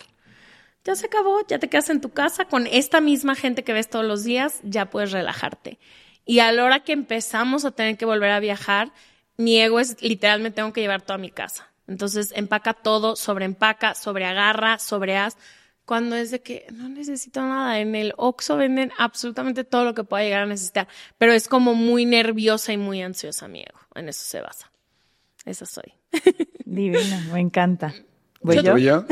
Ya 0.83 0.95
se 0.95 1.05
acabó, 1.05 1.45
ya 1.47 1.59
te 1.59 1.69
quedas 1.69 1.89
en 1.89 2.01
tu 2.01 2.09
casa 2.09 2.45
con 2.45 2.67
esta 2.67 2.99
misma 2.99 3.35
gente 3.35 3.63
que 3.63 3.71
ves 3.71 3.89
todos 3.89 4.05
los 4.05 4.23
días, 4.23 4.59
ya 4.63 4.89
puedes 4.89 5.11
relajarte. 5.11 5.79
Y 6.25 6.39
a 6.39 6.51
la 6.51 6.63
hora 6.65 6.81
que 6.81 6.91
empezamos 6.91 7.63
a 7.63 7.71
tener 7.71 7.97
que 7.97 8.05
volver 8.05 8.31
a 8.31 8.39
viajar, 8.39 8.91
mi 9.37 9.59
ego 9.59 9.79
es 9.79 10.01
literalmente 10.01 10.57
tengo 10.57 10.73
que 10.73 10.81
llevar 10.81 11.01
toda 11.01 11.17
mi 11.17 11.31
casa. 11.31 11.71
Entonces 11.87 12.33
empaca 12.35 12.73
todo, 12.73 13.15
sobreempaca, 13.15 13.95
sobreagarra, 13.95 14.79
sobreas. 14.79 15.37
Cuando 15.85 16.15
es 16.15 16.31
de 16.31 16.41
que 16.41 16.65
no 16.71 16.87
necesito 16.87 17.41
nada, 17.41 17.79
en 17.79 17.95
el 17.95 18.13
Oxxo 18.15 18.55
venden 18.55 18.91
absolutamente 18.97 19.65
todo 19.65 19.83
lo 19.83 19.93
que 19.93 20.05
pueda 20.05 20.23
llegar 20.23 20.43
a 20.43 20.45
necesitar, 20.45 20.87
pero 21.17 21.33
es 21.33 21.49
como 21.49 21.75
muy 21.75 22.05
nerviosa 22.05 22.71
y 22.71 22.77
muy 22.77 23.01
ansiosa 23.01 23.49
mi 23.49 23.61
ego, 23.61 23.79
en 23.95 24.07
eso 24.07 24.23
se 24.23 24.39
basa. 24.39 24.71
Esa 25.43 25.65
soy. 25.65 25.93
Divina, 26.65 27.27
me 27.33 27.41
encanta. 27.41 27.93
¿Voy 28.43 28.61
¿Yo? 28.61 28.77
yo? 28.77 29.05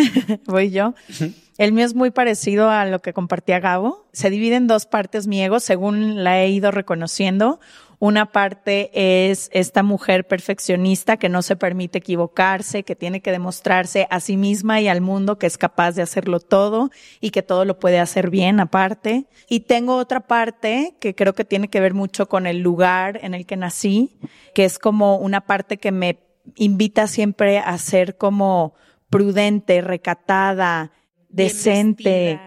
Voy 0.45 0.71
yo. 0.71 0.93
El 1.57 1.73
mío 1.73 1.85
es 1.85 1.93
muy 1.93 2.09
parecido 2.09 2.71
a 2.71 2.85
lo 2.85 3.03
que 3.03 3.13
compartía 3.13 3.59
Gabo. 3.59 4.07
Se 4.13 4.31
divide 4.31 4.55
en 4.55 4.65
dos 4.65 4.87
partes 4.87 5.27
mi 5.27 5.43
ego 5.43 5.59
según 5.59 6.23
la 6.23 6.41
he 6.41 6.49
ido 6.49 6.71
reconociendo. 6.71 7.59
Una 7.99 8.31
parte 8.31 8.89
es 9.29 9.47
esta 9.53 9.83
mujer 9.83 10.25
perfeccionista 10.25 11.17
que 11.17 11.29
no 11.29 11.43
se 11.43 11.55
permite 11.55 11.99
equivocarse, 11.99 12.81
que 12.81 12.95
tiene 12.95 13.21
que 13.21 13.31
demostrarse 13.31 14.07
a 14.09 14.19
sí 14.19 14.37
misma 14.37 14.81
y 14.81 14.87
al 14.87 15.01
mundo 15.01 15.37
que 15.37 15.45
es 15.45 15.59
capaz 15.59 15.91
de 15.91 16.01
hacerlo 16.01 16.39
todo 16.39 16.89
y 17.19 17.29
que 17.29 17.43
todo 17.43 17.63
lo 17.63 17.77
puede 17.77 17.99
hacer 17.99 18.31
bien 18.31 18.59
aparte. 18.59 19.27
Y 19.47 19.59
tengo 19.59 19.97
otra 19.97 20.21
parte 20.21 20.95
que 20.99 21.13
creo 21.13 21.35
que 21.35 21.45
tiene 21.45 21.67
que 21.67 21.79
ver 21.79 21.93
mucho 21.93 22.27
con 22.27 22.47
el 22.47 22.57
lugar 22.61 23.19
en 23.21 23.35
el 23.35 23.45
que 23.45 23.55
nací, 23.55 24.17
que 24.55 24.65
es 24.65 24.79
como 24.79 25.17
una 25.17 25.41
parte 25.41 25.77
que 25.77 25.91
me 25.91 26.17
invita 26.55 27.05
siempre 27.05 27.59
a 27.59 27.77
ser 27.77 28.17
como 28.17 28.73
prudente, 29.11 29.81
recatada, 29.81 30.91
decente. 31.29 32.39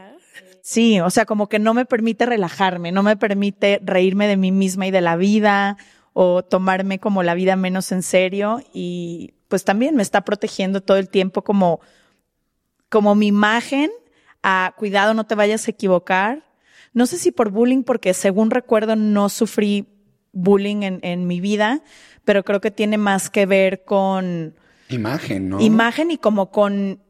Sí, 0.62 0.98
o 0.98 1.10
sea, 1.10 1.26
como 1.26 1.48
que 1.48 1.58
no 1.58 1.74
me 1.74 1.84
permite 1.84 2.26
relajarme, 2.26 2.90
no 2.90 3.02
me 3.02 3.16
permite 3.16 3.80
reírme 3.84 4.26
de 4.26 4.38
mí 4.38 4.50
misma 4.50 4.86
y 4.86 4.90
de 4.90 5.02
la 5.02 5.14
vida 5.14 5.76
o 6.14 6.42
tomarme 6.42 6.98
como 6.98 7.22
la 7.22 7.34
vida 7.34 7.54
menos 7.54 7.92
en 7.92 8.02
serio 8.02 8.62
y 8.72 9.34
pues 9.48 9.64
también 9.64 9.94
me 9.94 10.02
está 10.02 10.22
protegiendo 10.22 10.80
todo 10.80 10.96
el 10.96 11.10
tiempo 11.10 11.42
como 11.42 11.80
como 12.88 13.14
mi 13.14 13.26
imagen 13.26 13.90
a 14.42 14.74
cuidado 14.78 15.12
no 15.12 15.26
te 15.26 15.34
vayas 15.34 15.68
a 15.68 15.70
equivocar. 15.70 16.44
No 16.94 17.06
sé 17.06 17.18
si 17.18 17.30
por 17.30 17.50
bullying 17.50 17.82
porque 17.82 18.14
según 18.14 18.50
recuerdo 18.50 18.96
no 18.96 19.28
sufrí 19.28 19.88
bullying 20.32 20.82
en, 20.82 21.00
en 21.02 21.26
mi 21.26 21.40
vida, 21.40 21.82
pero 22.24 22.42
creo 22.42 22.60
que 22.60 22.70
tiene 22.70 22.96
más 22.96 23.28
que 23.28 23.44
ver 23.44 23.84
con 23.84 24.54
Imagen, 24.88 25.48
¿no? 25.48 25.60
imagen 25.60 26.10
y 26.10 26.18
como 26.18 26.50
con 26.50 27.00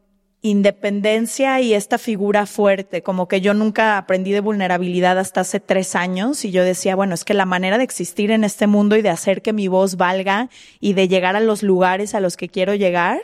independencia 0.45 1.61
y 1.63 1.73
esta 1.73 1.97
figura 1.97 2.45
fuerte, 2.45 3.03
como 3.03 3.29
que 3.29 3.41
yo 3.41 3.55
nunca 3.55 3.97
aprendí 3.97 4.31
de 4.31 4.41
vulnerabilidad 4.41 5.19
hasta 5.19 5.41
hace 5.41 5.59
tres 5.59 5.97
años 5.97 6.45
y 6.45 6.51
yo 6.51 6.63
decía, 6.65 6.95
bueno, 6.95 7.15
es 7.15 7.25
que 7.25 7.33
la 7.33 7.47
manera 7.47 7.79
de 7.79 7.85
existir 7.85 8.31
en 8.31 8.45
este 8.45 8.67
mundo 8.67 8.95
y 8.97 9.03
de 9.03 9.09
hacer 9.09 9.41
que 9.41 9.55
mi 9.55 9.69
voz 9.69 9.97
valga 9.97 10.51
y 10.81 10.93
de 10.93 11.09
llegar 11.09 11.35
a 11.35 11.41
los 11.41 11.63
lugares 11.63 12.15
a 12.15 12.21
los 12.21 12.37
que 12.37 12.51
quiero 12.51 12.75
llegar 12.75 13.23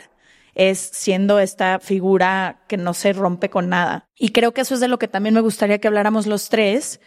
es 0.54 0.78
siendo 0.78 1.38
esta 1.40 1.78
figura 1.78 2.62
que 2.68 2.78
no 2.78 2.94
se 2.94 3.12
rompe 3.12 3.50
con 3.50 3.68
nada. 3.68 4.08
Y 4.18 4.30
creo 4.30 4.52
que 4.52 4.62
eso 4.62 4.74
es 4.74 4.80
de 4.80 4.88
lo 4.88 4.98
que 4.98 5.06
también 5.06 5.34
me 5.34 5.42
gustaría 5.42 5.78
que 5.78 5.88
habláramos 5.88 6.26
los 6.26 6.48
tres. 6.48 7.00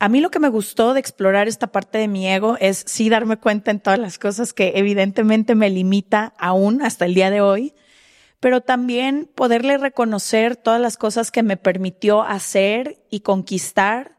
A 0.00 0.08
mí 0.08 0.20
lo 0.20 0.30
que 0.30 0.38
me 0.38 0.48
gustó 0.48 0.94
de 0.94 1.00
explorar 1.00 1.48
esta 1.48 1.66
parte 1.68 1.98
de 1.98 2.06
mi 2.06 2.28
ego 2.28 2.56
es 2.60 2.84
sí 2.86 3.08
darme 3.08 3.36
cuenta 3.36 3.72
en 3.72 3.80
todas 3.80 3.98
las 3.98 4.18
cosas 4.18 4.52
que 4.52 4.74
evidentemente 4.76 5.56
me 5.56 5.70
limita 5.70 6.34
aún 6.38 6.82
hasta 6.82 7.04
el 7.04 7.14
día 7.14 7.30
de 7.30 7.40
hoy, 7.40 7.74
pero 8.38 8.60
también 8.60 9.28
poderle 9.34 9.76
reconocer 9.76 10.54
todas 10.54 10.80
las 10.80 10.96
cosas 10.96 11.32
que 11.32 11.42
me 11.42 11.56
permitió 11.56 12.22
hacer 12.22 13.04
y 13.10 13.20
conquistar. 13.20 14.18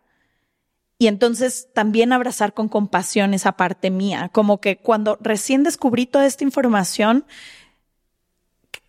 Y 0.98 1.08
entonces 1.08 1.70
también 1.74 2.12
abrazar 2.12 2.54
con 2.54 2.68
compasión 2.68 3.34
esa 3.34 3.54
parte 3.54 3.90
mía, 3.90 4.30
como 4.34 4.60
que 4.60 4.80
cuando 4.80 5.18
recién 5.22 5.64
descubrí 5.64 6.06
toda 6.06 6.26
esta 6.26 6.44
información, 6.44 7.26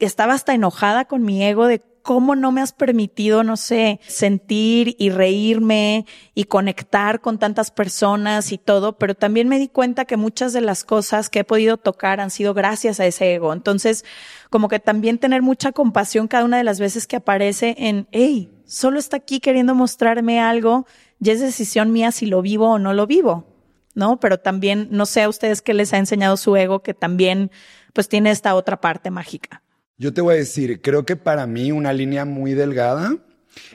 estaba 0.01 0.33
hasta 0.33 0.55
enojada 0.55 1.05
con 1.05 1.23
mi 1.23 1.45
ego 1.45 1.69
de 1.69 1.79
cómo 2.03 2.35
no 2.35 2.53
me 2.53 2.61
has 2.61 2.73
permitido, 2.73 3.43
no 3.43 3.57
sé, 3.57 4.01
sentir 4.07 4.97
y 4.99 5.11
reírme 5.11 6.07
y 6.35 6.45
conectar 6.45 7.21
con 7.21 7.39
tantas 7.39 7.71
personas 7.71 8.53
y 8.53 8.59
todo, 8.59 8.99
pero 8.99 9.15
también 9.15 9.49
me 9.49 9.59
di 9.59 9.69
cuenta 9.69 10.05
que 10.05 10.17
muchas 10.17 10.53
de 10.53 10.61
las 10.61 10.85
cosas 10.85 11.31
que 11.31 11.41
he 11.41 11.45
podido 11.45 11.77
tocar 11.77 12.21
han 12.21 12.31
sido 12.31 12.55
gracias 12.55 13.01
a 13.01 13.07
ese 13.07 13.35
ego. 13.35 13.53
Entonces, 13.53 14.05
como 14.51 14.69
que 14.69 14.81
también 14.81 15.19
tener 15.19 15.43
mucha 15.43 15.73
compasión 15.73 16.29
cada 16.29 16.45
una 16.45 16.59
de 16.59 16.65
las 16.65 16.81
veces 16.81 17.07
que 17.07 17.17
aparece 17.17 17.75
en, 17.79 18.09
hey, 18.13 18.51
solo 18.67 18.99
está 18.99 19.19
aquí 19.19 19.41
queriendo 19.41 19.75
mostrarme 19.75 20.41
algo, 20.41 20.87
ya 21.19 21.33
es 21.33 21.41
decisión 21.41 21.93
mía 21.93 22.13
si 22.13 22.27
lo 22.27 22.43
vivo 22.43 22.71
o 22.71 22.79
no 22.79 22.93
lo 22.95 23.07
vivo, 23.07 23.47
¿no? 23.95 24.21
Pero 24.21 24.39
también, 24.39 24.89
no 24.91 25.07
sé 25.07 25.23
a 25.23 25.29
ustedes 25.29 25.63
qué 25.63 25.75
les 25.75 25.93
ha 25.93 25.99
enseñado 25.99 26.37
su 26.37 26.57
ego, 26.57 26.83
que 26.83 26.95
también, 26.95 27.51
pues 27.93 28.09
tiene 28.09 28.31
esta 28.31 28.55
otra 28.55 28.81
parte 28.81 29.11
mágica. 29.11 29.63
Yo 30.01 30.15
te 30.15 30.23
voy 30.23 30.33
a 30.33 30.39
decir, 30.39 30.81
creo 30.81 31.05
que 31.05 31.15
para 31.15 31.47
mí 31.47 31.73
una 31.73 31.93
línea 31.93 32.25
muy 32.25 32.55
delgada 32.55 33.19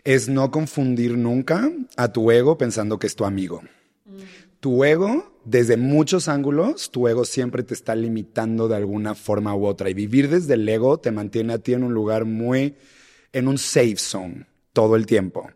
es 0.04 0.28
no 0.28 0.50
confundir 0.50 1.20
nunca 1.20 1.72
a 1.98 2.12
tu 2.12 2.32
ego 2.32 2.58
pensando 2.58 2.98
que 2.98 3.06
es 3.06 3.16
tu 3.16 3.26
amigo. 3.26 3.62
Tu 4.60 4.84
ego, 4.86 5.40
desde 5.46 5.78
muchos 5.78 6.28
ángulos, 6.28 6.90
tu 6.90 7.08
ego 7.08 7.26
siempre 7.26 7.62
te 7.62 7.76
está 7.76 7.94
limitando 7.96 8.68
de 8.68 8.76
alguna 8.76 9.14
forma 9.14 9.54
u 9.56 9.68
otra. 9.68 9.88
Y 9.92 9.94
vivir 9.94 10.28
desde 10.28 10.56
el 10.56 10.68
ego 10.68 10.98
te 10.98 11.12
mantiene 11.12 11.54
a 11.54 11.60
ti 11.60 11.74
en 11.74 11.84
un 11.84 11.94
lugar 11.94 12.26
muy, 12.26 12.74
en 13.32 13.48
un 13.48 13.60
safe 13.60 13.98
zone 13.98 14.48
todo 14.74 14.96
el 14.96 15.06
tiempo. 15.06 15.48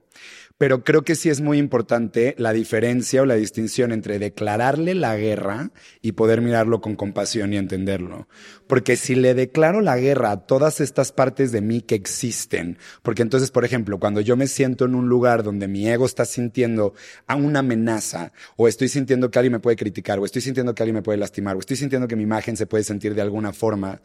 Pero 0.59 0.83
creo 0.83 1.03
que 1.03 1.15
sí 1.15 1.29
es 1.29 1.39
muy 1.39 1.57
importante 1.57 2.35
la 2.37 2.51
diferencia 2.51 3.21
o 3.21 3.25
la 3.25 3.35
distinción 3.35 3.93
entre 3.93 4.19
declararle 4.19 4.93
la 4.93 5.15
guerra 5.15 5.71
y 6.01 6.11
poder 6.11 6.41
mirarlo 6.41 6.81
con 6.81 6.97
compasión 6.97 7.53
y 7.53 7.57
entenderlo. 7.57 8.27
Porque 8.67 8.97
si 8.97 9.15
le 9.15 9.33
declaro 9.33 9.79
la 9.79 9.95
guerra 9.95 10.31
a 10.31 10.45
todas 10.45 10.81
estas 10.81 11.13
partes 11.13 11.53
de 11.53 11.61
mí 11.61 11.79
que 11.79 11.95
existen, 11.95 12.77
porque 13.03 13.21
entonces, 13.21 13.51
por 13.51 13.63
ejemplo, 13.63 14.01
cuando 14.01 14.19
yo 14.19 14.35
me 14.35 14.47
siento 14.47 14.83
en 14.83 14.95
un 14.95 15.07
lugar 15.07 15.43
donde 15.43 15.69
mi 15.69 15.87
ego 15.87 16.05
está 16.05 16.25
sintiendo 16.25 16.93
a 17.25 17.37
una 17.37 17.59
amenaza, 17.59 18.33
o 18.57 18.67
estoy 18.67 18.89
sintiendo 18.89 19.31
que 19.31 19.39
alguien 19.39 19.53
me 19.53 19.59
puede 19.61 19.77
criticar, 19.77 20.19
o 20.19 20.25
estoy 20.25 20.41
sintiendo 20.41 20.75
que 20.75 20.83
alguien 20.83 20.95
me 20.95 21.03
puede 21.03 21.19
lastimar, 21.19 21.55
o 21.55 21.59
estoy 21.59 21.77
sintiendo 21.77 22.09
que 22.09 22.17
mi 22.17 22.23
imagen 22.23 22.57
se 22.57 22.67
puede 22.67 22.83
sentir 22.83 23.15
de 23.15 23.21
alguna 23.21 23.53
forma, 23.53 24.01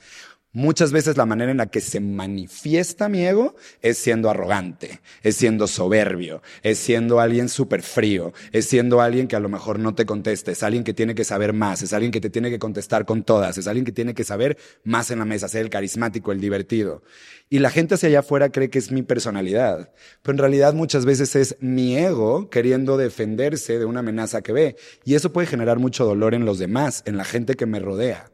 Muchas 0.56 0.92
veces 0.92 1.16
la 1.16 1.26
manera 1.26 1.50
en 1.50 1.56
la 1.56 1.66
que 1.66 1.80
se 1.80 1.98
manifiesta 1.98 3.08
mi 3.08 3.26
ego 3.26 3.56
es 3.82 3.98
siendo 3.98 4.30
arrogante, 4.30 5.00
es 5.24 5.34
siendo 5.34 5.66
soberbio, 5.66 6.42
es 6.62 6.78
siendo 6.78 7.18
alguien 7.18 7.48
súper 7.48 7.82
frío, 7.82 8.32
es 8.52 8.66
siendo 8.66 9.00
alguien 9.00 9.26
que 9.26 9.34
a 9.34 9.40
lo 9.40 9.48
mejor 9.48 9.80
no 9.80 9.96
te 9.96 10.06
contesta, 10.06 10.52
es 10.52 10.62
alguien 10.62 10.84
que 10.84 10.94
tiene 10.94 11.16
que 11.16 11.24
saber 11.24 11.54
más, 11.54 11.82
es 11.82 11.92
alguien 11.92 12.12
que 12.12 12.20
te 12.20 12.30
tiene 12.30 12.50
que 12.50 12.60
contestar 12.60 13.04
con 13.04 13.24
todas, 13.24 13.58
es 13.58 13.66
alguien 13.66 13.84
que 13.84 13.90
tiene 13.90 14.14
que 14.14 14.22
saber 14.22 14.56
más 14.84 15.10
en 15.10 15.18
la 15.18 15.24
mesa, 15.24 15.48
ser 15.48 15.62
el 15.62 15.70
carismático, 15.70 16.30
el 16.30 16.40
divertido. 16.40 17.02
Y 17.50 17.58
la 17.58 17.70
gente 17.70 17.96
hacia 17.96 18.08
allá 18.08 18.20
afuera 18.20 18.50
cree 18.50 18.70
que 18.70 18.78
es 18.78 18.92
mi 18.92 19.02
personalidad, 19.02 19.92
pero 20.22 20.34
en 20.34 20.38
realidad 20.38 20.72
muchas 20.72 21.04
veces 21.04 21.34
es 21.34 21.56
mi 21.58 21.96
ego 21.96 22.48
queriendo 22.48 22.96
defenderse 22.96 23.80
de 23.80 23.86
una 23.86 24.00
amenaza 24.00 24.40
que 24.42 24.52
ve. 24.52 24.76
Y 25.04 25.16
eso 25.16 25.32
puede 25.32 25.48
generar 25.48 25.80
mucho 25.80 26.04
dolor 26.04 26.32
en 26.32 26.44
los 26.44 26.60
demás, 26.60 27.02
en 27.06 27.16
la 27.16 27.24
gente 27.24 27.56
que 27.56 27.66
me 27.66 27.80
rodea. 27.80 28.30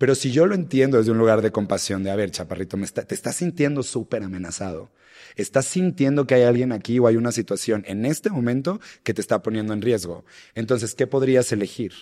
Pero 0.00 0.14
si 0.14 0.30
yo 0.32 0.46
lo 0.46 0.54
entiendo 0.54 0.96
desde 0.96 1.10
un 1.10 1.18
lugar 1.18 1.42
de 1.42 1.52
compasión, 1.52 2.02
de, 2.02 2.10
a 2.10 2.16
ver, 2.16 2.30
chaparrito, 2.30 2.78
me 2.78 2.86
está- 2.86 3.04
te 3.04 3.14
estás 3.14 3.36
sintiendo 3.36 3.82
súper 3.82 4.22
amenazado. 4.22 4.90
Estás 5.36 5.66
sintiendo 5.66 6.26
que 6.26 6.36
hay 6.36 6.44
alguien 6.44 6.72
aquí 6.72 6.98
o 6.98 7.06
hay 7.06 7.16
una 7.16 7.32
situación 7.32 7.84
en 7.86 8.06
este 8.06 8.30
momento 8.30 8.80
que 9.02 9.12
te 9.12 9.20
está 9.20 9.42
poniendo 9.42 9.74
en 9.74 9.82
riesgo. 9.82 10.24
Entonces, 10.54 10.94
¿qué 10.94 11.06
podrías 11.06 11.52
elegir? 11.52 11.92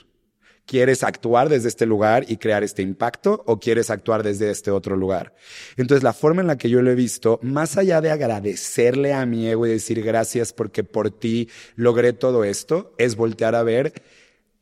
¿Quieres 0.65 1.03
actuar 1.03 1.49
desde 1.49 1.67
este 1.67 1.87
lugar 1.87 2.25
y 2.29 2.37
crear 2.37 2.63
este 2.63 2.83
impacto 2.83 3.43
o 3.47 3.59
quieres 3.59 3.91
actuar 3.91 4.23
desde 4.23 4.49
este 4.53 4.71
otro 4.71 4.95
lugar? 4.97 5.35
Entonces, 5.77 6.05
la 6.05 6.13
forma 6.13 6.41
en 6.41 6.47
la 6.47 6.57
que 6.57 6.71
yo 6.71 6.83
lo 6.83 6.93
he 6.93 6.95
visto, 6.95 7.41
más 7.43 7.79
allá 7.79 8.01
de 8.01 8.13
agradecerle 8.13 9.13
a 9.13 9.27
mi 9.27 9.49
ego 9.49 9.67
y 9.67 9.71
decir 9.71 10.05
gracias 10.05 10.53
porque 10.53 10.85
por 10.85 11.11
ti 11.11 11.49
logré 11.75 12.13
todo 12.13 12.45
esto, 12.45 12.95
es 12.97 13.17
voltear 13.17 13.57
a 13.57 13.65
ver 13.65 13.93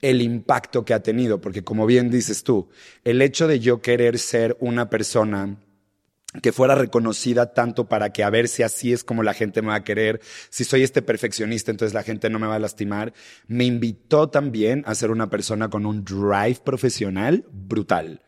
el 0.00 0.22
impacto 0.22 0.84
que 0.84 0.94
ha 0.94 1.02
tenido, 1.02 1.40
porque 1.40 1.64
como 1.64 1.86
bien 1.86 2.10
dices 2.10 2.44
tú, 2.44 2.68
el 3.04 3.22
hecho 3.22 3.48
de 3.48 3.60
yo 3.60 3.80
querer 3.80 4.18
ser 4.18 4.56
una 4.60 4.90
persona 4.90 5.56
que 6.42 6.52
fuera 6.52 6.74
reconocida 6.74 7.54
tanto 7.54 7.88
para 7.88 8.12
que 8.12 8.22
a 8.22 8.30
ver 8.30 8.48
si 8.48 8.62
así 8.62 8.92
es 8.92 9.04
como 9.04 9.22
la 9.22 9.32
gente 9.32 9.62
me 9.62 9.68
va 9.68 9.76
a 9.76 9.84
querer, 9.84 10.20
si 10.50 10.64
soy 10.64 10.82
este 10.82 11.00
perfeccionista, 11.00 11.70
entonces 11.70 11.94
la 11.94 12.02
gente 12.02 12.28
no 12.28 12.38
me 12.38 12.46
va 12.46 12.56
a 12.56 12.60
lastimar, 12.60 13.14
me 13.46 13.64
invitó 13.64 14.28
también 14.28 14.82
a 14.86 14.94
ser 14.94 15.10
una 15.10 15.30
persona 15.30 15.70
con 15.70 15.86
un 15.86 16.04
drive 16.04 16.60
profesional 16.62 17.44
brutal 17.50 18.20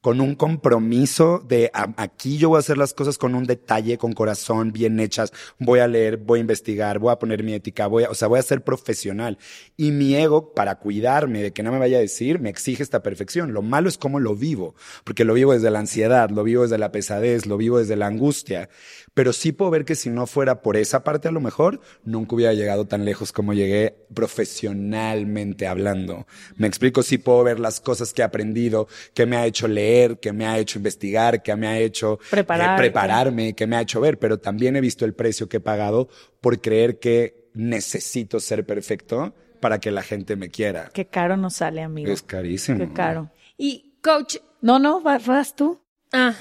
con 0.00 0.20
un 0.20 0.34
compromiso 0.34 1.44
de 1.46 1.70
aquí 1.74 2.38
yo 2.38 2.48
voy 2.48 2.56
a 2.56 2.60
hacer 2.60 2.78
las 2.78 2.94
cosas 2.94 3.18
con 3.18 3.34
un 3.34 3.44
detalle, 3.44 3.98
con 3.98 4.12
corazón, 4.12 4.72
bien 4.72 4.98
hechas, 4.98 5.32
voy 5.58 5.80
a 5.80 5.88
leer, 5.88 6.16
voy 6.16 6.38
a 6.38 6.40
investigar, 6.40 6.98
voy 6.98 7.12
a 7.12 7.18
poner 7.18 7.44
mi 7.44 7.52
ética, 7.52 7.86
voy 7.86 8.04
a, 8.04 8.10
o 8.10 8.14
sea, 8.14 8.28
voy 8.28 8.38
a 8.38 8.42
ser 8.42 8.64
profesional. 8.64 9.36
Y 9.76 9.90
mi 9.92 10.14
ego, 10.14 10.54
para 10.54 10.76
cuidarme 10.76 11.42
de 11.42 11.52
que 11.52 11.62
no 11.62 11.70
me 11.70 11.78
vaya 11.78 11.98
a 11.98 12.00
decir, 12.00 12.40
me 12.40 12.48
exige 12.48 12.82
esta 12.82 13.02
perfección. 13.02 13.52
Lo 13.52 13.60
malo 13.60 13.88
es 13.88 13.98
cómo 13.98 14.20
lo 14.20 14.34
vivo, 14.34 14.74
porque 15.04 15.24
lo 15.24 15.34
vivo 15.34 15.52
desde 15.52 15.70
la 15.70 15.80
ansiedad, 15.80 16.30
lo 16.30 16.44
vivo 16.44 16.62
desde 16.62 16.78
la 16.78 16.92
pesadez, 16.92 17.44
lo 17.44 17.58
vivo 17.58 17.78
desde 17.78 17.96
la 17.96 18.06
angustia. 18.06 18.70
Pero 19.12 19.34
sí 19.34 19.52
puedo 19.52 19.70
ver 19.70 19.84
que 19.84 19.96
si 19.96 20.08
no 20.08 20.26
fuera 20.26 20.62
por 20.62 20.76
esa 20.78 21.04
parte, 21.04 21.28
a 21.28 21.32
lo 21.32 21.40
mejor 21.40 21.80
nunca 22.04 22.36
hubiera 22.36 22.54
llegado 22.54 22.86
tan 22.86 23.04
lejos 23.04 23.32
como 23.32 23.52
llegué 23.52 23.96
profesionalmente 24.14 25.66
hablando. 25.66 26.26
Me 26.56 26.66
explico, 26.66 27.02
sí 27.02 27.18
puedo 27.18 27.44
ver 27.44 27.60
las 27.60 27.80
cosas 27.80 28.14
que 28.14 28.22
he 28.22 28.24
aprendido, 28.24 28.88
que 29.12 29.26
me 29.26 29.36
ha 29.36 29.46
hecho 29.46 29.68
leer, 29.68 29.89
que 30.20 30.32
me 30.32 30.46
ha 30.46 30.58
hecho 30.58 30.78
investigar, 30.78 31.42
que 31.42 31.54
me 31.56 31.66
ha 31.66 31.78
hecho 31.78 32.14
eh, 32.32 32.44
prepararme, 32.44 33.54
que 33.54 33.66
me 33.66 33.76
ha 33.76 33.80
hecho 33.82 34.00
ver, 34.00 34.18
pero 34.18 34.38
también 34.38 34.76
he 34.76 34.80
visto 34.80 35.04
el 35.04 35.14
precio 35.14 35.48
que 35.48 35.58
he 35.58 35.60
pagado 35.60 36.08
por 36.40 36.60
creer 36.60 36.98
que 36.98 37.48
necesito 37.54 38.40
ser 38.40 38.64
perfecto 38.64 39.34
para 39.60 39.78
que 39.78 39.90
la 39.90 40.02
gente 40.02 40.36
me 40.36 40.48
quiera. 40.48 40.90
Qué 40.92 41.06
caro 41.06 41.36
nos 41.36 41.54
sale, 41.56 41.82
amigo. 41.82 42.10
Es 42.10 42.22
carísimo. 42.22 42.78
Qué 42.78 42.92
caro. 42.92 43.30
Y 43.58 43.94
coach, 44.02 44.36
No, 44.62 44.78
no, 44.78 45.00
vas, 45.00 45.26
vas 45.26 45.54
tú. 45.56 45.80
ah, 46.12 46.34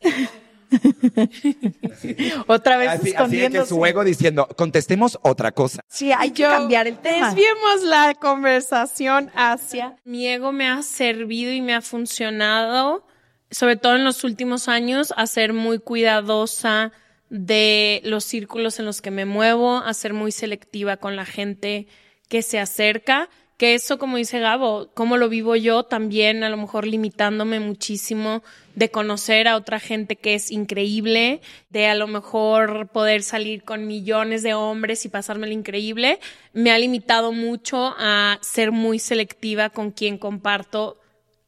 Otra 2.46 2.76
vez 2.76 2.88
Así, 2.88 2.98
así 2.98 3.04
de 3.04 3.10
escondiéndose. 3.10 3.62
que 3.62 3.68
su 3.68 3.86
ego 3.86 4.04
diciendo, 4.04 4.48
contestemos 4.56 5.18
otra 5.22 5.52
cosa. 5.52 5.82
Sí, 5.88 6.12
hay 6.12 6.30
que 6.30 6.44
cambiar 6.44 6.86
el 6.86 6.98
tema. 6.98 7.28
Desviemos 7.28 7.82
la 7.82 8.14
conversación 8.14 9.30
hacia. 9.34 9.96
Mi 10.04 10.26
ego 10.28 10.52
me 10.52 10.68
ha 10.68 10.82
servido 10.82 11.52
y 11.52 11.60
me 11.60 11.74
ha 11.74 11.80
funcionado, 11.80 13.06
sobre 13.50 13.76
todo 13.76 13.96
en 13.96 14.04
los 14.04 14.24
últimos 14.24 14.68
años, 14.68 15.12
a 15.16 15.26
ser 15.26 15.52
muy 15.52 15.78
cuidadosa 15.78 16.92
de 17.28 18.00
los 18.04 18.24
círculos 18.24 18.78
en 18.78 18.86
los 18.86 19.00
que 19.00 19.10
me 19.10 19.24
muevo, 19.24 19.78
a 19.78 19.94
ser 19.94 20.12
muy 20.12 20.32
selectiva 20.32 20.96
con 20.96 21.16
la 21.16 21.24
gente 21.24 21.86
que 22.28 22.42
se 22.42 22.58
acerca. 22.58 23.28
Que 23.60 23.74
eso, 23.74 23.98
como 23.98 24.16
dice 24.16 24.40
Gabo, 24.40 24.88
como 24.94 25.18
lo 25.18 25.28
vivo 25.28 25.54
yo, 25.54 25.82
también 25.82 26.44
a 26.44 26.48
lo 26.48 26.56
mejor 26.56 26.86
limitándome 26.86 27.60
muchísimo 27.60 28.42
de 28.74 28.90
conocer 28.90 29.46
a 29.48 29.56
otra 29.56 29.78
gente 29.78 30.16
que 30.16 30.32
es 30.32 30.50
increíble, 30.50 31.42
de 31.68 31.86
a 31.86 31.94
lo 31.94 32.06
mejor 32.06 32.88
poder 32.88 33.22
salir 33.22 33.62
con 33.62 33.86
millones 33.86 34.42
de 34.42 34.54
hombres 34.54 35.04
y 35.04 35.10
pasármelo 35.10 35.52
increíble, 35.52 36.20
me 36.54 36.70
ha 36.70 36.78
limitado 36.78 37.32
mucho 37.32 37.94
a 37.98 38.38
ser 38.40 38.72
muy 38.72 38.98
selectiva 38.98 39.68
con 39.68 39.90
quien 39.90 40.16
comparto 40.16 40.98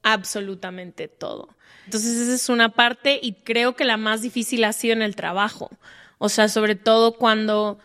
absolutamente 0.02 1.08
todo. 1.08 1.48
Entonces 1.86 2.14
esa 2.14 2.34
es 2.34 2.50
una 2.50 2.68
parte 2.68 3.20
y 3.22 3.36
creo 3.42 3.74
que 3.74 3.86
la 3.86 3.96
más 3.96 4.20
difícil 4.20 4.64
ha 4.64 4.74
sido 4.74 4.92
en 4.92 5.00
el 5.00 5.16
trabajo. 5.16 5.70
O 6.18 6.28
sea, 6.28 6.48
sobre 6.48 6.74
todo 6.74 7.12
cuando 7.12 7.78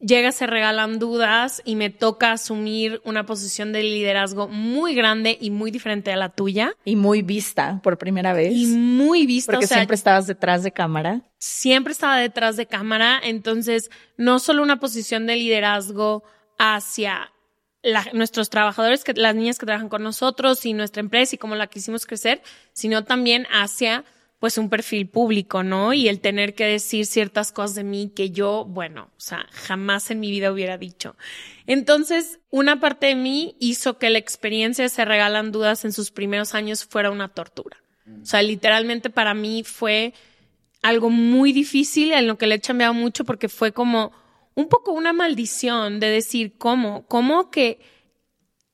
llega, 0.00 0.32
se 0.32 0.46
regalan 0.46 0.98
dudas 0.98 1.60
y 1.64 1.74
me 1.76 1.90
toca 1.90 2.32
asumir 2.32 3.00
una 3.04 3.26
posición 3.26 3.72
de 3.72 3.82
liderazgo 3.82 4.48
muy 4.48 4.94
grande 4.94 5.36
y 5.40 5.50
muy 5.50 5.70
diferente 5.70 6.12
a 6.12 6.16
la 6.16 6.28
tuya 6.28 6.72
Y 6.84 6.96
muy 6.96 7.22
vista 7.22 7.80
por 7.82 7.98
primera 7.98 8.32
vez. 8.32 8.52
y 8.54 8.66
muy 8.66 9.26
vista. 9.26 9.52
porque 9.52 9.64
o 9.64 9.68
sea, 9.68 9.78
siempre 9.78 9.94
estabas 9.96 10.26
detrás 10.26 10.62
de 10.62 10.72
cámara. 10.72 11.22
siempre 11.38 11.92
estaba 11.92 12.18
detrás 12.18 12.56
de 12.56 12.66
cámara, 12.66 13.20
entonces 13.22 13.90
no 14.16 14.38
solo 14.38 14.62
una 14.62 14.78
posición 14.80 15.26
de 15.26 15.36
liderazgo 15.36 16.22
hacia 16.58 17.32
la- 17.82 18.06
nuestros 18.12 18.50
trabajadores, 18.50 19.04
que, 19.04 19.14
las 19.14 19.34
niñas 19.34 19.58
que 19.58 19.66
trabajan 19.66 19.88
con 19.88 20.02
nosotros 20.02 20.64
y 20.66 20.74
nuestra 20.74 21.00
empresa 21.00 21.34
y 21.34 21.38
cómo 21.38 21.54
la 21.54 21.68
quisimos 21.68 22.06
crecer, 22.06 22.42
sino 22.72 23.04
también 23.04 23.46
hacia 23.52 24.04
pues 24.38 24.56
un 24.56 24.70
perfil 24.70 25.08
público, 25.08 25.62
¿no? 25.62 25.92
Y 25.92 26.08
el 26.08 26.20
tener 26.20 26.54
que 26.54 26.64
decir 26.64 27.06
ciertas 27.06 27.50
cosas 27.50 27.74
de 27.74 27.84
mí 27.84 28.12
que 28.14 28.30
yo, 28.30 28.64
bueno, 28.64 29.10
o 29.16 29.20
sea, 29.20 29.46
jamás 29.50 30.10
en 30.10 30.20
mi 30.20 30.30
vida 30.30 30.52
hubiera 30.52 30.78
dicho. 30.78 31.16
Entonces, 31.66 32.38
una 32.50 32.78
parte 32.78 33.06
de 33.06 33.14
mí 33.16 33.56
hizo 33.58 33.98
que 33.98 34.10
la 34.10 34.18
experiencia 34.18 34.84
de 34.84 34.90
Se 34.90 35.04
Regalan 35.04 35.50
Dudas 35.50 35.84
en 35.84 35.92
sus 35.92 36.12
primeros 36.12 36.54
años 36.54 36.84
fuera 36.84 37.10
una 37.10 37.28
tortura. 37.28 37.78
O 38.22 38.24
sea, 38.24 38.42
literalmente 38.42 39.10
para 39.10 39.34
mí 39.34 39.64
fue 39.64 40.14
algo 40.82 41.10
muy 41.10 41.52
difícil 41.52 42.12
en 42.12 42.26
lo 42.26 42.38
que 42.38 42.46
le 42.46 42.54
he 42.54 42.60
chambeado 42.60 42.94
mucho 42.94 43.24
porque 43.24 43.48
fue 43.48 43.72
como 43.72 44.12
un 44.54 44.68
poco 44.68 44.92
una 44.92 45.12
maldición 45.12 46.00
de 46.00 46.08
decir 46.08 46.56
cómo, 46.56 47.06
cómo 47.06 47.50
que 47.50 47.80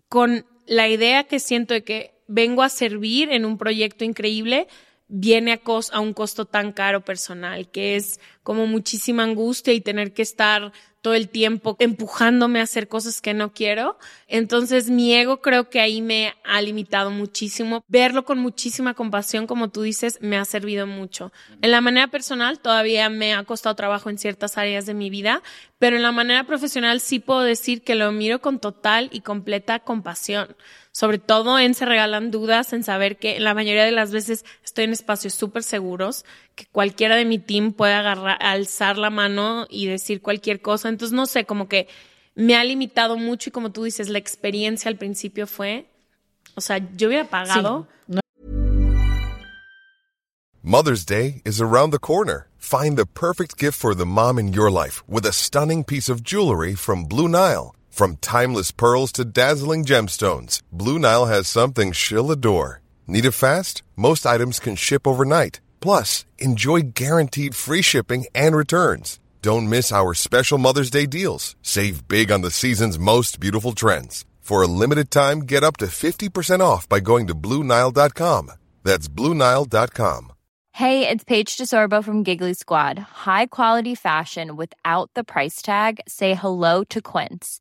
con 0.09 0.46
la 0.66 0.88
idea 0.88 1.24
que 1.24 1.40
siento 1.40 1.74
de 1.74 1.85
que 1.85 2.14
vengo 2.27 2.62
a 2.62 2.68
servir 2.68 3.31
en 3.31 3.44
un 3.44 3.59
proyecto 3.59 4.05
increíble, 4.05 4.68
viene 5.16 5.53
a, 5.53 5.61
a 5.92 6.00
un 6.00 6.12
costo 6.12 6.44
tan 6.44 6.72
caro 6.72 7.05
personal, 7.05 7.70
que 7.70 7.94
es 7.94 8.18
como 8.42 8.66
muchísima 8.66 9.22
angustia 9.22 9.72
y 9.72 9.81
tener 9.81 10.12
que 10.12 10.22
estar 10.22 10.72
todo 11.03 11.14
el 11.14 11.29
tiempo 11.29 11.77
empujándome 11.79 12.59
a 12.59 12.64
hacer 12.64 12.88
cosas 12.88 13.20
que 13.20 13.33
no 13.33 13.53
quiero. 13.53 13.98
Entonces 14.27 14.90
mi 14.90 15.14
ego 15.14 15.40
creo 15.40 15.68
que 15.68 15.81
ahí 15.81 16.00
me 16.03 16.35
ha 16.44 16.61
limitado 16.62 17.11
muchísimo. 17.11 17.85
Verlo 17.87 18.24
con 18.24 18.38
muchísima 18.38 18.94
compasión, 18.94 19.46
como 19.46 19.68
tú 19.68 19.83
dices, 19.83 20.18
me 20.20 20.37
ha 20.37 20.44
servido 20.46 20.87
mucho. 20.87 21.31
En 21.62 21.70
la 21.70 21.81
manera 21.81 22.09
personal 22.09 22.59
todavía 22.59 23.09
me 23.09 23.35
ha 23.35 23.44
costado 23.44 23.77
trabajo 23.77 24.11
en 24.11 24.18
ciertas 24.18 24.59
áreas 24.59 24.87
de 24.87 24.94
mi 24.94 25.11
vida, 25.11 25.42
pero 25.79 25.96
en 25.96 26.03
la 26.03 26.12
manera 26.12 26.44
profesional 26.44 27.00
sí 27.00 27.20
puedo 27.20 27.42
decir 27.42 27.83
que 27.83 27.94
lo 27.94 28.11
miro 28.11 28.40
con 28.40 28.59
total 28.59 29.11
y 29.12 29.20
completa 29.20 29.81
compasión. 29.81 30.57
Sobre 30.94 31.18
todo 31.18 31.59
en 31.59 31.74
Se 31.74 31.87
Regalan 31.87 32.30
Dudas, 32.30 32.72
en 32.72 32.85
saber 32.85 33.16
que 33.16 33.40
la 33.40 33.52
mayoría 33.52 33.85
de 33.85 33.90
las 33.90 34.12
veces 34.12 34.44
estoy 34.64 34.85
en 34.85 34.92
espacios 34.92 35.35
súper 35.35 35.64
seguros, 35.64 36.24
que 36.54 36.66
cualquiera 36.70 37.16
de 37.16 37.24
mi 37.24 37.40
team 37.40 37.72
puede 37.72 37.94
agarrar, 37.94 38.38
alzar 38.40 38.96
la 38.96 39.11
mano 39.11 39.66
y 39.68 39.87
decir 39.87 40.22
cualquier 40.22 40.62
cosa. 40.62 40.88
Entonces, 40.88 41.12
no 41.12 41.26
sé, 41.26 41.46
como 41.46 41.66
que 41.66 41.88
me 42.37 42.54
ha 42.54 42.62
limitado 42.62 43.16
mucho 43.16 43.50
y 43.50 43.52
como 43.52 43.72
tú 43.72 43.83
dices, 43.83 44.09
la 44.09 44.18
experiencia 44.18 44.88
al 44.88 44.96
principio 44.96 45.48
fue, 45.48 45.87
o 46.54 46.61
sea, 46.61 46.78
yo 46.96 47.09
hubiera 47.09 47.24
pagado. 47.24 47.88
Mother's 50.62 51.04
Day 51.04 51.42
is 51.44 51.61
around 51.61 51.90
the 51.90 51.98
corner. 51.98 52.46
Find 52.57 52.96
the 52.96 53.04
perfect 53.04 53.59
gift 53.59 53.76
for 53.76 53.96
the 53.96 54.07
mom 54.07 54.38
in 54.38 54.52
your 54.52 54.70
life 54.70 55.02
with 55.09 55.26
a 55.26 55.33
stunning 55.33 55.83
piece 55.83 56.09
of 56.09 56.22
jewelry 56.22 56.76
from 56.76 57.07
Blue 57.07 57.26
Nile. 57.26 57.74
From 57.94 58.16
timeless 58.16 58.72
pearls 58.72 59.12
to 59.12 59.24
dazzling 59.24 59.85
gemstones, 59.85 60.61
Blue 60.72 60.98
Nile 60.98 61.26
has 61.26 61.46
something 61.46 61.92
she'll 61.92 62.33
adore. 62.33 62.83
Need 63.07 63.24
it 63.24 63.38
fast? 63.44 63.85
Most 63.94 64.26
items 64.26 64.59
can 64.59 64.74
ship 64.74 65.07
overnight. 65.07 65.61
Plus, 65.78 66.24
enjoy 66.37 66.80
guaranteed 66.92 67.54
free 67.54 67.83
shipping 67.83 68.26
and 68.35 68.57
returns. 68.57 69.20
Don't 69.42 69.68
miss 69.68 69.92
our 69.92 70.12
special 70.12 70.59
Mother's 70.59 70.90
Day 70.90 71.07
deals. 71.07 71.54
Save 71.62 72.09
big 72.09 72.33
on 72.33 72.40
the 72.40 72.50
season's 72.50 72.98
most 72.98 73.38
beautiful 73.38 73.74
trends. 73.74 74.24
For 74.40 74.61
a 74.61 74.72
limited 74.83 75.12
time, 75.12 75.42
get 75.42 75.62
up 75.62 75.76
to 75.76 75.87
50% 75.87 76.59
off 76.59 76.88
by 76.88 76.98
going 76.98 77.28
to 77.28 77.35
BlueNile.com. 77.37 78.50
That's 78.83 79.07
BlueNile.com. 79.07 80.33
Hey, 80.72 81.09
it's 81.09 81.22
Paige 81.22 81.57
DeSorbo 81.57 82.02
from 82.02 82.24
Giggly 82.24 82.54
Squad. 82.54 82.98
High 82.98 83.46
quality 83.46 83.94
fashion 83.94 84.57
without 84.57 85.11
the 85.14 85.22
price 85.22 85.62
tag. 85.62 86.00
Say 86.09 86.35
hello 86.35 86.83
to 86.90 87.00
Quince. 87.00 87.61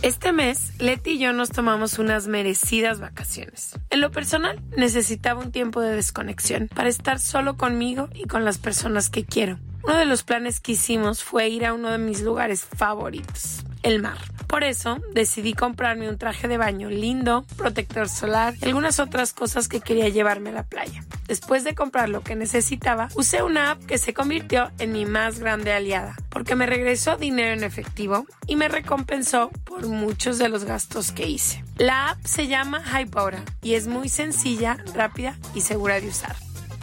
Este 0.00 0.32
mes, 0.32 0.74
Leti 0.78 1.10
y 1.10 1.18
yo 1.18 1.32
nos 1.32 1.50
tomamos 1.50 1.98
unas 1.98 2.28
merecidas 2.28 3.00
vacaciones. 3.00 3.76
En 3.90 4.00
lo 4.00 4.12
personal, 4.12 4.60
necesitaba 4.76 5.40
un 5.40 5.50
tiempo 5.50 5.80
de 5.80 5.96
desconexión 5.96 6.68
para 6.72 6.88
estar 6.88 7.18
solo 7.18 7.56
conmigo 7.56 8.08
y 8.14 8.28
con 8.28 8.44
las 8.44 8.58
personas 8.58 9.10
que 9.10 9.24
quiero. 9.24 9.58
Uno 9.88 9.96
de 9.96 10.04
los 10.04 10.22
planes 10.22 10.60
que 10.60 10.72
hicimos 10.72 11.24
fue 11.24 11.48
ir 11.48 11.64
a 11.64 11.72
uno 11.72 11.90
de 11.90 11.96
mis 11.96 12.20
lugares 12.20 12.66
favoritos, 12.66 13.64
el 13.82 14.02
mar. 14.02 14.18
Por 14.46 14.62
eso 14.62 14.98
decidí 15.14 15.54
comprarme 15.54 16.10
un 16.10 16.18
traje 16.18 16.46
de 16.46 16.58
baño 16.58 16.90
lindo, 16.90 17.46
protector 17.56 18.06
solar 18.10 18.52
y 18.60 18.66
algunas 18.66 19.00
otras 19.00 19.32
cosas 19.32 19.66
que 19.66 19.80
quería 19.80 20.10
llevarme 20.10 20.50
a 20.50 20.52
la 20.52 20.62
playa. 20.64 21.06
Después 21.26 21.64
de 21.64 21.74
comprar 21.74 22.10
lo 22.10 22.20
que 22.20 22.36
necesitaba, 22.36 23.08
usé 23.14 23.42
una 23.42 23.70
app 23.70 23.82
que 23.86 23.96
se 23.96 24.12
convirtió 24.12 24.70
en 24.78 24.92
mi 24.92 25.06
más 25.06 25.38
grande 25.38 25.72
aliada, 25.72 26.16
porque 26.28 26.54
me 26.54 26.66
regresó 26.66 27.16
dinero 27.16 27.54
en 27.54 27.64
efectivo 27.64 28.26
y 28.46 28.56
me 28.56 28.68
recompensó 28.68 29.48
por 29.64 29.86
muchos 29.86 30.36
de 30.36 30.50
los 30.50 30.64
gastos 30.64 31.12
que 31.12 31.26
hice. 31.26 31.64
La 31.78 32.10
app 32.10 32.22
se 32.26 32.46
llama 32.46 32.82
Hypora 32.84 33.42
y 33.62 33.72
es 33.72 33.86
muy 33.86 34.10
sencilla, 34.10 34.76
rápida 34.94 35.38
y 35.54 35.62
segura 35.62 35.98
de 35.98 36.08
usar. 36.08 36.36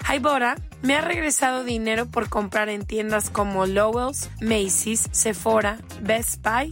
Hybora 0.08 0.56
me 0.82 0.96
ha 0.96 1.02
regresado 1.02 1.64
dinero 1.64 2.06
por 2.06 2.30
comprar 2.30 2.70
en 2.70 2.86
tiendas 2.86 3.30
como 3.30 3.66
Lowell's, 3.66 4.30
Macy's, 4.40 5.10
Sephora, 5.12 5.80
Best 6.02 6.44
Buy 6.44 6.72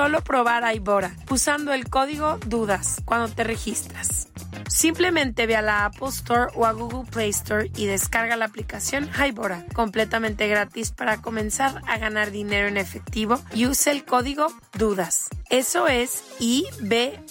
probar 0.23 0.63
Hybora 0.73 1.15
usando 1.29 1.73
el 1.73 1.89
código 1.89 2.37
DUDAS 2.47 3.01
cuando 3.05 3.27
te 3.29 3.43
registras. 3.43 4.29
Simplemente 4.67 5.45
ve 5.45 5.55
a 5.55 5.61
la 5.61 5.85
Apple 5.85 6.09
Store 6.09 6.51
o 6.55 6.65
a 6.65 6.71
Google 6.71 7.09
Play 7.09 7.29
Store 7.29 7.69
y 7.75 7.85
descarga 7.85 8.35
la 8.35 8.45
aplicación 8.45 9.09
Hybora 9.09 9.65
completamente 9.73 10.47
gratis 10.47 10.91
para 10.91 11.21
comenzar 11.21 11.81
a 11.87 11.97
ganar 11.97 12.31
dinero 12.31 12.67
en 12.67 12.77
efectivo 12.77 13.39
y 13.53 13.67
use 13.67 13.91
el 13.91 14.05
código 14.05 14.47
DUDAS. 14.77 15.29
Eso 15.49 15.87
es 15.87 16.23
I-B-O-T-T-A 16.39 17.27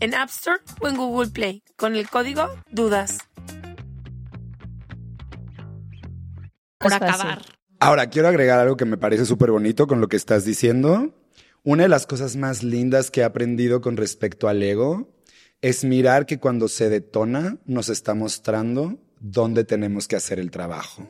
en 0.00 0.14
App 0.14 0.28
Store 0.30 0.58
o 0.80 0.88
en 0.88 0.96
Google 0.96 1.30
Play 1.30 1.62
con 1.76 1.96
el 1.96 2.10
código 2.10 2.48
DUDAS. 2.70 3.18
Por 6.78 6.92
acabar. 6.92 7.59
Ahora, 7.82 8.10
quiero 8.10 8.28
agregar 8.28 8.60
algo 8.60 8.76
que 8.76 8.84
me 8.84 8.98
parece 8.98 9.24
súper 9.24 9.50
bonito 9.50 9.86
con 9.86 10.02
lo 10.02 10.08
que 10.08 10.16
estás 10.16 10.44
diciendo. 10.44 11.14
Una 11.64 11.84
de 11.84 11.88
las 11.88 12.06
cosas 12.06 12.36
más 12.36 12.62
lindas 12.62 13.10
que 13.10 13.22
he 13.22 13.24
aprendido 13.24 13.80
con 13.80 13.96
respecto 13.96 14.48
al 14.48 14.62
ego 14.62 15.08
es 15.62 15.82
mirar 15.84 16.26
que 16.26 16.38
cuando 16.38 16.68
se 16.68 16.90
detona 16.90 17.56
nos 17.64 17.88
está 17.88 18.12
mostrando 18.12 18.98
dónde 19.18 19.64
tenemos 19.64 20.08
que 20.08 20.16
hacer 20.16 20.38
el 20.38 20.50
trabajo. 20.50 21.08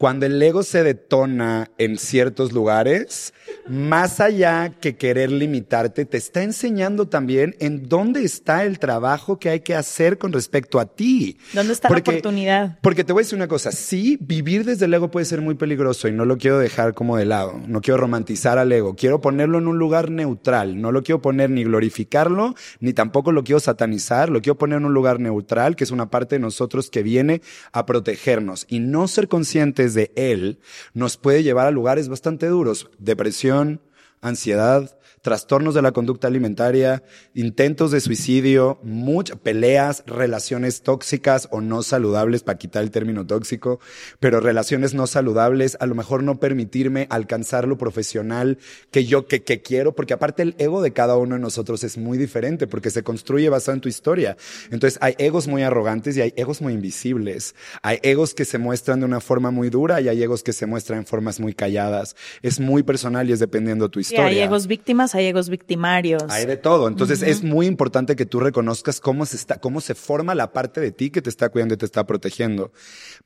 Cuando 0.00 0.24
el 0.24 0.40
ego 0.40 0.62
se 0.62 0.82
detona 0.82 1.72
en 1.76 1.98
ciertos 1.98 2.52
lugares, 2.52 3.34
más 3.68 4.18
allá 4.20 4.70
que 4.80 4.96
querer 4.96 5.30
limitarte, 5.30 6.06
te 6.06 6.16
está 6.16 6.42
enseñando 6.42 7.06
también 7.06 7.54
en 7.60 7.86
dónde 7.86 8.24
está 8.24 8.64
el 8.64 8.78
trabajo 8.78 9.38
que 9.38 9.50
hay 9.50 9.60
que 9.60 9.74
hacer 9.74 10.16
con 10.16 10.32
respecto 10.32 10.80
a 10.80 10.86
ti. 10.86 11.36
¿Dónde 11.52 11.74
está 11.74 11.90
la 11.90 11.98
oportunidad? 11.98 12.78
Porque 12.80 13.04
te 13.04 13.12
voy 13.12 13.20
a 13.20 13.24
decir 13.24 13.36
una 13.36 13.46
cosa, 13.46 13.72
sí, 13.72 14.16
vivir 14.22 14.64
desde 14.64 14.86
el 14.86 14.94
ego 14.94 15.10
puede 15.10 15.26
ser 15.26 15.42
muy 15.42 15.54
peligroso 15.56 16.08
y 16.08 16.12
no 16.12 16.24
lo 16.24 16.38
quiero 16.38 16.58
dejar 16.58 16.94
como 16.94 17.18
de 17.18 17.26
lado, 17.26 17.60
no 17.66 17.82
quiero 17.82 18.00
romantizar 18.00 18.56
al 18.56 18.72
ego, 18.72 18.96
quiero 18.96 19.20
ponerlo 19.20 19.58
en 19.58 19.68
un 19.68 19.78
lugar 19.78 20.10
neutral, 20.10 20.80
no 20.80 20.92
lo 20.92 21.02
quiero 21.02 21.20
poner 21.20 21.50
ni 21.50 21.62
glorificarlo, 21.64 22.54
ni 22.80 22.94
tampoco 22.94 23.32
lo 23.32 23.44
quiero 23.44 23.60
satanizar, 23.60 24.30
lo 24.30 24.40
quiero 24.40 24.56
poner 24.56 24.78
en 24.78 24.86
un 24.86 24.94
lugar 24.94 25.20
neutral, 25.20 25.76
que 25.76 25.84
es 25.84 25.90
una 25.90 26.08
parte 26.08 26.36
de 26.36 26.40
nosotros 26.40 26.88
que 26.88 27.02
viene 27.02 27.42
a 27.72 27.84
protegernos 27.84 28.64
y 28.70 28.78
no 28.78 29.06
ser 29.06 29.28
conscientes 29.28 29.89
de 29.94 30.12
él 30.16 30.60
nos 30.94 31.16
puede 31.16 31.42
llevar 31.42 31.66
a 31.66 31.70
lugares 31.70 32.08
bastante 32.08 32.46
duros, 32.46 32.90
depresión, 32.98 33.80
ansiedad, 34.20 34.98
trastornos 35.22 35.74
de 35.74 35.82
la 35.82 35.92
conducta 35.92 36.28
alimentaria, 36.28 37.02
intentos 37.34 37.90
de 37.90 38.00
suicidio, 38.00 38.78
muchas 38.82 39.38
peleas, 39.38 40.02
relaciones 40.06 40.82
tóxicas 40.82 41.48
o 41.50 41.60
no 41.60 41.82
saludables, 41.82 42.42
para 42.42 42.58
quitar 42.58 42.82
el 42.82 42.90
término 42.90 43.26
tóxico, 43.26 43.80
pero 44.18 44.40
relaciones 44.40 44.94
no 44.94 45.06
saludables, 45.06 45.76
a 45.80 45.86
lo 45.86 45.94
mejor 45.94 46.22
no 46.22 46.40
permitirme 46.40 47.06
alcanzar 47.10 47.68
lo 47.68 47.78
profesional 47.78 48.58
que 48.90 49.04
yo 49.04 49.26
que, 49.26 49.42
que 49.42 49.62
quiero, 49.62 49.94
porque 49.94 50.14
aparte 50.14 50.42
el 50.42 50.54
ego 50.58 50.82
de 50.82 50.92
cada 50.92 51.16
uno 51.16 51.34
de 51.34 51.40
nosotros 51.40 51.84
es 51.84 51.98
muy 51.98 52.18
diferente, 52.18 52.66
porque 52.66 52.90
se 52.90 53.02
construye 53.02 53.48
basado 53.48 53.74
en 53.74 53.80
tu 53.80 53.88
historia. 53.88 54.36
Entonces 54.70 54.98
hay 55.02 55.14
egos 55.18 55.48
muy 55.48 55.62
arrogantes 55.62 56.16
y 56.16 56.22
hay 56.22 56.32
egos 56.36 56.60
muy 56.60 56.72
invisibles. 56.72 57.54
Hay 57.82 57.98
egos 58.02 58.34
que 58.34 58.44
se 58.44 58.58
muestran 58.58 59.00
de 59.00 59.06
una 59.06 59.20
forma 59.20 59.50
muy 59.50 59.70
dura 59.70 60.00
y 60.00 60.08
hay 60.08 60.22
egos 60.22 60.42
que 60.42 60.52
se 60.52 60.66
muestran 60.66 61.00
en 61.00 61.06
formas 61.06 61.40
muy 61.40 61.54
calladas. 61.54 62.16
Es 62.42 62.60
muy 62.60 62.82
personal 62.82 63.28
y 63.28 63.32
es 63.32 63.38
dependiendo 63.38 63.86
de 63.86 63.90
tu 63.90 64.00
historia. 64.00 64.26
hay 64.26 64.38
egos 64.40 64.66
víctimas, 64.66 65.09
hay 65.14 65.26
egos 65.26 65.48
victimarios. 65.48 66.24
Hay 66.28 66.46
de 66.46 66.56
todo. 66.56 66.88
Entonces 66.88 67.22
es 67.22 67.42
muy 67.42 67.66
importante 67.66 68.16
que 68.16 68.26
tú 68.26 68.40
reconozcas 68.40 69.00
cómo 69.00 69.26
se 69.26 69.36
está, 69.36 69.60
cómo 69.60 69.80
se 69.80 69.94
forma 69.94 70.34
la 70.34 70.52
parte 70.52 70.80
de 70.80 70.92
ti 70.92 71.10
que 71.10 71.22
te 71.22 71.30
está 71.30 71.48
cuidando 71.48 71.74
y 71.74 71.76
te 71.76 71.86
está 71.86 72.06
protegiendo. 72.06 72.72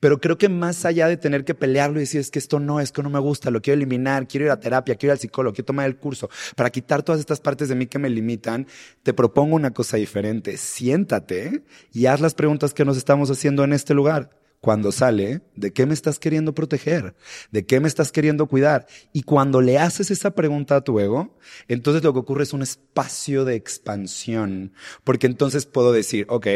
Pero 0.00 0.20
creo 0.20 0.38
que 0.38 0.48
más 0.48 0.84
allá 0.84 1.08
de 1.08 1.16
tener 1.16 1.44
que 1.44 1.54
pelearlo 1.54 1.98
y 1.98 2.00
decir 2.00 2.20
es 2.20 2.30
que 2.30 2.38
esto 2.38 2.60
no, 2.60 2.80
es 2.80 2.92
que 2.92 3.02
no 3.02 3.10
me 3.10 3.18
gusta, 3.18 3.50
lo 3.50 3.62
quiero 3.62 3.76
eliminar, 3.76 4.26
quiero 4.26 4.46
ir 4.46 4.52
a 4.52 4.60
terapia, 4.60 4.94
quiero 4.96 5.10
ir 5.10 5.16
al 5.16 5.20
psicólogo, 5.20 5.54
quiero 5.54 5.66
tomar 5.66 5.86
el 5.86 5.96
curso 5.96 6.28
para 6.56 6.70
quitar 6.70 7.02
todas 7.02 7.20
estas 7.20 7.40
partes 7.40 7.68
de 7.68 7.74
mí 7.74 7.86
que 7.86 7.98
me 7.98 8.10
limitan, 8.10 8.66
te 9.02 9.12
propongo 9.12 9.56
una 9.56 9.72
cosa 9.72 9.96
diferente. 9.96 10.56
Siéntate 10.56 11.62
y 11.92 12.06
haz 12.06 12.20
las 12.20 12.34
preguntas 12.34 12.74
que 12.74 12.84
nos 12.84 12.96
estamos 12.96 13.30
haciendo 13.30 13.64
en 13.64 13.72
este 13.72 13.94
lugar 13.94 14.43
cuando 14.64 14.92
sale, 14.92 15.42
¿de 15.56 15.74
qué 15.74 15.84
me 15.84 15.92
estás 15.92 16.18
queriendo 16.18 16.54
proteger? 16.54 17.14
¿De 17.50 17.66
qué 17.66 17.80
me 17.80 17.86
estás 17.86 18.12
queriendo 18.12 18.46
cuidar? 18.46 18.86
Y 19.12 19.24
cuando 19.24 19.60
le 19.60 19.76
haces 19.76 20.10
esa 20.10 20.34
pregunta 20.34 20.76
a 20.76 20.80
tu 20.80 20.98
ego, 21.00 21.36
entonces 21.68 22.02
lo 22.02 22.14
que 22.14 22.20
ocurre 22.20 22.44
es 22.44 22.54
un 22.54 22.62
espacio 22.62 23.44
de 23.44 23.56
expansión, 23.56 24.72
porque 25.04 25.26
entonces 25.26 25.66
puedo 25.66 25.92
decir, 25.92 26.24
ok, 26.30 26.46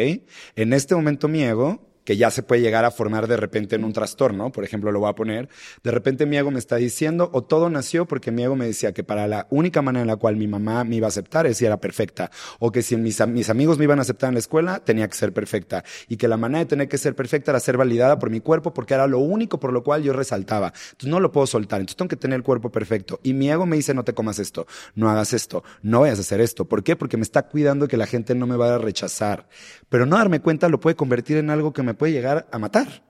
en 0.56 0.72
este 0.72 0.94
momento 0.94 1.28
mi 1.28 1.42
ego 1.42 1.86
que 2.08 2.16
ya 2.16 2.30
se 2.30 2.42
puede 2.42 2.62
llegar 2.62 2.86
a 2.86 2.90
formar 2.90 3.26
de 3.28 3.36
repente 3.36 3.76
en 3.76 3.84
un 3.84 3.92
trastorno, 3.92 4.50
por 4.50 4.64
ejemplo, 4.64 4.90
lo 4.90 5.00
voy 5.00 5.10
a 5.10 5.14
poner, 5.14 5.50
de 5.84 5.90
repente 5.90 6.24
mi 6.24 6.38
ego 6.38 6.50
me 6.50 6.58
está 6.58 6.76
diciendo, 6.76 7.28
o 7.34 7.44
todo 7.44 7.68
nació 7.68 8.06
porque 8.06 8.30
mi 8.30 8.44
ego 8.44 8.56
me 8.56 8.64
decía 8.64 8.94
que 8.94 9.04
para 9.04 9.28
la 9.28 9.46
única 9.50 9.82
manera 9.82 10.00
en 10.00 10.06
la 10.06 10.16
cual 10.16 10.36
mi 10.36 10.48
mamá 10.48 10.84
me 10.84 10.96
iba 10.96 11.06
a 11.06 11.08
aceptar 11.08 11.46
es 11.46 11.58
si 11.58 11.66
era 11.66 11.76
perfecta, 11.76 12.30
o 12.60 12.72
que 12.72 12.80
si 12.80 12.96
mis, 12.96 13.20
am- 13.20 13.34
mis 13.34 13.50
amigos 13.50 13.76
me 13.76 13.84
iban 13.84 13.98
a 13.98 14.02
aceptar 14.02 14.28
en 14.28 14.36
la 14.36 14.38
escuela, 14.40 14.78
tenía 14.78 15.06
que 15.06 15.18
ser 15.18 15.34
perfecta, 15.34 15.84
y 16.08 16.16
que 16.16 16.28
la 16.28 16.38
manera 16.38 16.60
de 16.60 16.64
tener 16.64 16.88
que 16.88 16.96
ser 16.96 17.14
perfecta 17.14 17.50
era 17.50 17.60
ser 17.60 17.76
validada 17.76 18.18
por 18.18 18.30
mi 18.30 18.40
cuerpo 18.40 18.72
porque 18.72 18.94
era 18.94 19.06
lo 19.06 19.18
único 19.18 19.60
por 19.60 19.74
lo 19.74 19.82
cual 19.82 20.02
yo 20.02 20.14
resaltaba. 20.14 20.68
Entonces 20.92 21.10
no 21.10 21.20
lo 21.20 21.30
puedo 21.30 21.46
soltar, 21.46 21.80
entonces 21.80 21.98
tengo 21.98 22.08
que 22.08 22.16
tener 22.16 22.36
el 22.36 22.42
cuerpo 22.42 22.70
perfecto. 22.72 23.20
Y 23.22 23.34
mi 23.34 23.50
ego 23.50 23.66
me 23.66 23.76
dice, 23.76 23.92
no 23.92 24.02
te 24.04 24.14
comas 24.14 24.38
esto, 24.38 24.66
no 24.94 25.10
hagas 25.10 25.34
esto, 25.34 25.62
no 25.82 26.00
vayas 26.00 26.16
a 26.16 26.22
hacer 26.22 26.40
esto. 26.40 26.64
¿Por 26.64 26.82
qué? 26.82 26.96
Porque 26.96 27.18
me 27.18 27.22
está 27.22 27.42
cuidando 27.42 27.86
que 27.86 27.98
la 27.98 28.06
gente 28.06 28.34
no 28.34 28.46
me 28.46 28.56
vaya 28.56 28.76
a 28.76 28.78
rechazar. 28.78 29.46
Pero 29.90 30.06
no 30.06 30.16
darme 30.16 30.40
cuenta 30.40 30.70
lo 30.70 30.80
puede 30.80 30.96
convertir 30.96 31.36
en 31.36 31.50
algo 31.50 31.74
que 31.74 31.82
me 31.82 31.97
puede 31.98 32.12
llegar 32.12 32.48
a 32.50 32.58
matar 32.58 33.02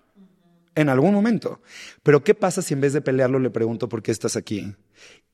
en 0.79 0.89
algún 0.89 1.13
momento. 1.13 1.61
Pero 2.05 2.23
¿qué 2.23 2.35
pasa 2.35 2.63
si 2.63 2.73
en 2.73 2.81
vez 2.81 2.93
de 2.93 3.01
pelearlo 3.01 3.41
le 3.41 3.51
pregunto 3.51 3.89
por 3.89 4.01
qué 4.01 4.13
estás 4.13 4.37
aquí? 4.37 4.75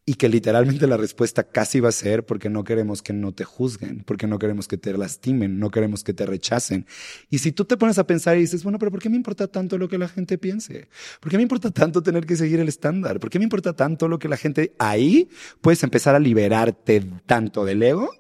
Y 0.07 0.15
que 0.15 0.29
literalmente 0.29 0.87
la 0.87 0.97
respuesta 0.97 1.45
casi 1.45 1.81
va 1.81 1.91
a 1.91 1.93
ser 1.93 2.25
porque 2.25 2.49
no 2.51 2.65
queremos 2.65 3.03
que 3.03 3.13
no 3.13 3.33
te 3.33 3.45
juzguen, 3.45 4.05
porque 4.05 4.27
no 4.27 4.39
queremos 4.39 4.69
que 4.69 4.79
te 4.79 4.97
lastimen, 4.97 5.59
no 5.59 5.71
queremos 5.71 6.03
que 6.03 6.15
te 6.15 6.25
rechacen. 6.25 6.87
Y 7.29 7.39
si 7.39 7.53
tú 7.53 7.67
te 7.67 7.77
pones 7.77 7.99
a 7.99 8.07
pensar 8.07 8.37
y 8.37 8.41
dices, 8.41 8.63
bueno, 8.65 8.79
pero 8.79 8.91
¿por 8.91 9.01
qué 9.01 9.11
me 9.11 9.17
importa 9.17 9.47
tanto 9.47 9.77
lo 9.77 9.89
que 9.89 9.99
la 9.99 10.09
gente 10.09 10.39
piense? 10.39 10.89
¿Por 11.21 11.31
qué 11.31 11.37
me 11.37 11.43
importa 11.43 11.71
tanto 11.71 12.03
tener 12.03 12.25
que 12.25 12.37
seguir 12.37 12.61
el 12.61 12.69
estándar? 12.69 13.21
¿Por 13.21 13.29
qué 13.29 13.39
me 13.39 13.45
importa 13.45 13.75
tanto 13.75 14.09
lo 14.09 14.19
que 14.19 14.29
la 14.29 14.37
gente... 14.39 14.75
Ahí 14.79 15.29
puedes 15.61 15.83
empezar 15.83 16.15
a 16.15 16.19
liberarte 16.19 17.05
tanto 17.27 17.65
del 17.65 17.83
ego 17.83 18.11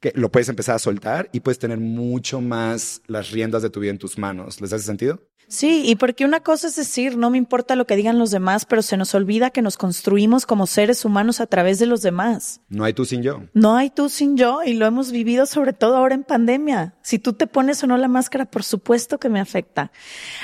que 0.00 0.12
lo 0.14 0.30
puedes 0.30 0.48
empezar 0.48 0.76
a 0.76 0.78
soltar 0.78 1.28
y 1.32 1.40
puedes 1.40 1.58
tener 1.58 1.78
mucho 1.78 2.40
más 2.40 3.02
las 3.06 3.30
riendas 3.30 3.62
de 3.62 3.70
tu 3.70 3.80
vida 3.80 3.90
en 3.90 3.98
tus 3.98 4.18
manos. 4.18 4.60
¿Les 4.60 4.72
hace 4.72 4.84
sentido? 4.84 5.20
Sí, 5.48 5.84
y 5.86 5.94
porque 5.94 6.24
una 6.24 6.40
cosa 6.40 6.66
es 6.66 6.74
decir, 6.74 7.16
no 7.16 7.30
me 7.30 7.38
importa 7.38 7.76
lo 7.76 7.86
que 7.86 7.94
digan 7.94 8.18
los 8.18 8.32
demás, 8.32 8.64
pero 8.64 8.82
se 8.82 8.96
nos 8.96 9.14
olvida 9.14 9.50
que 9.50 9.62
nos 9.62 9.76
construimos 9.76 10.44
como 10.44 10.66
seres 10.66 11.04
humanos 11.04 11.40
a 11.40 11.46
través 11.46 11.78
de 11.78 11.86
los 11.86 12.02
demás. 12.02 12.62
No 12.68 12.82
hay 12.82 12.94
tú 12.94 13.04
sin 13.04 13.22
yo. 13.22 13.44
No 13.54 13.76
hay 13.76 13.90
tú 13.90 14.08
sin 14.08 14.36
yo 14.36 14.64
y 14.64 14.74
lo 14.74 14.86
hemos 14.86 15.12
vivido 15.12 15.46
sobre 15.46 15.72
todo 15.72 15.96
ahora 15.96 16.16
en 16.16 16.24
pandemia. 16.24 16.96
Si 17.00 17.20
tú 17.20 17.32
te 17.32 17.46
pones 17.46 17.82
o 17.84 17.86
no 17.86 17.96
la 17.96 18.08
máscara, 18.08 18.46
por 18.46 18.64
supuesto 18.64 19.18
que 19.18 19.28
me 19.28 19.38
afecta. 19.38 19.92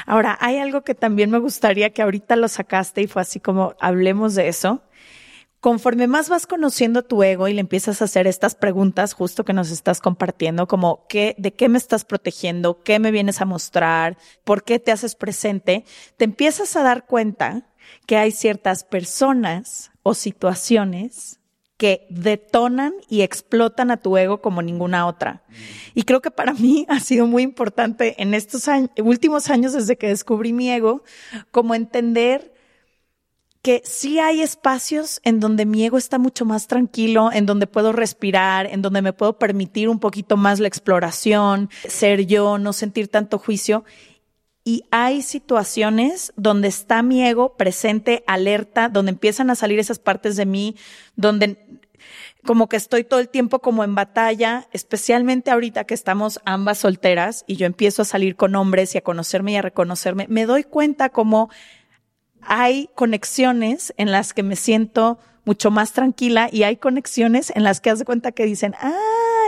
Ahora, 0.06 0.38
hay 0.40 0.58
algo 0.58 0.82
que 0.82 0.94
también 0.94 1.30
me 1.30 1.38
gustaría 1.38 1.90
que 1.90 2.02
ahorita 2.02 2.36
lo 2.36 2.46
sacaste 2.46 3.02
y 3.02 3.08
fue 3.08 3.22
así 3.22 3.40
como 3.40 3.74
hablemos 3.80 4.36
de 4.36 4.46
eso. 4.46 4.82
Conforme 5.62 6.08
más 6.08 6.28
vas 6.28 6.48
conociendo 6.48 7.04
tu 7.04 7.22
ego 7.22 7.46
y 7.46 7.54
le 7.54 7.60
empiezas 7.60 8.02
a 8.02 8.06
hacer 8.06 8.26
estas 8.26 8.56
preguntas 8.56 9.12
justo 9.12 9.44
que 9.44 9.52
nos 9.52 9.70
estás 9.70 10.00
compartiendo, 10.00 10.66
como 10.66 11.06
qué, 11.08 11.36
de 11.38 11.52
qué 11.54 11.68
me 11.68 11.78
estás 11.78 12.04
protegiendo, 12.04 12.82
qué 12.82 12.98
me 12.98 13.12
vienes 13.12 13.40
a 13.40 13.44
mostrar, 13.44 14.18
por 14.42 14.64
qué 14.64 14.80
te 14.80 14.90
haces 14.90 15.14
presente, 15.14 15.84
te 16.16 16.24
empiezas 16.24 16.74
a 16.74 16.82
dar 16.82 17.06
cuenta 17.06 17.70
que 18.06 18.16
hay 18.16 18.32
ciertas 18.32 18.82
personas 18.82 19.92
o 20.02 20.14
situaciones 20.14 21.38
que 21.76 22.08
detonan 22.10 22.94
y 23.08 23.22
explotan 23.22 23.92
a 23.92 23.98
tu 23.98 24.16
ego 24.16 24.40
como 24.40 24.62
ninguna 24.62 25.06
otra. 25.06 25.44
Y 25.94 26.02
creo 26.02 26.20
que 26.22 26.32
para 26.32 26.54
mí 26.54 26.86
ha 26.88 26.98
sido 26.98 27.28
muy 27.28 27.44
importante 27.44 28.20
en 28.20 28.34
estos 28.34 28.66
años, 28.66 28.90
últimos 28.98 29.48
años 29.48 29.74
desde 29.74 29.96
que 29.96 30.08
descubrí 30.08 30.52
mi 30.52 30.72
ego, 30.72 31.04
como 31.52 31.76
entender 31.76 32.51
que 33.62 33.80
sí 33.84 34.18
hay 34.18 34.42
espacios 34.42 35.20
en 35.22 35.38
donde 35.38 35.66
mi 35.66 35.84
ego 35.84 35.96
está 35.96 36.18
mucho 36.18 36.44
más 36.44 36.66
tranquilo, 36.66 37.30
en 37.32 37.46
donde 37.46 37.68
puedo 37.68 37.92
respirar, 37.92 38.66
en 38.66 38.82
donde 38.82 39.02
me 39.02 39.12
puedo 39.12 39.38
permitir 39.38 39.88
un 39.88 40.00
poquito 40.00 40.36
más 40.36 40.58
la 40.58 40.66
exploración, 40.66 41.70
ser 41.86 42.26
yo, 42.26 42.58
no 42.58 42.72
sentir 42.72 43.06
tanto 43.06 43.38
juicio. 43.38 43.84
Y 44.64 44.84
hay 44.90 45.22
situaciones 45.22 46.32
donde 46.36 46.68
está 46.68 47.02
mi 47.02 47.24
ego 47.24 47.56
presente, 47.56 48.24
alerta, 48.26 48.88
donde 48.88 49.10
empiezan 49.12 49.48
a 49.50 49.54
salir 49.54 49.78
esas 49.78 50.00
partes 50.00 50.36
de 50.36 50.46
mí, 50.46 50.76
donde 51.14 51.56
como 52.44 52.68
que 52.68 52.76
estoy 52.76 53.04
todo 53.04 53.20
el 53.20 53.28
tiempo 53.28 53.60
como 53.60 53.84
en 53.84 53.94
batalla, 53.94 54.66
especialmente 54.72 55.52
ahorita 55.52 55.84
que 55.84 55.94
estamos 55.94 56.40
ambas 56.44 56.78
solteras 56.78 57.44
y 57.46 57.54
yo 57.54 57.66
empiezo 57.66 58.02
a 58.02 58.06
salir 58.06 58.34
con 58.34 58.56
hombres 58.56 58.94
y 58.94 58.98
a 58.98 59.02
conocerme 59.02 59.52
y 59.52 59.56
a 59.56 59.62
reconocerme, 59.62 60.26
me 60.28 60.46
doy 60.46 60.64
cuenta 60.64 61.10
como 61.10 61.50
hay 62.42 62.90
conexiones 62.94 63.94
en 63.96 64.10
las 64.10 64.34
que 64.34 64.42
me 64.42 64.56
siento 64.56 65.18
mucho 65.44 65.70
más 65.70 65.92
tranquila 65.92 66.48
y 66.52 66.62
hay 66.62 66.76
conexiones 66.76 67.52
en 67.54 67.64
las 67.64 67.80
que 67.80 67.90
haz 67.90 67.98
de 67.98 68.04
cuenta 68.04 68.32
que 68.32 68.44
dicen, 68.44 68.74
ah, 68.80 68.92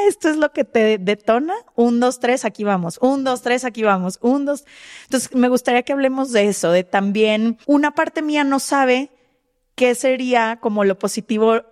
esto 0.07 0.29
es 0.29 0.37
lo 0.37 0.53
que 0.53 0.64
te 0.64 0.99
detona, 0.99 1.55
un, 1.77 2.01
dos, 2.01 2.21
tres, 2.21 2.45
aquí 2.45 2.64
vamos, 2.64 2.99
un, 3.01 3.25
dos, 3.25 3.43
tres, 3.43 3.64
aquí 3.64 3.83
vamos, 3.83 4.18
un, 4.21 4.45
dos. 4.45 4.64
Entonces, 5.05 5.35
me 5.35 5.49
gustaría 5.49 5.83
que 5.83 5.93
hablemos 5.93 6.33
de 6.33 6.49
eso, 6.49 6.71
de 6.71 6.85
también 6.85 7.59
una 7.66 7.93
parte 7.93 8.23
mía 8.23 8.45
no 8.45 8.59
sabe 8.59 9.11
qué 9.75 9.95
sería 9.95 10.59
como 10.61 10.85
lo 10.85 10.99
positivo 10.99 11.62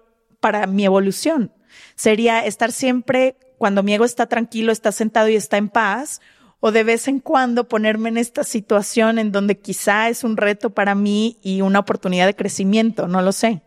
para 0.40 0.66
mi 0.66 0.84
evolución. 0.84 1.52
Sería 1.94 2.44
estar 2.44 2.72
siempre, 2.72 3.36
cuando 3.58 3.82
mi 3.82 3.94
ego 3.94 4.04
está 4.04 4.26
tranquilo, 4.26 4.72
está 4.72 4.92
sentado 4.92 5.28
y 5.28 5.36
está 5.36 5.56
en 5.56 5.68
paz, 5.68 6.20
o 6.64 6.70
de 6.70 6.84
vez 6.84 7.08
en 7.08 7.18
cuando 7.18 7.66
ponerme 7.66 8.08
en 8.08 8.16
esta 8.16 8.44
situación 8.44 9.18
en 9.18 9.32
donde 9.32 9.58
quizá 9.58 10.08
es 10.08 10.22
un 10.22 10.36
reto 10.36 10.70
para 10.70 10.94
mí 10.94 11.36
y 11.42 11.60
una 11.60 11.80
oportunidad 11.80 12.26
de 12.26 12.36
crecimiento, 12.36 13.08
no 13.08 13.20
lo 13.20 13.32
sé. 13.32 13.62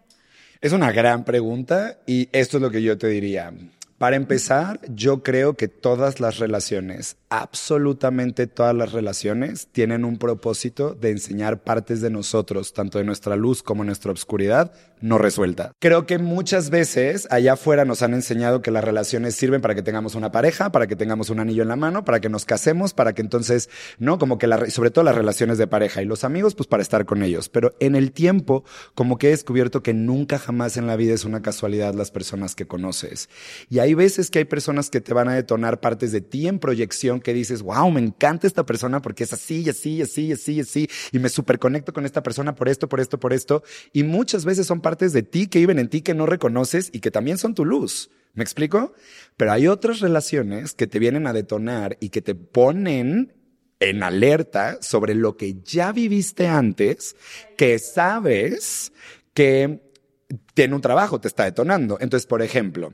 Es 0.62 0.72
una 0.72 0.94
gran 0.94 1.26
pregunta 1.26 1.98
y 2.08 2.30
esto 2.32 2.56
es 2.56 2.64
lo 2.64 2.72
que 2.72 2.82
yo 2.82 2.98
te 2.98 3.10
diría. 3.10 3.52
Para 3.98 4.16
empezar, 4.16 4.80
yo 4.94 5.24
creo 5.24 5.56
que 5.56 5.68
todas 5.68 6.22
las 6.22 6.40
relaciones, 6.40 7.18
absolutamente 7.30 8.48
todas 8.48 8.74
las 8.74 8.94
relaciones, 8.94 9.68
tienen 9.72 10.06
un 10.06 10.18
propósito 10.18 10.96
de 10.96 11.12
enseñar 11.12 11.64
partes 11.64 12.00
de 12.00 12.10
nosotros, 12.10 12.74
tanto 12.74 12.98
de 12.98 13.04
nuestra 13.04 13.36
luz 13.36 13.62
como 13.62 13.84
nuestra 13.84 14.14
oscuridad, 14.14 14.72
no 15.06 15.20
resuelta. 15.20 15.72
Creo 15.80 16.08
que 16.08 16.18
muchas 16.18 16.72
veces 16.72 17.28
allá 17.30 17.54
afuera 17.54 17.86
nos 17.86 18.02
han 18.02 18.16
enseñado 18.16 18.64
que 18.64 18.72
las 18.72 18.84
relaciones 18.84 19.36
sirven 19.36 19.62
para 19.62 19.76
que 19.76 19.84
tengamos 19.84 20.16
una 20.16 20.32
pareja, 20.32 20.72
para 20.72 20.88
que 20.88 20.96
tengamos 20.96 21.30
un 21.30 21.40
anillo 21.40 21.62
en 21.62 21.68
la 21.68 21.76
mano, 21.76 22.04
para 22.04 22.20
que 22.20 22.28
nos 22.28 22.44
casemos, 22.44 22.96
para 22.96 23.14
que 23.14 23.22
entonces, 23.22 23.70
¿no? 24.00 24.18
Como 24.18 24.40
que 24.40 24.48
la, 24.48 24.68
sobre 24.72 24.90
todo 24.90 25.06
las 25.06 25.14
relaciones 25.14 25.60
de 25.60 25.68
pareja 25.68 26.02
y 26.02 26.06
los 26.06 26.24
amigos, 26.24 26.56
pues 26.56 26.66
para 26.66 26.82
estar 26.82 27.06
con 27.06 27.22
ellos. 27.22 27.50
Pero 27.50 27.76
en 27.80 27.96
el 27.96 28.14
tiempo, 28.14 28.64
como 28.96 29.20
que 29.20 29.28
he 29.28 29.30
descubierto 29.30 29.84
que 29.84 29.94
nunca 29.94 30.40
jamás 30.40 30.76
en 30.76 30.88
la 30.88 30.96
vida 30.96 31.14
es 31.14 31.24
una 31.24 31.44
casualidad 31.44 31.94
las 31.94 32.10
personas 32.10 32.56
que 32.56 32.66
conoces. 32.66 33.30
Y 33.70 33.78
hay 33.80 33.94
veces 33.94 34.32
que 34.32 34.40
hay 34.40 34.46
personas 34.46 34.90
que 34.90 35.02
te 35.02 35.14
van 35.14 35.30
a 35.30 35.36
detonar 35.36 35.82
partes 35.82 36.14
de 36.14 36.22
ti 36.22 36.48
en 36.48 36.58
proyección 36.58 37.22
que 37.22 37.36
dices, 37.36 37.62
wow, 37.62 37.92
me 37.92 38.02
encanta 38.02 38.48
esta 38.48 38.66
persona 38.66 39.04
porque 39.04 39.26
es 39.26 39.34
así, 39.34 39.62
y 39.62 39.70
así, 39.70 39.98
y 39.98 40.02
así, 40.02 40.26
y 40.26 40.32
así, 40.32 40.54
y 40.54 40.62
así, 40.62 40.90
y 41.12 41.20
me 41.20 41.30
superconecto 41.30 41.94
con 41.94 42.08
esta 42.08 42.24
persona 42.24 42.56
por 42.56 42.70
esto, 42.70 42.90
por 42.90 43.00
esto, 43.00 43.20
por 43.20 43.34
esto. 43.34 43.62
Y 43.94 44.02
muchas 44.02 44.46
veces 44.46 44.66
son 44.66 44.82
partes 44.82 44.95
de 44.98 45.24
ti 45.24 45.48
que 45.48 45.60
viven 45.60 45.80
en 45.80 45.90
ti 45.90 46.02
que 46.02 46.14
no 46.14 46.26
reconoces 46.26 46.90
y 46.94 47.00
que 47.00 47.12
también 47.12 47.38
son 47.38 47.54
tu 47.54 47.66
luz. 47.66 48.10
¿Me 48.34 48.44
explico? 48.44 48.94
Pero 49.38 49.52
hay 49.52 49.68
otras 49.68 50.00
relaciones 50.00 50.74
que 50.74 50.88
te 50.88 51.00
vienen 51.00 51.26
a 51.28 51.34
detonar 51.34 51.98
y 52.02 52.10
que 52.10 52.22
te 52.22 52.36
ponen 52.36 53.34
en 53.80 54.04
alerta 54.04 54.82
sobre 54.82 55.16
lo 55.16 55.38
que 55.38 55.62
ya 55.62 55.92
viviste 55.92 56.48
antes, 56.48 57.16
que 57.58 57.80
sabes 57.80 58.92
que 59.34 59.82
tiene 60.54 60.76
un 60.76 60.82
trabajo, 60.82 61.20
te 61.20 61.28
está 61.28 61.46
detonando. 61.46 61.98
Entonces, 62.00 62.28
por 62.28 62.42
ejemplo, 62.42 62.94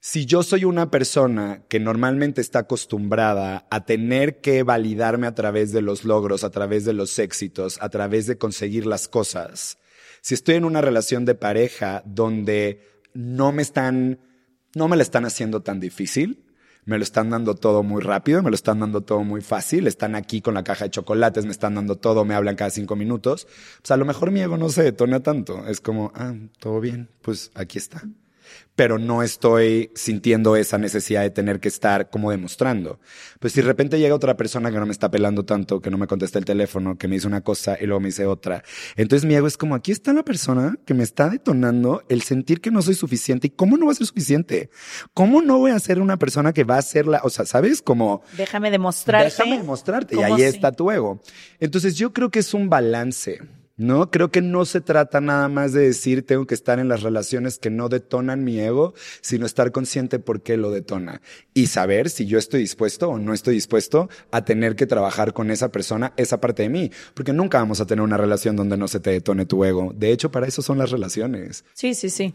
si 0.00 0.26
yo 0.26 0.42
soy 0.42 0.64
una 0.64 0.90
persona 0.90 1.64
que 1.68 1.80
normalmente 1.80 2.40
está 2.40 2.60
acostumbrada 2.60 3.66
a 3.70 3.84
tener 3.84 4.40
que 4.40 4.62
validarme 4.62 5.26
a 5.26 5.34
través 5.34 5.72
de 5.72 5.82
los 5.82 6.04
logros, 6.04 6.44
a 6.44 6.50
través 6.50 6.84
de 6.84 6.92
los 6.92 7.18
éxitos, 7.18 7.78
a 7.80 7.88
través 7.88 8.26
de 8.26 8.38
conseguir 8.38 8.86
las 8.86 9.08
cosas, 9.08 9.77
si 10.20 10.34
estoy 10.34 10.56
en 10.56 10.64
una 10.64 10.80
relación 10.80 11.24
de 11.24 11.34
pareja 11.34 12.02
donde 12.04 12.80
no 13.14 13.52
me 13.52 13.62
están, 13.62 14.20
no 14.74 14.88
me 14.88 14.96
la 14.96 15.02
están 15.02 15.24
haciendo 15.24 15.62
tan 15.62 15.80
difícil, 15.80 16.44
me 16.84 16.96
lo 16.96 17.04
están 17.04 17.30
dando 17.30 17.54
todo 17.54 17.82
muy 17.82 18.02
rápido, 18.02 18.42
me 18.42 18.50
lo 18.50 18.54
están 18.54 18.80
dando 18.80 19.02
todo 19.02 19.22
muy 19.22 19.42
fácil, 19.42 19.86
están 19.86 20.14
aquí 20.14 20.40
con 20.40 20.54
la 20.54 20.64
caja 20.64 20.84
de 20.84 20.90
chocolates, 20.90 21.44
me 21.44 21.52
están 21.52 21.74
dando 21.74 21.96
todo, 21.96 22.24
me 22.24 22.34
hablan 22.34 22.56
cada 22.56 22.70
cinco 22.70 22.96
minutos, 22.96 23.46
pues 23.82 23.90
a 23.90 23.96
lo 23.96 24.04
mejor 24.04 24.30
mi 24.30 24.40
ego 24.40 24.56
no 24.56 24.68
se 24.70 24.82
detona 24.82 25.20
tanto, 25.20 25.66
es 25.66 25.80
como, 25.80 26.12
ah, 26.14 26.34
todo 26.58 26.80
bien, 26.80 27.10
pues 27.20 27.50
aquí 27.54 27.78
está 27.78 28.02
pero 28.78 28.98
no 28.98 29.24
estoy 29.24 29.90
sintiendo 29.96 30.54
esa 30.54 30.78
necesidad 30.78 31.22
de 31.22 31.30
tener 31.30 31.58
que 31.58 31.66
estar 31.66 32.10
como 32.10 32.30
demostrando. 32.30 33.00
Pues 33.40 33.52
si 33.52 33.60
de 33.60 33.66
repente 33.66 33.98
llega 33.98 34.14
otra 34.14 34.36
persona 34.36 34.70
que 34.70 34.78
no 34.78 34.86
me 34.86 34.92
está 34.92 35.10
pelando 35.10 35.44
tanto, 35.44 35.80
que 35.80 35.90
no 35.90 35.98
me 35.98 36.06
contesta 36.06 36.38
el 36.38 36.44
teléfono, 36.44 36.96
que 36.96 37.08
me 37.08 37.16
dice 37.16 37.26
una 37.26 37.40
cosa 37.40 37.76
y 37.80 37.86
luego 37.86 37.98
me 37.98 38.06
dice 38.08 38.26
otra, 38.26 38.62
entonces 38.94 39.26
mi 39.26 39.34
ego 39.34 39.48
es 39.48 39.56
como, 39.56 39.74
aquí 39.74 39.90
está 39.90 40.12
la 40.12 40.22
persona 40.22 40.76
que 40.86 40.94
me 40.94 41.02
está 41.02 41.28
detonando 41.28 42.04
el 42.08 42.22
sentir 42.22 42.60
que 42.60 42.70
no 42.70 42.80
soy 42.80 42.94
suficiente 42.94 43.48
y 43.48 43.50
cómo 43.50 43.76
no 43.76 43.86
va 43.86 43.92
a 43.92 43.94
ser 43.96 44.06
suficiente. 44.06 44.70
¿Cómo 45.12 45.42
no 45.42 45.58
voy 45.58 45.72
a 45.72 45.78
ser 45.80 46.00
una 46.00 46.16
persona 46.16 46.52
que 46.52 46.62
va 46.62 46.78
a 46.78 46.82
ser 46.82 47.08
la, 47.08 47.20
o 47.24 47.30
sea, 47.30 47.46
¿sabes? 47.46 47.82
Como... 47.82 48.22
Déjame 48.36 48.70
demostrarte. 48.70 49.30
Déjame 49.30 49.58
demostrarte 49.58 50.16
y 50.16 50.22
ahí 50.22 50.42
está 50.42 50.70
tu 50.70 50.90
ego. 50.90 51.20
Entonces 51.58 51.96
yo 51.96 52.12
creo 52.12 52.30
que 52.30 52.38
es 52.38 52.54
un 52.54 52.68
balance. 52.68 53.40
¿No? 53.78 54.10
Creo 54.10 54.30
que 54.30 54.42
no 54.42 54.66
se 54.66 54.80
trata 54.82 55.20
nada 55.20 55.48
más 55.48 55.72
de 55.72 55.82
decir 55.82 56.26
tengo 56.26 56.46
que 56.46 56.54
estar 56.54 56.78
en 56.78 56.88
las 56.88 57.02
relaciones 57.02 57.58
que 57.58 57.70
no 57.70 57.88
detonan 57.88 58.44
mi 58.44 58.58
ego, 58.58 58.92
sino 59.22 59.46
estar 59.46 59.72
consciente 59.72 60.18
por 60.18 60.42
qué 60.42 60.56
lo 60.56 60.70
detona 60.70 61.22
y 61.54 61.68
saber 61.68 62.10
si 62.10 62.26
yo 62.26 62.38
estoy 62.38 62.60
dispuesto 62.60 63.08
o 63.08 63.18
no 63.18 63.32
estoy 63.32 63.54
dispuesto 63.54 64.10
a 64.32 64.44
tener 64.44 64.76
que 64.76 64.86
trabajar 64.86 65.32
con 65.32 65.50
esa 65.50 65.70
persona, 65.70 66.12
esa 66.16 66.40
parte 66.40 66.64
de 66.64 66.68
mí, 66.68 66.90
porque 67.14 67.32
nunca 67.32 67.58
vamos 67.58 67.80
a 67.80 67.86
tener 67.86 68.02
una 68.02 68.16
relación 68.16 68.56
donde 68.56 68.76
no 68.76 68.88
se 68.88 69.00
te 69.00 69.10
detone 69.10 69.46
tu 69.46 69.64
ego. 69.64 69.92
De 69.94 70.10
hecho, 70.10 70.30
para 70.30 70.48
eso 70.48 70.60
son 70.60 70.78
las 70.78 70.90
relaciones. 70.90 71.64
Sí, 71.72 71.94
sí, 71.94 72.10
sí. 72.10 72.34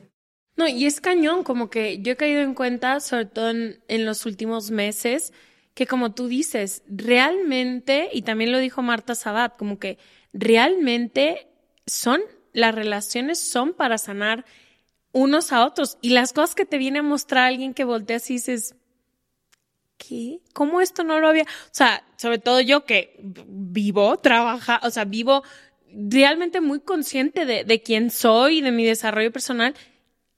No, 0.56 0.68
y 0.68 0.86
es 0.86 1.02
cañón, 1.02 1.44
como 1.44 1.70
que 1.70 2.00
yo 2.02 2.14
he 2.14 2.16
caído 2.16 2.42
en 2.42 2.54
cuenta, 2.54 3.00
sobre 3.02 3.26
todo 3.26 3.50
en, 3.50 3.80
en 3.88 4.06
los 4.06 4.26
últimos 4.26 4.72
meses, 4.72 5.34
que 5.74 5.88
como 5.88 6.14
tú 6.14 6.28
dices, 6.28 6.84
realmente, 6.88 8.10
y 8.14 8.22
también 8.22 8.52
lo 8.52 8.60
dijo 8.60 8.82
Marta 8.82 9.16
Sabat, 9.16 9.58
como 9.58 9.80
que 9.80 9.98
realmente 10.34 11.48
son, 11.86 12.22
las 12.52 12.76
relaciones 12.76 13.40
son 13.40 13.74
para 13.74 13.98
sanar 13.98 14.46
unos 15.12 15.52
a 15.52 15.66
otros. 15.66 15.98
Y 16.02 16.10
las 16.10 16.34
cosas 16.34 16.56
que 16.56 16.66
te 16.66 16.78
viene 16.78 17.00
a 17.00 17.04
mostrar 17.04 17.46
alguien 17.46 17.74
que 17.74 17.86
volteas 17.86 18.30
y 18.30 18.34
dices, 18.34 18.76
¿qué? 19.98 20.42
¿Cómo 20.54 20.82
esto 20.82 21.04
no 21.04 21.20
lo 21.20 21.30
había? 21.30 21.44
O 21.44 21.72
sea, 21.72 22.04
sobre 22.18 22.40
todo 22.40 22.60
yo 22.60 22.86
que 22.86 23.16
vivo, 23.22 24.18
trabaja, 24.18 24.82
o 24.84 24.90
sea, 24.90 25.06
vivo 25.06 25.44
realmente 25.88 26.60
muy 26.60 26.80
consciente 26.80 27.46
de, 27.46 27.64
de 27.64 27.82
quién 27.82 28.10
soy, 28.10 28.62
de 28.62 28.72
mi 28.72 28.84
desarrollo 28.84 29.32
personal. 29.32 29.76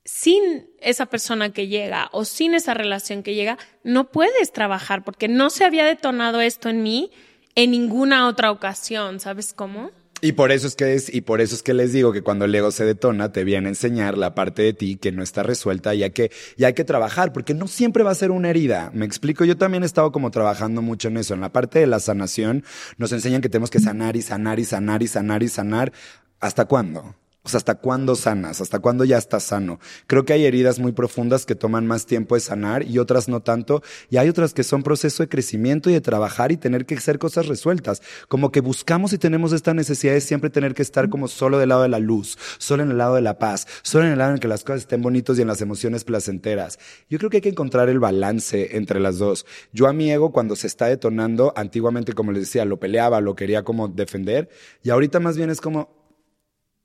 Sin 0.03 0.69
esa 0.81 1.07
persona 1.07 1.51
que 1.51 1.67
llega 1.67 2.09
o 2.11 2.25
sin 2.25 2.53
esa 2.53 2.75
relación 2.75 3.23
que 3.23 3.33
llega, 3.33 3.57
no 3.83 4.11
puedes 4.11 4.51
trabajar 4.51 5.03
porque 5.03 5.27
no 5.27 5.49
se 5.49 5.65
había 5.65 5.85
detonado 5.85 6.41
esto 6.41 6.69
en 6.69 6.83
mí 6.83 7.11
en 7.55 7.71
ninguna 7.71 8.27
otra 8.27 8.51
ocasión, 8.51 9.19
¿sabes 9.19 9.53
cómo? 9.53 9.91
Y 10.21 10.31
por 10.31 10.51
eso 10.51 10.65
es 10.65 10.75
que 10.75 10.93
es, 10.93 11.13
y 11.13 11.21
por 11.21 11.41
eso 11.41 11.55
es 11.55 11.61
que 11.61 11.73
les 11.73 11.91
digo 11.91 12.13
que 12.13 12.21
cuando 12.21 12.45
el 12.45 12.55
ego 12.55 12.71
se 12.71 12.85
detona, 12.85 13.31
te 13.31 13.43
viene 13.43 13.67
a 13.67 13.69
enseñar 13.69 14.17
la 14.17 14.33
parte 14.33 14.61
de 14.61 14.73
ti 14.73 14.95
que 14.95 15.11
no 15.11 15.21
está 15.21 15.43
resuelta 15.43 15.93
y 15.93 16.03
hay 16.03 16.11
que, 16.11 16.31
y 16.57 16.63
hay 16.63 16.73
que 16.73 16.85
trabajar, 16.85 17.33
porque 17.33 17.53
no 17.53 17.67
siempre 17.67 18.03
va 18.03 18.11
a 18.11 18.15
ser 18.15 18.31
una 18.31 18.49
herida. 18.49 18.91
Me 18.93 19.05
explico, 19.05 19.43
yo 19.45 19.57
también 19.57 19.83
he 19.83 19.85
estado 19.85 20.11
como 20.11 20.31
trabajando 20.31 20.81
mucho 20.81 21.09
en 21.09 21.17
eso. 21.17 21.33
En 21.33 21.41
la 21.41 21.51
parte 21.51 21.79
de 21.79 21.87
la 21.87 21.99
sanación, 21.99 22.63
nos 22.97 23.11
enseñan 23.11 23.41
que 23.41 23.49
tenemos 23.49 23.69
que 23.69 23.79
sanar 23.79 24.15
y 24.15 24.21
sanar 24.21 24.59
y 24.59 24.65
sanar 24.65 25.03
y 25.03 25.07
sanar 25.07 25.43
y 25.43 25.49
sanar. 25.49 25.93
¿Hasta 26.39 26.65
cuándo? 26.65 27.15
O 27.45 27.49
sea, 27.49 27.59
¿hasta 27.59 27.75
cuándo 27.75 28.15
sanas? 28.15 28.59
¿Hasta 28.59 28.79
cuándo 28.79 29.05
ya 29.05 29.19
estás 29.19 29.43
sano? 29.43 29.79
Creo 30.07 30.25
que 30.25 30.33
hay 30.33 30.45
heridas 30.45 30.79
muy 30.79 30.93
profundas 30.93 31.45
que 31.45 31.53
toman 31.53 31.85
más 31.85 32.07
tiempo 32.07 32.33
de 32.33 32.41
sanar 32.41 32.87
y 32.87 32.97
otras 32.97 33.27
no 33.29 33.43
tanto. 33.43 33.83
Y 34.09 34.17
hay 34.17 34.29
otras 34.29 34.55
que 34.55 34.63
son 34.63 34.81
proceso 34.81 35.21
de 35.21 35.29
crecimiento 35.29 35.91
y 35.91 35.93
de 35.93 36.01
trabajar 36.01 36.51
y 36.51 36.57
tener 36.57 36.87
que 36.87 36.95
hacer 36.95 37.19
cosas 37.19 37.45
resueltas. 37.45 38.01
Como 38.29 38.51
que 38.51 38.61
buscamos 38.61 39.13
y 39.13 39.19
tenemos 39.19 39.53
esta 39.53 39.75
necesidad 39.75 40.13
de 40.13 40.21
siempre 40.21 40.49
tener 40.49 40.73
que 40.73 40.81
estar 40.81 41.07
como 41.07 41.27
solo 41.27 41.59
del 41.59 41.69
lado 41.69 41.83
de 41.83 41.89
la 41.89 41.99
luz, 41.99 42.35
solo 42.57 42.81
en 42.81 42.89
el 42.89 42.97
lado 42.97 43.13
de 43.13 43.21
la 43.21 43.37
paz, 43.37 43.67
solo 43.83 44.05
en 44.05 44.13
el 44.13 44.17
lado 44.17 44.33
en 44.33 44.39
que 44.39 44.47
las 44.47 44.63
cosas 44.63 44.81
estén 44.81 45.03
bonitos 45.03 45.37
y 45.37 45.43
en 45.43 45.47
las 45.47 45.61
emociones 45.61 46.03
placenteras. 46.03 46.79
Yo 47.11 47.19
creo 47.19 47.29
que 47.29 47.37
hay 47.37 47.41
que 47.41 47.49
encontrar 47.49 47.89
el 47.89 47.99
balance 47.99 48.75
entre 48.75 48.99
las 48.99 49.19
dos. 49.19 49.45
Yo 49.71 49.85
a 49.85 49.93
mi 49.93 50.11
ego 50.11 50.31
cuando 50.31 50.55
se 50.55 50.65
está 50.65 50.87
detonando, 50.87 51.53
antiguamente 51.55 52.13
como 52.13 52.31
les 52.31 52.41
decía, 52.41 52.65
lo 52.65 52.79
peleaba, 52.79 53.21
lo 53.21 53.35
quería 53.35 53.61
como 53.61 53.87
defender 53.87 54.49
y 54.81 54.89
ahorita 54.89 55.19
más 55.19 55.37
bien 55.37 55.51
es 55.51 55.61
como, 55.61 56.04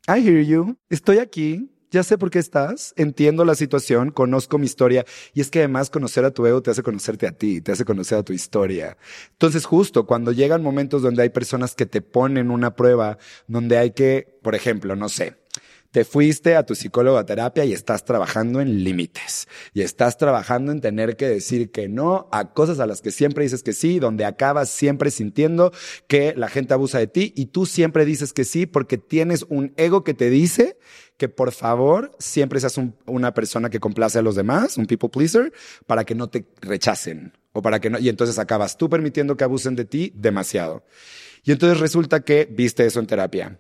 I 0.08 0.20
hear 0.20 0.42
you. 0.42 0.76
Estoy 0.88 1.18
aquí. 1.18 1.70
Ya 1.92 2.04
sé 2.04 2.16
por 2.18 2.30
qué 2.30 2.38
estás, 2.38 2.94
entiendo 2.96 3.44
la 3.44 3.56
situación, 3.56 4.12
conozco 4.12 4.58
mi 4.58 4.66
historia 4.66 5.04
y 5.34 5.40
es 5.40 5.50
que 5.50 5.58
además 5.58 5.90
conocer 5.90 6.24
a 6.24 6.30
tu 6.30 6.46
ego 6.46 6.62
te 6.62 6.70
hace 6.70 6.84
conocerte 6.84 7.26
a 7.26 7.32
ti, 7.32 7.60
te 7.60 7.72
hace 7.72 7.84
conocer 7.84 8.18
a 8.18 8.22
tu 8.22 8.32
historia. 8.32 8.96
Entonces 9.32 9.64
justo 9.64 10.06
cuando 10.06 10.30
llegan 10.30 10.62
momentos 10.62 11.02
donde 11.02 11.22
hay 11.24 11.30
personas 11.30 11.74
que 11.74 11.86
te 11.86 12.00
ponen 12.00 12.52
una 12.52 12.76
prueba, 12.76 13.18
donde 13.48 13.76
hay 13.76 13.90
que, 13.90 14.38
por 14.40 14.54
ejemplo, 14.54 14.94
no 14.94 15.08
sé, 15.08 15.39
te 15.90 16.04
fuiste 16.04 16.54
a 16.54 16.64
tu 16.64 16.74
psicólogo 16.74 17.18
a 17.18 17.26
terapia 17.26 17.64
y 17.64 17.72
estás 17.72 18.04
trabajando 18.04 18.60
en 18.60 18.84
límites. 18.84 19.48
Y 19.74 19.82
estás 19.82 20.16
trabajando 20.16 20.72
en 20.72 20.80
tener 20.80 21.16
que 21.16 21.28
decir 21.28 21.70
que 21.70 21.88
no 21.88 22.28
a 22.30 22.52
cosas 22.52 22.78
a 22.80 22.86
las 22.86 23.00
que 23.00 23.10
siempre 23.10 23.44
dices 23.44 23.62
que 23.62 23.72
sí, 23.72 23.98
donde 23.98 24.24
acabas 24.24 24.70
siempre 24.70 25.10
sintiendo 25.10 25.72
que 26.06 26.34
la 26.36 26.48
gente 26.48 26.74
abusa 26.74 26.98
de 26.98 27.08
ti 27.08 27.32
y 27.36 27.46
tú 27.46 27.66
siempre 27.66 28.04
dices 28.04 28.32
que 28.32 28.44
sí 28.44 28.66
porque 28.66 28.98
tienes 28.98 29.44
un 29.48 29.72
ego 29.76 30.04
que 30.04 30.14
te 30.14 30.30
dice 30.30 30.78
que 31.16 31.28
por 31.28 31.52
favor 31.52 32.12
siempre 32.18 32.60
seas 32.60 32.80
una 33.04 33.34
persona 33.34 33.68
que 33.68 33.80
complace 33.80 34.18
a 34.18 34.22
los 34.22 34.36
demás, 34.36 34.78
un 34.78 34.86
people 34.86 35.10
pleaser, 35.10 35.52
para 35.86 36.04
que 36.04 36.14
no 36.14 36.30
te 36.30 36.46
rechacen 36.62 37.34
o 37.52 37.60
para 37.60 37.80
que 37.80 37.90
no, 37.90 37.98
y 37.98 38.08
entonces 38.08 38.38
acabas 38.38 38.78
tú 38.78 38.88
permitiendo 38.88 39.36
que 39.36 39.44
abusen 39.44 39.76
de 39.76 39.84
ti 39.84 40.12
demasiado. 40.14 40.84
Y 41.44 41.52
entonces 41.52 41.78
resulta 41.78 42.20
que 42.20 42.48
viste 42.50 42.86
eso 42.86 43.00
en 43.00 43.06
terapia 43.06 43.58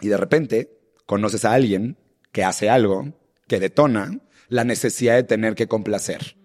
y 0.00 0.08
de 0.08 0.16
repente 0.16 0.81
conoces 1.12 1.44
a 1.44 1.52
alguien 1.52 1.98
que 2.32 2.42
hace 2.42 2.70
algo, 2.70 3.12
que 3.46 3.60
detona, 3.60 4.18
la 4.48 4.64
necesidad 4.64 5.14
de 5.14 5.24
tener 5.24 5.54
que 5.54 5.68
complacer. 5.68 6.38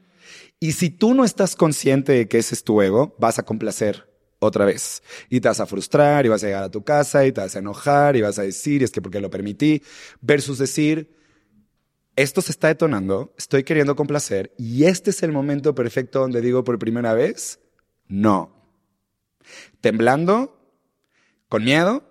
Y 0.60 0.74
si 0.74 0.90
tú 0.90 1.14
no 1.14 1.24
estás 1.24 1.56
consciente 1.56 2.12
de 2.12 2.28
que 2.28 2.40
ese 2.40 2.54
es 2.54 2.66
tu 2.66 2.82
ego, 2.82 3.16
vas 3.18 3.40
a 3.40 3.44
complacer 3.44 4.12
otra 4.40 4.66
vez. 4.66 5.04
Y 5.30 5.40
te 5.40 5.48
vas 5.48 5.62
a 5.62 5.68
frustrar 5.68 6.26
y 6.26 6.28
vas 6.28 6.44
a 6.44 6.48
llegar 6.48 6.64
a 6.66 6.70
tu 6.70 6.84
casa 6.84 7.26
y 7.26 7.32
te 7.32 7.40
vas 7.40 7.56
a 7.56 7.60
enojar 7.60 8.18
y 8.18 8.22
vas 8.22 8.40
a 8.40 8.42
decir, 8.42 8.84
es 8.84 8.92
que 8.92 9.02
porque 9.02 9.22
lo 9.22 9.30
permití, 9.30 9.84
versus 10.20 10.58
decir, 10.58 11.16
esto 12.18 12.42
se 12.42 12.52
está 12.52 12.68
detonando, 12.68 13.34
estoy 13.38 13.64
queriendo 13.64 13.96
complacer 13.96 14.54
y 14.58 14.84
este 14.84 15.12
es 15.12 15.24
el 15.24 15.32
momento 15.32 15.76
perfecto 15.76 16.20
donde 16.20 16.42
digo 16.42 16.66
por 16.66 16.78
primera 16.78 17.14
vez, 17.14 17.62
no. 18.10 18.54
Temblando, 19.80 20.60
con 21.48 21.64
miedo. 21.64 22.04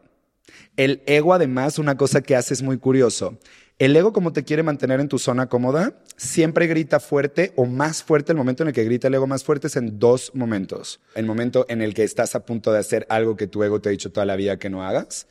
El 0.77 1.03
ego 1.07 1.33
además, 1.33 1.79
una 1.79 1.97
cosa 1.97 2.21
que 2.21 2.37
hace 2.37 2.55
es 2.55 2.63
muy 2.63 2.79
curioso. 2.79 3.39
El 3.79 3.95
ego, 3.95 4.13
como 4.13 4.33
te 4.33 4.45
quiere 4.45 4.63
mantener 4.63 5.01
en 5.01 5.09
tu 5.09 5.19
zona 5.19 5.49
cómoda, 5.49 6.01
siempre 6.17 6.67
grita 6.67 6.99
fuerte 6.99 7.53
o 7.57 7.67
más 7.67 8.03
fuerte. 8.03 8.33
El 8.33 8.39
momento 8.39 8.63
en 8.63 8.69
el 8.69 8.75
que 8.75 8.85
grita 8.85 9.09
el 9.09 9.15
ego 9.15 9.27
más 9.27 9.45
fuerte 9.45 9.67
es 9.67 9.77
en 9.77 9.99
dos 9.99 10.33
momentos. 10.35 11.01
El 11.15 11.27
momento 11.27 11.67
en 11.69 11.83
el 11.83 11.93
que 11.93 12.03
estás 12.03 12.35
a 12.35 12.47
punto 12.47 12.73
de 12.73 12.79
hacer 12.79 13.07
algo 13.11 13.37
que 13.37 13.47
tu 13.47 13.63
ego 13.63 13.81
te 13.81 13.91
ha 13.91 13.93
dicho 13.93 14.13
toda 14.13 14.25
la 14.25 14.37
vida 14.37 14.59
que 14.59 14.71
no 14.71 14.83
hagas 14.83 15.27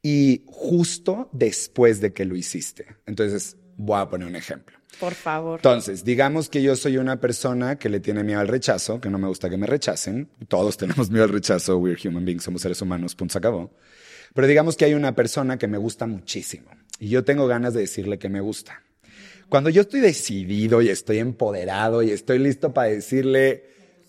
y 0.00 0.42
justo 0.46 1.28
después 1.32 2.00
de 2.00 2.12
que 2.12 2.24
lo 2.24 2.36
hiciste. 2.36 2.86
Entonces, 3.06 3.56
voy 3.76 4.00
a 4.00 4.08
poner 4.08 4.28
un 4.28 4.36
ejemplo. 4.36 4.76
Por 5.00 5.14
favor. 5.14 5.58
Entonces, 5.58 6.04
digamos 6.04 6.48
que 6.48 6.62
yo 6.62 6.76
soy 6.76 6.98
una 6.98 7.18
persona 7.18 7.76
que 7.76 7.88
le 7.88 7.98
tiene 8.00 8.22
miedo 8.22 8.40
al 8.40 8.48
rechazo, 8.48 9.00
que 9.00 9.10
no 9.10 9.18
me 9.18 9.26
gusta 9.26 9.48
que 9.48 9.56
me 9.56 9.66
rechacen. 9.66 10.28
Todos 10.48 10.76
tenemos 10.76 11.10
miedo 11.10 11.24
al 11.24 11.30
rechazo. 11.30 11.78
We're 11.78 11.98
human 12.08 12.24
beings, 12.24 12.44
somos 12.44 12.62
seres 12.62 12.80
humanos, 12.82 13.14
punto, 13.14 13.32
se 13.32 13.38
acabó. 13.38 13.72
Pero 14.34 14.46
digamos 14.46 14.76
que 14.76 14.84
hay 14.84 14.94
una 14.94 15.14
persona 15.14 15.58
que 15.58 15.68
me 15.68 15.78
gusta 15.78 16.06
muchísimo 16.06 16.70
y 16.98 17.08
yo 17.08 17.24
tengo 17.24 17.46
ganas 17.46 17.74
de 17.74 17.80
decirle 17.80 18.18
que 18.18 18.28
me 18.28 18.40
gusta. 18.40 18.82
Cuando 19.48 19.68
yo 19.68 19.82
estoy 19.82 20.00
decidido 20.00 20.80
y 20.80 20.88
estoy 20.88 21.18
empoderado 21.18 22.02
y 22.02 22.10
estoy 22.10 22.38
listo 22.38 22.72
para 22.72 22.88
decirle, 22.88 23.64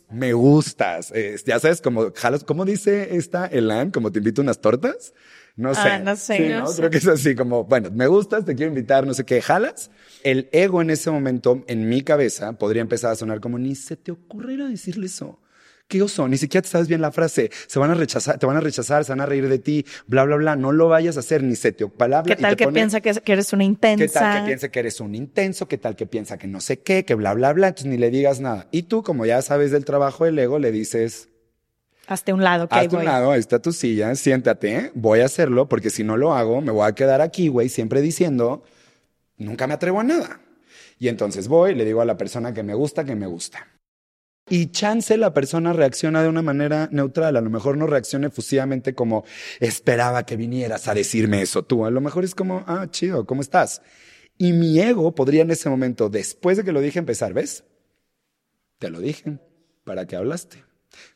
me 0.09 0.31
gustas, 0.31 1.11
ya 1.45 1.59
sabes, 1.59 1.81
como, 1.81 2.13
¿cómo 2.45 2.63
dice 2.63 3.17
esta 3.17 3.47
Elan? 3.47 3.91
Como 3.91 4.11
te 4.11 4.19
invito 4.19 4.41
unas 4.41 4.61
tortas. 4.61 5.13
No 5.55 5.75
sé. 5.75 5.81
Ah, 5.81 5.99
no 5.99 6.15
sé. 6.15 6.49
¿no? 6.49 6.65
Creo 6.73 6.89
que 6.89 6.97
es 6.97 7.07
así 7.07 7.35
como, 7.35 7.65
bueno, 7.65 7.91
me 7.91 8.07
gustas, 8.07 8.45
te 8.45 8.55
quiero 8.55 8.69
invitar, 8.69 9.05
no 9.05 9.13
sé 9.13 9.25
qué, 9.25 9.41
jalas. 9.41 9.91
El 10.23 10.49
ego 10.51 10.81
en 10.81 10.89
ese 10.89 11.11
momento, 11.11 11.63
en 11.67 11.89
mi 11.89 12.01
cabeza, 12.01 12.53
podría 12.53 12.81
empezar 12.81 13.11
a 13.11 13.15
sonar 13.15 13.39
como, 13.39 13.59
ni 13.59 13.75
se 13.75 13.97
te 13.97 14.11
ocurriera 14.11 14.67
decirle 14.67 15.07
eso. 15.07 15.39
¿Qué 15.87 16.01
oso? 16.01 16.27
Ni 16.27 16.37
siquiera 16.37 16.63
te 16.63 16.69
sabes 16.69 16.87
bien 16.87 17.01
la 17.01 17.11
frase. 17.11 17.51
Se 17.67 17.77
van 17.77 17.91
a 17.91 17.93
rechazar, 17.93 18.39
te 18.39 18.45
van 18.45 18.57
a 18.57 18.59
rechazar, 18.59 19.05
se 19.05 19.11
van 19.11 19.21
a 19.21 19.25
reír 19.25 19.47
de 19.47 19.59
ti, 19.59 19.85
bla, 20.07 20.23
bla, 20.23 20.37
bla. 20.37 20.55
No 20.55 20.71
lo 20.71 20.87
vayas 20.87 21.17
a 21.17 21.19
hacer, 21.19 21.43
ni 21.43 21.55
se 21.55 21.71
te 21.71 21.87
palabra. 21.87 22.35
¿Qué 22.35 22.41
tal 22.41 22.55
que 22.55 22.67
piensa 22.69 23.01
que, 23.01 23.09
eres 23.25 23.53
una 23.53 23.63
intensa? 23.63 24.05
¿Qué 24.05 24.11
tal 24.11 24.41
que 24.41 24.45
piensa 24.47 24.69
que 24.69 24.79
eres 24.79 24.99
un 24.99 25.13
intenso? 25.13 25.67
¿Qué 25.67 25.77
tal 25.77 25.95
que 25.95 26.05
piensa 26.05 26.37
que 26.37 26.47
no 26.47 26.61
sé 26.61 26.79
qué? 26.79 27.05
Que 27.05 27.15
bla, 27.15 27.33
bla, 27.33 27.53
bla. 27.53 27.67
Entonces 27.67 27.91
ni 27.91 27.97
le 27.97 28.09
digas 28.09 28.39
nada. 28.39 28.67
Y 28.71 28.83
tú, 28.83 29.03
como 29.03 29.25
ya 29.25 29.41
sabes 29.41 29.71
del 29.71 29.85
trabajo 29.85 30.25
del 30.25 30.39
ego, 30.39 30.57
le 30.57 30.71
dices, 30.71 31.29
Hazte 32.07 32.33
un 32.33 32.43
lado, 32.43 32.67
que 32.67 32.75
Hazte 32.75 32.95
un 32.97 33.05
lado, 33.05 33.31
ahí 33.31 33.39
está 33.39 33.61
tu 33.61 33.71
silla, 33.71 34.13
siéntate, 34.15 34.91
voy 34.93 35.21
a 35.21 35.25
hacerlo, 35.25 35.69
porque 35.69 35.89
si 35.89 36.03
no 36.03 36.17
lo 36.17 36.33
hago, 36.33 36.59
me 36.59 36.71
voy 36.71 36.85
a 36.85 36.91
quedar 36.93 37.21
aquí, 37.21 37.47
güey, 37.47 37.69
siempre 37.69 38.01
diciendo, 38.01 38.63
nunca 39.37 39.67
me 39.67 39.73
atrevo 39.73 40.01
a 40.01 40.03
nada. 40.03 40.41
Y 40.99 41.07
entonces 41.07 41.47
voy, 41.47 41.75
le 41.75 41.85
digo 41.85 42.01
a 42.01 42.05
la 42.05 42.17
persona 42.17 42.53
que 42.53 42.61
me 42.61 42.73
gusta, 42.73 43.05
que 43.05 43.15
me 43.15 43.25
gusta. 43.25 43.67
Y 44.53 44.67
chance 44.67 45.17
la 45.17 45.33
persona 45.33 45.73
reacciona 45.73 46.21
de 46.21 46.29
una 46.29 46.43
manera 46.43 46.87
neutral, 46.91 47.37
a 47.37 47.41
lo 47.41 47.49
mejor 47.49 47.75
no 47.75 47.87
reacciona 47.87 48.27
efusivamente 48.27 48.93
como 48.93 49.25
esperaba 49.59 50.27
que 50.27 50.35
vinieras 50.35 50.87
a 50.87 50.93
decirme 50.93 51.41
eso 51.41 51.63
tú, 51.63 51.87
a 51.87 51.89
lo 51.89 52.01
mejor 52.01 52.23
es 52.23 52.35
como, 52.35 52.63
ah, 52.67 52.85
chido, 52.91 53.25
¿cómo 53.25 53.41
estás? 53.41 53.81
Y 54.37 54.53
mi 54.53 54.79
ego 54.79 55.15
podría 55.15 55.41
en 55.41 55.49
ese 55.49 55.69
momento, 55.69 56.07
después 56.07 56.55
de 56.57 56.63
que 56.63 56.71
lo 56.71 56.81
dije, 56.81 56.99
empezar, 56.99 57.33
¿ves? 57.33 57.63
Te 58.77 58.91
lo 58.91 58.99
dije, 58.99 59.39
¿para 59.85 60.05
qué 60.05 60.17
hablaste? 60.17 60.63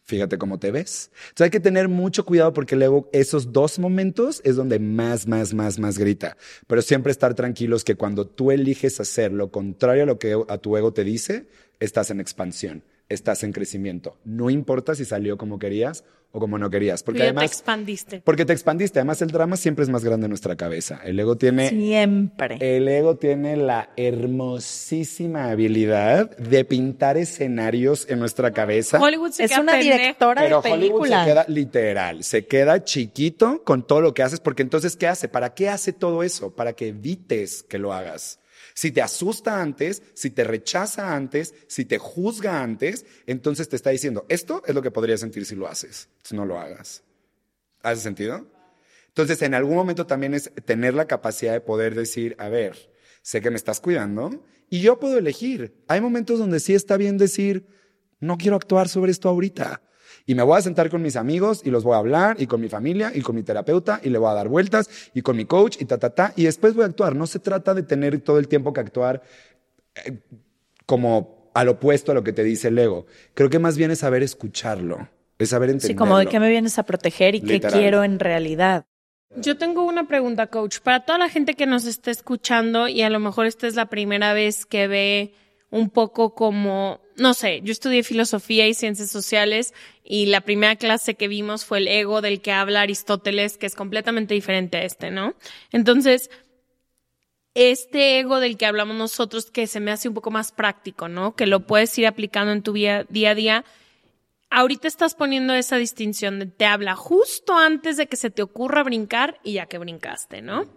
Fíjate 0.01 0.39
cómo 0.39 0.57
te 0.57 0.71
ves. 0.71 1.11
Entonces 1.25 1.43
hay 1.45 1.51
que 1.51 1.59
tener 1.59 1.89
mucho 1.89 2.25
cuidado 2.25 2.53
porque 2.53 2.75
luego 2.75 3.07
esos 3.13 3.53
dos 3.53 3.77
momentos 3.77 4.41
es 4.45 4.55
donde 4.55 4.79
más, 4.79 5.27
más, 5.27 5.53
más, 5.53 5.77
más 5.77 5.99
grita. 5.99 6.37
Pero 6.65 6.81
siempre 6.81 7.11
estar 7.11 7.35
tranquilos 7.35 7.83
que 7.83 7.93
cuando 7.93 8.25
tú 8.25 8.49
eliges 8.49 8.99
hacer 8.99 9.31
lo 9.31 9.51
contrario 9.51 10.01
a 10.01 10.07
lo 10.07 10.17
que 10.17 10.35
a 10.49 10.57
tu 10.57 10.75
ego 10.75 10.91
te 10.91 11.03
dice, 11.03 11.45
estás 11.79 12.09
en 12.09 12.19
expansión 12.19 12.81
estás 13.09 13.43
en 13.43 13.53
crecimiento. 13.53 14.17
No 14.25 14.49
importa 14.49 14.95
si 14.95 15.05
salió 15.05 15.37
como 15.37 15.59
querías 15.59 16.03
o 16.31 16.39
como 16.39 16.57
no 16.57 16.69
querías. 16.69 17.03
Porque 17.03 17.23
además. 17.23 17.43
te 17.43 17.47
expandiste. 17.47 18.21
Porque 18.23 18.45
te 18.45 18.53
expandiste. 18.53 18.99
Además, 18.99 19.21
el 19.21 19.29
drama 19.29 19.55
siempre 19.55 19.83
es 19.83 19.89
más 19.89 20.03
grande 20.03 20.25
en 20.25 20.29
nuestra 20.29 20.55
cabeza. 20.55 20.99
El 21.03 21.19
ego 21.19 21.37
tiene. 21.37 21.69
Siempre. 21.69 22.57
El 22.59 22.87
ego 22.87 23.15
tiene 23.15 23.55
la 23.55 23.89
hermosísima 23.95 25.49
habilidad 25.49 26.35
de 26.37 26.65
pintar 26.65 27.17
escenarios 27.17 28.07
en 28.09 28.19
nuestra 28.19 28.51
cabeza. 28.51 28.99
Hollywood 28.99 29.31
se 29.31 29.45
es 29.45 29.57
una 29.57 29.77
directora 29.77 30.41
Pero 30.41 30.61
de 30.61 30.71
Hollywood 30.71 31.01
película. 31.01 31.23
se 31.23 31.29
queda 31.29 31.45
literal, 31.47 32.23
se 32.23 32.45
queda 32.45 32.83
chiquito 32.83 33.63
con 33.63 33.85
todo 33.85 34.01
lo 34.01 34.13
que 34.13 34.23
haces, 34.23 34.39
porque 34.39 34.63
entonces, 34.63 34.97
¿qué 34.97 35.07
hace? 35.07 35.27
¿Para 35.29 35.53
qué 35.53 35.69
hace 35.69 35.93
todo 35.93 36.23
eso? 36.23 36.53
Para 36.55 36.73
que 36.73 36.89
evites 36.89 37.63
que 37.63 37.77
lo 37.77 37.93
hagas. 37.93 38.39
Si 38.73 38.91
te 38.91 39.01
asusta 39.01 39.61
antes, 39.61 40.03
si 40.13 40.29
te 40.31 40.43
rechaza 40.43 41.15
antes, 41.15 41.53
si 41.67 41.85
te 41.85 41.97
juzga 41.97 42.61
antes, 42.61 43.05
entonces 43.25 43.69
te 43.69 43.75
está 43.75 43.89
diciendo, 43.89 44.25
esto 44.29 44.63
es 44.65 44.75
lo 44.75 44.81
que 44.81 44.91
podrías 44.91 45.19
sentir 45.19 45.45
si 45.45 45.55
lo 45.55 45.67
haces. 45.67 46.09
Si 46.23 46.35
no 46.35 46.45
lo 46.45 46.59
hagas. 46.59 47.03
¿Hace 47.81 48.01
sentido? 48.01 48.47
Entonces, 49.07 49.41
en 49.41 49.53
algún 49.53 49.75
momento 49.75 50.05
también 50.05 50.33
es 50.33 50.51
tener 50.65 50.93
la 50.93 51.07
capacidad 51.07 51.53
de 51.53 51.61
poder 51.61 51.95
decir, 51.95 52.35
a 52.37 52.49
ver, 52.49 52.91
sé 53.23 53.41
que 53.41 53.49
me 53.49 53.55
estás 53.55 53.79
cuidando 53.79 54.45
y 54.69 54.81
yo 54.81 54.99
puedo 54.99 55.17
elegir. 55.17 55.83
Hay 55.87 56.01
momentos 56.01 56.39
donde 56.39 56.59
sí 56.59 56.75
está 56.75 56.97
bien 56.97 57.17
decir, 57.17 57.65
no 58.19 58.37
quiero 58.37 58.55
actuar 58.55 58.89
sobre 58.89 59.11
esto 59.11 59.29
ahorita. 59.29 59.81
Y 60.27 60.35
me 60.35 60.43
voy 60.43 60.57
a 60.57 60.61
sentar 60.61 60.89
con 60.89 61.01
mis 61.01 61.15
amigos 61.15 61.61
y 61.63 61.71
los 61.71 61.83
voy 61.83 61.95
a 61.95 61.97
hablar 61.97 62.35
y 62.39 62.45
con 62.47 62.61
mi 62.61 62.67
familia 62.67 63.11
y 63.15 63.21
con 63.21 63.33
mi 63.33 63.43
terapeuta 63.43 64.01
y 64.03 64.09
le 64.09 64.19
voy 64.19 64.29
a 64.29 64.33
dar 64.33 64.49
vueltas 64.49 64.89
y 65.13 65.21
con 65.21 65.37
mi 65.37 65.45
coach 65.45 65.77
y 65.79 65.85
ta, 65.85 65.97
ta, 65.97 66.09
ta. 66.09 66.33
Y 66.35 66.43
después 66.43 66.75
voy 66.75 66.83
a 66.83 66.87
actuar. 66.87 67.15
No 67.15 67.25
se 67.25 67.39
trata 67.39 67.73
de 67.73 67.81
tener 67.81 68.19
todo 68.19 68.37
el 68.37 68.49
tiempo 68.49 68.73
que 68.73 68.81
actuar 68.81 69.23
eh, 70.05 70.19
como 70.85 71.49
al 71.53 71.69
opuesto 71.69 72.11
a 72.11 72.15
lo 72.15 72.23
que 72.23 72.33
te 72.33 72.43
dice 72.43 72.67
el 72.67 72.77
ego. 72.77 73.05
Creo 73.33 73.49
que 73.49 73.57
más 73.57 73.77
bien 73.77 73.89
es 73.89 73.99
saber 73.99 74.21
escucharlo, 74.21 75.09
es 75.39 75.49
saber 75.49 75.69
entenderlo. 75.69 75.93
Sí, 75.93 75.97
como 75.97 76.17
de 76.19 76.27
qué 76.27 76.39
me 76.39 76.49
vienes 76.49 76.77
a 76.77 76.83
proteger 76.83 77.33
y 77.33 77.41
qué 77.41 77.61
quiero 77.61 78.03
en 78.03 78.19
realidad. 78.19 78.85
Yo 79.35 79.57
tengo 79.57 79.83
una 79.85 80.07
pregunta, 80.07 80.47
coach. 80.47 80.79
Para 80.79 81.05
toda 81.05 81.19
la 81.19 81.29
gente 81.29 81.53
que 81.53 81.65
nos 81.65 81.85
está 81.85 82.11
escuchando 82.11 82.87
y 82.87 83.01
a 83.01 83.09
lo 83.09 83.19
mejor 83.19 83.45
esta 83.45 83.65
es 83.65 83.75
la 83.75 83.85
primera 83.87 84.33
vez 84.33 84.65
que 84.65 84.87
ve 84.87 85.33
un 85.69 85.89
poco 85.89 86.33
como, 86.33 86.99
no 87.17 87.33
sé, 87.33 87.61
yo 87.63 87.71
estudié 87.71 88.03
filosofía 88.03 88.67
y 88.67 88.73
ciencias 88.73 89.09
sociales 89.09 89.73
y 90.03 90.27
la 90.27 90.41
primera 90.41 90.75
clase 90.75 91.15
que 91.15 91.27
vimos 91.27 91.65
fue 91.65 91.79
el 91.79 91.87
ego 91.87 92.21
del 92.21 92.41
que 92.41 92.51
habla 92.51 92.81
Aristóteles, 92.81 93.57
que 93.57 93.65
es 93.65 93.75
completamente 93.75 94.33
diferente 94.33 94.77
a 94.77 94.83
este, 94.83 95.11
¿no? 95.11 95.35
Entonces, 95.71 96.29
este 97.55 98.19
ego 98.19 98.39
del 98.39 98.55
que 98.55 98.67
hablamos 98.67 98.95
nosotros, 98.95 99.49
que 99.49 99.65
se 99.65 99.79
me 99.79 99.91
hace 99.91 100.07
un 100.07 100.13
poco 100.13 100.29
más 100.29 100.51
práctico, 100.51 101.07
¿no? 101.07 101.35
Que 101.35 101.47
lo 101.47 101.65
puedes 101.65 101.97
ir 101.97 102.05
aplicando 102.05 102.51
en 102.51 102.61
tu 102.61 102.73
día, 102.73 103.05
día 103.09 103.31
a 103.31 103.35
día. 103.35 103.65
Ahorita 104.51 104.87
estás 104.87 105.15
poniendo 105.15 105.55
esa 105.55 105.77
distinción 105.77 106.37
de 106.39 106.45
te 106.45 106.65
habla 106.65 106.95
justo 106.95 107.57
antes 107.57 107.97
de 107.97 108.07
que 108.07 108.15
se 108.15 108.29
te 108.29 108.43
ocurra 108.43 108.83
brincar 108.83 109.39
y 109.43 109.53
ya 109.53 109.65
que 109.65 109.79
brincaste, 109.79 110.43
¿no? 110.43 110.67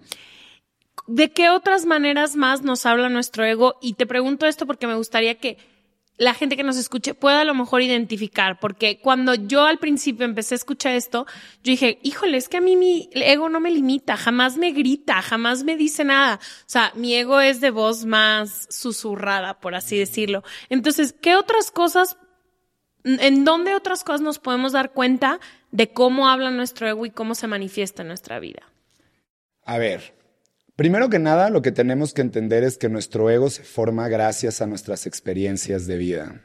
¿De 1.06 1.30
qué 1.32 1.50
otras 1.50 1.84
maneras 1.84 2.34
más 2.34 2.62
nos 2.62 2.86
habla 2.86 3.10
nuestro 3.10 3.44
ego? 3.44 3.76
Y 3.82 3.94
te 3.94 4.06
pregunto 4.06 4.46
esto 4.46 4.66
porque 4.66 4.86
me 4.86 4.94
gustaría 4.94 5.34
que 5.34 5.58
la 6.20 6.34
gente 6.34 6.54
que 6.54 6.62
nos 6.62 6.76
escuche 6.76 7.14
pueda 7.14 7.40
a 7.40 7.44
lo 7.44 7.54
mejor 7.54 7.80
identificar, 7.80 8.60
porque 8.60 9.00
cuando 9.00 9.34
yo 9.34 9.64
al 9.64 9.78
principio 9.78 10.26
empecé 10.26 10.54
a 10.54 10.56
escuchar 10.56 10.92
esto, 10.92 11.24
yo 11.64 11.70
dije, 11.70 11.98
híjole, 12.02 12.36
es 12.36 12.50
que 12.50 12.58
a 12.58 12.60
mí 12.60 12.76
mi 12.76 13.08
ego 13.14 13.48
no 13.48 13.58
me 13.58 13.70
limita, 13.70 14.18
jamás 14.18 14.58
me 14.58 14.72
grita, 14.72 15.22
jamás 15.22 15.64
me 15.64 15.78
dice 15.78 16.04
nada. 16.04 16.34
O 16.34 16.68
sea, 16.68 16.92
mi 16.94 17.14
ego 17.14 17.40
es 17.40 17.62
de 17.62 17.70
voz 17.70 18.04
más 18.04 18.68
susurrada, 18.68 19.60
por 19.60 19.74
así 19.74 19.96
decirlo. 19.96 20.44
Entonces, 20.68 21.14
¿qué 21.18 21.36
otras 21.36 21.70
cosas, 21.70 22.18
en 23.02 23.46
dónde 23.46 23.74
otras 23.74 24.04
cosas 24.04 24.20
nos 24.20 24.38
podemos 24.38 24.72
dar 24.72 24.92
cuenta 24.92 25.40
de 25.70 25.90
cómo 25.90 26.28
habla 26.28 26.50
nuestro 26.50 26.86
ego 26.86 27.06
y 27.06 27.10
cómo 27.10 27.34
se 27.34 27.46
manifiesta 27.46 28.02
en 28.02 28.08
nuestra 28.08 28.38
vida? 28.40 28.70
A 29.64 29.78
ver, 29.78 30.19
primero 30.80 31.10
que 31.10 31.18
nada, 31.18 31.50
lo 31.50 31.60
que 31.60 31.72
tenemos 31.72 32.14
que 32.14 32.22
entender 32.22 32.64
es 32.64 32.78
que 32.78 32.88
nuestro 32.88 33.28
ego 33.28 33.50
se 33.50 33.64
forma 33.64 34.08
gracias 34.08 34.62
a 34.62 34.66
nuestras 34.66 35.06
experiencias 35.06 35.86
de 35.86 35.98
vida. 35.98 36.40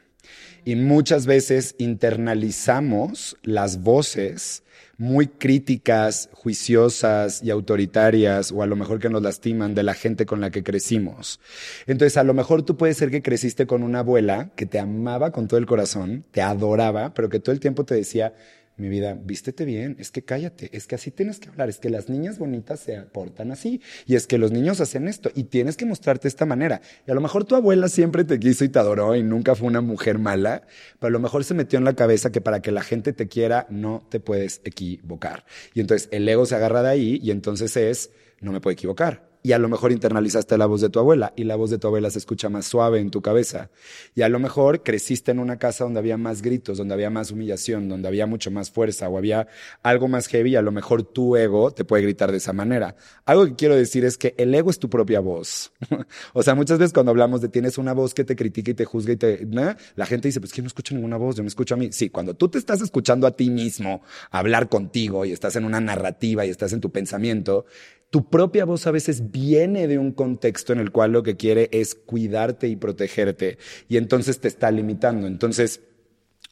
Y 0.65 0.75
muchas 0.75 1.25
veces 1.25 1.73
internalizamos 1.77 3.37
las 3.43 3.81
voces 3.81 4.63
muy 4.97 5.27
críticas, 5.27 6.27
juiciosas 6.33 7.43
y 7.43 7.49
autoritarias, 7.49 8.51
o 8.51 8.61
a 8.61 8.67
lo 8.67 8.75
mejor 8.75 8.99
que 8.99 9.09
nos 9.09 9.21
lastiman 9.21 9.73
de 9.73 9.83
la 9.83 9.93
gente 9.93 10.25
con 10.25 10.41
la 10.41 10.49
que 10.49 10.63
crecimos. 10.63 11.39
Entonces, 11.87 12.17
a 12.17 12.25
lo 12.25 12.33
mejor 12.33 12.63
tú 12.63 12.75
puedes 12.75 12.97
ser 12.97 13.11
que 13.11 13.21
creciste 13.21 13.65
con 13.65 13.83
una 13.83 13.99
abuela 13.99 14.51
que 14.57 14.65
te 14.65 14.79
amaba 14.79 15.31
con 15.31 15.47
todo 15.47 15.61
el 15.61 15.65
corazón, 15.65 16.25
te 16.31 16.41
adoraba, 16.41 17.13
pero 17.13 17.29
que 17.29 17.39
todo 17.39 17.53
el 17.53 17.61
tiempo 17.61 17.85
te 17.85 17.95
decía, 17.95 18.33
mi 18.77 18.89
vida, 18.89 19.13
vístete 19.13 19.63
bien, 19.63 19.95
es 19.99 20.11
que 20.11 20.23
cállate, 20.23 20.69
es 20.75 20.87
que 20.87 20.95
así 20.95 21.11
tienes 21.11 21.39
que 21.39 21.49
hablar, 21.49 21.69
es 21.69 21.79
que 21.79 21.89
las 21.89 22.09
niñas 22.09 22.37
bonitas 22.37 22.79
se 22.79 22.99
portan 23.01 23.51
así, 23.51 23.81
y 24.05 24.15
es 24.15 24.27
que 24.27 24.37
los 24.37 24.51
niños 24.51 24.81
hacen 24.81 25.07
esto, 25.07 25.31
y 25.33 25.45
tienes 25.45 25.77
que 25.77 25.85
mostrarte 25.85 26.27
esta 26.27 26.45
manera. 26.45 26.81
Y 27.07 27.11
a 27.11 27.13
lo 27.13 27.21
mejor 27.21 27.45
tu 27.45 27.55
abuela 27.55 27.87
siempre 27.87 28.23
te 28.23 28.39
quiso 28.39 28.65
y 28.65 28.69
te 28.69 28.79
adoró 28.79 29.15
y 29.15 29.23
nunca 29.23 29.55
fue 29.55 29.67
una 29.67 29.81
mujer 29.81 30.19
mala, 30.19 30.63
pero 30.99 31.07
a 31.07 31.11
lo 31.11 31.19
mejor 31.19 31.43
se 31.43 31.53
metió 31.53 31.79
en 31.79 31.85
la 31.85 31.93
cabeza 31.93 32.31
que 32.31 32.41
para 32.41 32.61
que 32.61 32.71
la 32.71 32.83
gente 32.83 33.13
te 33.13 33.27
quiera 33.27 33.67
no 33.69 34.05
te 34.09 34.19
puedes 34.19 34.61
equivocar. 34.65 35.45
Y 35.73 35.79
entonces 35.79 36.09
el 36.11 36.27
ego 36.27 36.45
se 36.45 36.55
agarra 36.55 36.83
de 36.83 36.89
ahí 36.89 37.19
y 37.23 37.31
entonces 37.31 37.77
es, 37.77 38.11
no 38.41 38.51
me 38.51 38.61
puedo 38.61 38.73
equivocar 38.73 39.34
y 39.45 39.53
a 39.53 39.59
lo 39.59 39.69
mejor 39.69 39.91
internalizaste 39.91 40.57
la 40.57 40.65
voz 40.65 40.81
de 40.81 40.89
tu 40.89 40.97
abuela 40.97 41.31
y 41.35 41.43
la 41.43 41.55
voz 41.55 41.69
de 41.69 41.77
tu 41.77 41.85
abuela 41.85 42.09
se 42.09 42.17
escucha 42.17 42.49
más 42.49 42.65
suave 42.65 42.99
en 42.99 43.11
tu 43.11 43.21
cabeza. 43.21 43.69
Y 44.15 44.23
a 44.23 44.29
lo 44.29 44.39
mejor 44.39 44.81
creciste 44.81 45.29
en 45.29 45.37
una 45.37 45.59
casa 45.59 45.83
donde 45.83 45.99
había 45.99 46.17
más 46.17 46.41
gritos, 46.41 46.79
donde 46.79 46.95
había 46.95 47.11
más 47.11 47.29
humillación, 47.29 47.87
donde 47.87 48.07
había 48.07 48.25
mucho 48.25 48.49
más 48.49 48.71
fuerza 48.71 49.07
o 49.07 49.19
había 49.19 49.47
algo 49.83 50.07
más 50.07 50.25
heavy 50.29 50.53
y 50.53 50.55
a 50.55 50.63
lo 50.63 50.71
mejor 50.71 51.03
tu 51.03 51.35
ego 51.35 51.69
te 51.69 51.85
puede 51.85 52.01
gritar 52.01 52.31
de 52.31 52.37
esa 52.37 52.53
manera. 52.53 52.95
Algo 53.23 53.45
que 53.45 53.53
quiero 53.53 53.75
decir 53.75 54.03
es 54.03 54.17
que 54.17 54.33
el 54.39 54.51
ego 54.55 54.71
es 54.71 54.79
tu 54.79 54.89
propia 54.89 55.19
voz. 55.19 55.71
o 56.33 56.41
sea, 56.41 56.55
muchas 56.55 56.79
veces 56.79 56.91
cuando 56.91 57.11
hablamos 57.11 57.39
de 57.41 57.49
tienes 57.49 57.77
una 57.77 57.93
voz 57.93 58.15
que 58.15 58.23
te 58.23 58.35
critica 58.35 58.71
y 58.71 58.73
te 58.73 58.85
juzga 58.85 59.13
y 59.13 59.17
te... 59.17 59.47
La 59.95 60.07
gente 60.07 60.27
dice, 60.27 60.39
pues 60.39 60.53
que 60.53 60.63
no 60.63 60.67
escucho 60.67 60.95
ninguna 60.95 61.17
voz, 61.17 61.35
yo 61.35 61.43
me 61.43 61.49
escucho 61.49 61.75
a 61.75 61.77
mí. 61.77 61.91
Sí, 61.91 62.09
cuando 62.09 62.33
tú 62.33 62.49
te 62.49 62.57
estás 62.57 62.81
escuchando 62.81 63.27
a 63.27 63.31
ti 63.35 63.51
mismo 63.51 64.01
hablar 64.31 64.69
contigo 64.69 65.23
y 65.23 65.33
estás 65.33 65.55
en 65.55 65.65
una 65.65 65.79
narrativa 65.79 66.47
y 66.47 66.49
estás 66.49 66.73
en 66.73 66.81
tu 66.81 66.89
pensamiento, 66.91 67.67
tu 68.15 68.29
propia 68.29 68.63
voz 68.63 68.87
a 68.87 68.91
veces 68.91 69.29
viene 69.29 69.89
de 69.89 69.99
un 69.99 70.13
contexto 70.13 70.71
en 70.71 70.79
el 70.79 70.91
cual 70.91 71.11
lo 71.11 71.21
que 71.21 71.35
quiere 71.35 71.67
es 71.73 71.95
cuidarte 71.95 72.69
y 72.69 72.77
protegerte 72.77 73.57
y 73.89 73.97
entonces 73.97 74.39
te 74.39 74.47
está 74.47 74.71
limitando. 74.71 75.27
Entonces, 75.27 75.81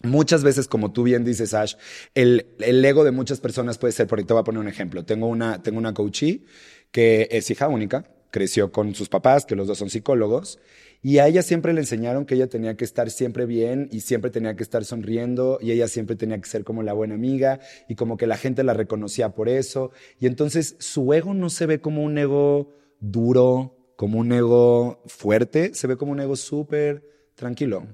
Muchas 0.01 0.43
veces, 0.43 0.68
como 0.68 0.91
tú 0.91 1.03
bien 1.03 1.24
dices, 1.24 1.53
Ash, 1.53 1.76
el, 2.14 2.47
el, 2.59 2.84
ego 2.84 3.05
de 3.05 3.11
muchas 3.11 3.39
personas 3.39 3.78
puede 3.78 3.93
ser, 3.93 4.05
porque 4.05 4.26
te 4.26 4.34
voy 4.34 4.41
a 4.41 4.43
poner 4.43 4.59
un 4.59 4.68
ejemplo. 4.68 5.05
Tengo 5.05 5.28
una, 5.28 5.64
tengo 5.64 5.78
una 5.78 5.93
coachee 5.93 6.43
que 6.91 7.30
es 7.32 7.49
hija 7.49 7.70
única, 7.70 8.11
creció 8.30 8.74
con 8.74 8.93
sus 8.95 9.07
papás, 9.07 9.45
que 9.45 9.55
los 9.55 9.66
dos 9.66 9.78
son 9.78 9.89
psicólogos, 9.89 10.59
y 11.06 11.18
a 11.18 11.28
ella 11.28 11.41
siempre 11.41 11.74
le 11.74 11.82
enseñaron 11.82 12.26
que 12.26 12.36
ella 12.36 12.47
tenía 12.47 12.78
que 12.78 12.86
estar 12.86 13.12
siempre 13.12 13.45
bien 13.45 13.89
y 13.91 13.99
siempre 13.99 14.32
tenía 14.32 14.56
que 14.56 14.64
estar 14.64 14.86
sonriendo 14.86 15.60
y 15.62 15.72
ella 15.72 15.89
siempre 15.89 16.16
tenía 16.16 16.39
que 16.39 16.47
ser 16.47 16.64
como 16.64 16.82
la 16.82 16.93
buena 16.93 17.16
amiga 17.16 17.60
y 17.89 17.95
como 17.95 18.16
que 18.16 18.26
la 18.26 18.38
gente 18.38 18.64
la 18.64 18.74
reconocía 18.74 19.36
por 19.36 19.49
eso. 19.49 19.91
Y 20.18 20.28
entonces 20.28 20.78
su 20.80 21.14
ego 21.14 21.34
no 21.34 21.49
se 21.49 21.66
ve 21.66 21.82
como 21.82 22.04
un 22.04 22.18
ego 22.18 22.74
duro, 23.01 23.93
como 23.97 24.18
un 24.18 24.32
ego 24.32 25.04
fuerte, 25.06 25.74
se 25.74 25.88
ve 25.88 25.97
como 25.97 26.14
un 26.14 26.22
ego 26.22 26.38
súper 26.38 27.04
tranquilo. 27.36 27.86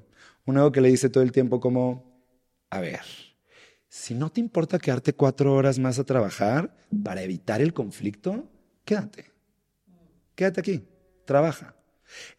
Un 0.45 0.57
ego 0.57 0.71
que 0.71 0.81
le 0.81 0.89
dice 0.89 1.09
todo 1.09 1.23
el 1.23 1.31
tiempo 1.31 1.59
como, 1.59 2.23
a 2.69 2.79
ver, 2.79 3.01
si 3.87 4.13
no 4.13 4.31
te 4.31 4.39
importa 4.39 4.77
quedarte 4.77 5.13
cuatro 5.13 5.55
horas 5.55 5.79
más 5.79 5.97
a 5.97 6.03
trabajar 6.03 6.77
para 7.03 7.23
evitar 7.23 7.59
el 7.59 7.73
conflicto, 7.73 8.47
quédate. 8.85 9.31
Quédate 10.35 10.59
aquí, 10.59 10.87
trabaja. 11.25 11.78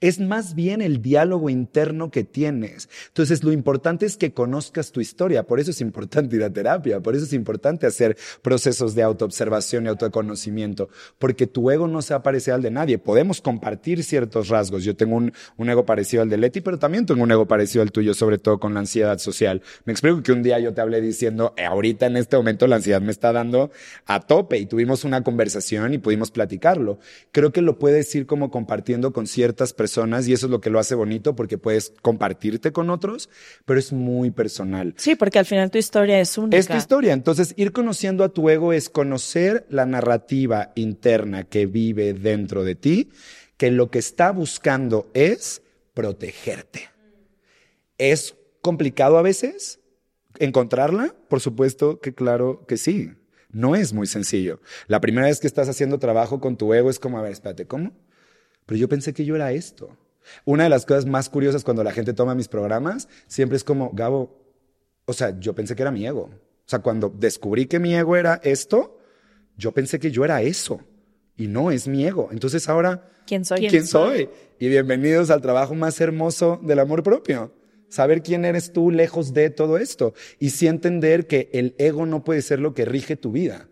Es 0.01 0.21
más 0.21 0.55
bien 0.55 0.83
el 0.83 1.03
diálogo 1.03 1.51
interno 1.51 2.11
que 2.11 2.25
tienes. 2.25 2.89
Entonces, 3.09 3.45
lo 3.45 3.53
importante 3.53 4.07
es 4.07 4.17
que 4.17 4.33
conozcas 4.33 4.93
tu 4.93 5.01
historia. 5.01 5.45
Por 5.45 5.61
eso 5.61 5.71
es 5.71 5.81
importante 5.81 6.37
ir 6.37 6.45
a 6.45 6.53
terapia. 6.53 7.01
Por 7.01 7.15
eso 7.15 7.25
es 7.25 7.33
importante 7.33 7.87
hacer 7.87 8.17
procesos 8.43 8.95
de 8.95 9.03
autoobservación 9.03 9.87
y 9.87 9.89
autoconocimiento. 9.89 10.89
Porque 11.19 11.47
tu 11.47 11.71
ego 11.71 11.89
no 11.89 12.03
se 12.03 12.15
aparece 12.15 12.53
al 12.53 12.63
de 12.63 12.71
nadie. 12.71 12.99
Podemos 12.99 13.41
compartir 13.41 14.03
ciertos 14.05 14.49
rasgos. 14.49 14.85
Yo 14.85 14.97
tengo 14.97 15.17
un, 15.17 15.33
ego 15.69 15.85
parecido 15.85 16.23
al 16.23 16.29
de 16.29 16.37
Leti, 16.37 16.61
pero 16.61 16.79
también 16.79 17.07
tengo 17.07 17.23
un 17.23 17.31
ego 17.31 17.47
parecido 17.47 17.83
al 17.83 17.93
tuyo, 17.93 18.15
sobre 18.15 18.39
todo 18.39 18.59
con 18.59 18.75
la 18.75 18.81
ansiedad 18.81 19.19
social. 19.19 19.63
Me 19.85 19.93
explico 19.93 20.23
que 20.23 20.33
un 20.33 20.43
día 20.43 20.59
yo 20.59 20.75
te 20.75 20.81
hablé 20.81 21.01
diciendo, 21.01 21.55
eh, 21.57 21.65
ahorita 21.65 22.07
en 22.07 22.17
este 22.17 22.37
momento 22.37 22.67
la 22.67 22.77
ansiedad 22.77 23.01
me 23.01 23.13
está 23.13 23.33
dando 23.33 23.71
a 24.07 24.21
tope 24.21 24.59
y 24.59 24.67
tuvimos 24.67 25.05
una 25.05 25.23
conversación 25.23 25.95
y 25.95 25.99
pudimos 25.99 26.31
platicarlo. 26.31 26.99
Creo 27.33 27.53
que 27.53 27.63
lo 27.63 27.79
puedes 27.79 28.15
ir 28.15 28.27
como 28.27 28.51
compartiendo 28.51 29.13
con 29.13 29.27
ciertas 29.61 29.73
personas 29.75 30.27
y 30.27 30.33
eso 30.33 30.47
es 30.47 30.51
lo 30.51 30.61
que 30.61 30.71
lo 30.71 30.79
hace 30.79 30.95
bonito 30.95 31.37
porque 31.37 31.59
puedes 31.59 31.93
compartirte 32.03 32.73
con 32.73 32.89
otros, 32.89 33.29
pero 33.67 33.79
es 33.79 33.93
muy 33.93 34.31
personal. 34.31 34.95
Sí, 34.97 35.17
porque 35.17 35.39
al 35.39 35.45
final 35.45 35.71
tu 35.71 35.79
historia 35.79 36.19
es 36.21 36.39
única. 36.39 36.57
Es 36.57 36.67
tu 36.67 36.77
historia. 36.77 37.13
Entonces, 37.13 37.53
ir 37.57 37.73
conociendo 37.73 38.25
a 38.25 38.31
tu 38.31 38.49
ego 38.49 38.73
es 38.73 38.89
conocer 38.89 39.67
la 39.69 39.85
narrativa 39.85 40.73
interna 40.75 41.45
que 41.45 41.67
vive 41.67 42.15
dentro 42.15 42.65
de 42.65 42.75
ti, 42.75 43.11
que 43.59 43.71
lo 43.71 43.91
que 43.91 43.99
está 43.99 44.33
buscando 44.33 45.11
es 45.13 45.63
protegerte. 45.93 46.89
¿Es 47.99 48.35
complicado 48.63 49.19
a 49.19 49.23
veces 49.23 49.81
encontrarla? 50.39 51.15
Por 51.29 51.41
supuesto 51.41 52.01
que 52.01 52.15
claro 52.15 52.65
que 52.67 52.79
sí. 52.79 53.11
No 53.53 53.75
es 53.75 53.93
muy 53.93 54.07
sencillo. 54.07 54.61
La 54.87 55.01
primera 55.01 55.27
vez 55.27 55.41
que 55.41 55.49
estás 55.49 55.69
haciendo 55.69 55.99
trabajo 55.99 56.41
con 56.41 56.57
tu 56.57 56.73
ego 56.73 56.89
es 56.89 57.01
como, 57.01 57.19
a 57.19 57.23
ver, 57.23 57.33
espérate, 57.33 57.67
¿cómo? 57.67 57.93
Pero 58.67 58.79
yo 58.79 58.89
pensé 58.89 59.13
que 59.13 59.25
yo 59.25 59.37
era 59.37 59.53
esto. 59.53 59.97
Una 60.45 60.65
de 60.65 60.71
las 60.71 60.87
cosas 60.87 61.07
más 61.07 61.29
curiosas 61.29 61.65
cuando 61.65 61.85
la 61.85 61.93
gente 61.93 62.13
toma 62.13 62.35
mis 62.35 62.49
programas, 62.49 63.09
siempre 63.27 63.57
es 63.57 63.65
como, 63.65 63.91
Gabo, 63.93 64.39
o 65.07 65.13
sea, 65.13 65.39
yo 65.39 65.55
pensé 65.55 65.75
que 65.75 65.83
era 65.83 65.91
mi 65.91 66.07
ego. 66.07 66.23
O 66.23 66.69
sea, 66.71 66.81
cuando 66.81 67.09
descubrí 67.09 67.67
que 67.67 67.79
mi 67.81 67.95
ego 67.95 68.17
era 68.17 68.41
esto, 68.45 68.99
yo 69.57 69.73
pensé 69.73 69.99
que 69.99 70.11
yo 70.11 70.25
era 70.25 70.43
eso. 70.43 70.81
Y 71.37 71.49
no 71.49 71.71
es 71.71 71.89
mi 71.89 72.05
ego. 72.05 72.29
Entonces 72.33 72.69
ahora, 72.69 73.09
¿quién 73.27 73.45
soy? 73.45 73.67
¿Quién, 73.67 73.87
soy? 73.87 74.29
Y 74.59 74.69
bienvenidos 74.69 75.31
al 75.31 75.41
trabajo 75.41 75.75
más 75.75 76.01
hermoso 76.01 76.61
del 76.63 76.79
amor 76.79 77.03
propio. 77.03 77.53
Saber 77.89 78.23
quién 78.23 78.45
eres 78.45 78.73
tú 78.73 78.91
lejos 78.91 79.33
de 79.33 79.51
todo 79.51 79.79
esto. 79.79 80.15
Y 80.39 80.51
sí 80.51 80.69
entender 80.69 81.27
que 81.27 81.49
el 81.53 81.75
ego 81.79 82.07
no 82.07 82.23
puede 82.23 82.43
ser 82.43 82.61
lo 82.61 82.75
que 82.75 82.85
rige 82.85 83.17
tu 83.17 83.33
vida. 83.33 83.70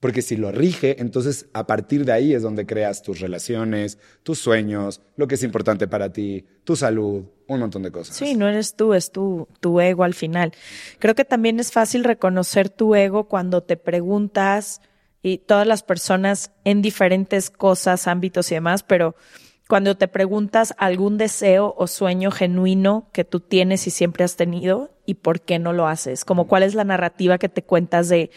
Porque 0.00 0.22
si 0.22 0.36
lo 0.36 0.52
rige, 0.52 1.00
entonces 1.00 1.46
a 1.52 1.66
partir 1.66 2.04
de 2.04 2.12
ahí 2.12 2.32
es 2.32 2.42
donde 2.42 2.66
creas 2.66 3.02
tus 3.02 3.18
relaciones, 3.18 3.98
tus 4.22 4.38
sueños, 4.38 5.00
lo 5.16 5.26
que 5.26 5.34
es 5.34 5.42
importante 5.42 5.88
para 5.88 6.12
ti, 6.12 6.46
tu 6.62 6.76
salud, 6.76 7.24
un 7.48 7.60
montón 7.60 7.82
de 7.82 7.90
cosas. 7.90 8.14
Sí, 8.14 8.36
no 8.36 8.48
eres 8.48 8.76
tú, 8.76 8.94
es 8.94 9.10
tu, 9.10 9.48
tu 9.60 9.80
ego 9.80 10.04
al 10.04 10.14
final. 10.14 10.52
Creo 11.00 11.14
que 11.14 11.24
también 11.24 11.58
es 11.58 11.72
fácil 11.72 12.04
reconocer 12.04 12.68
tu 12.68 12.94
ego 12.94 13.28
cuando 13.28 13.62
te 13.62 13.76
preguntas, 13.76 14.80
y 15.22 15.38
todas 15.38 15.66
las 15.66 15.82
personas 15.82 16.52
en 16.64 16.82
diferentes 16.82 17.50
cosas, 17.50 18.06
ámbitos 18.06 18.50
y 18.50 18.54
demás, 18.54 18.82
pero 18.82 19.16
cuando 19.68 19.96
te 19.96 20.08
preguntas 20.08 20.74
algún 20.78 21.18
deseo 21.18 21.74
o 21.76 21.86
sueño 21.86 22.30
genuino 22.30 23.08
que 23.12 23.24
tú 23.24 23.40
tienes 23.40 23.86
y 23.86 23.90
siempre 23.90 24.24
has 24.24 24.34
tenido 24.34 24.90
y 25.04 25.14
por 25.14 25.42
qué 25.42 25.58
no 25.58 25.74
lo 25.74 25.86
haces, 25.86 26.24
como 26.24 26.48
cuál 26.48 26.62
es 26.62 26.74
la 26.74 26.84
narrativa 26.84 27.38
que 27.38 27.50
te 27.50 27.62
cuentas 27.62 28.08
de, 28.08 28.30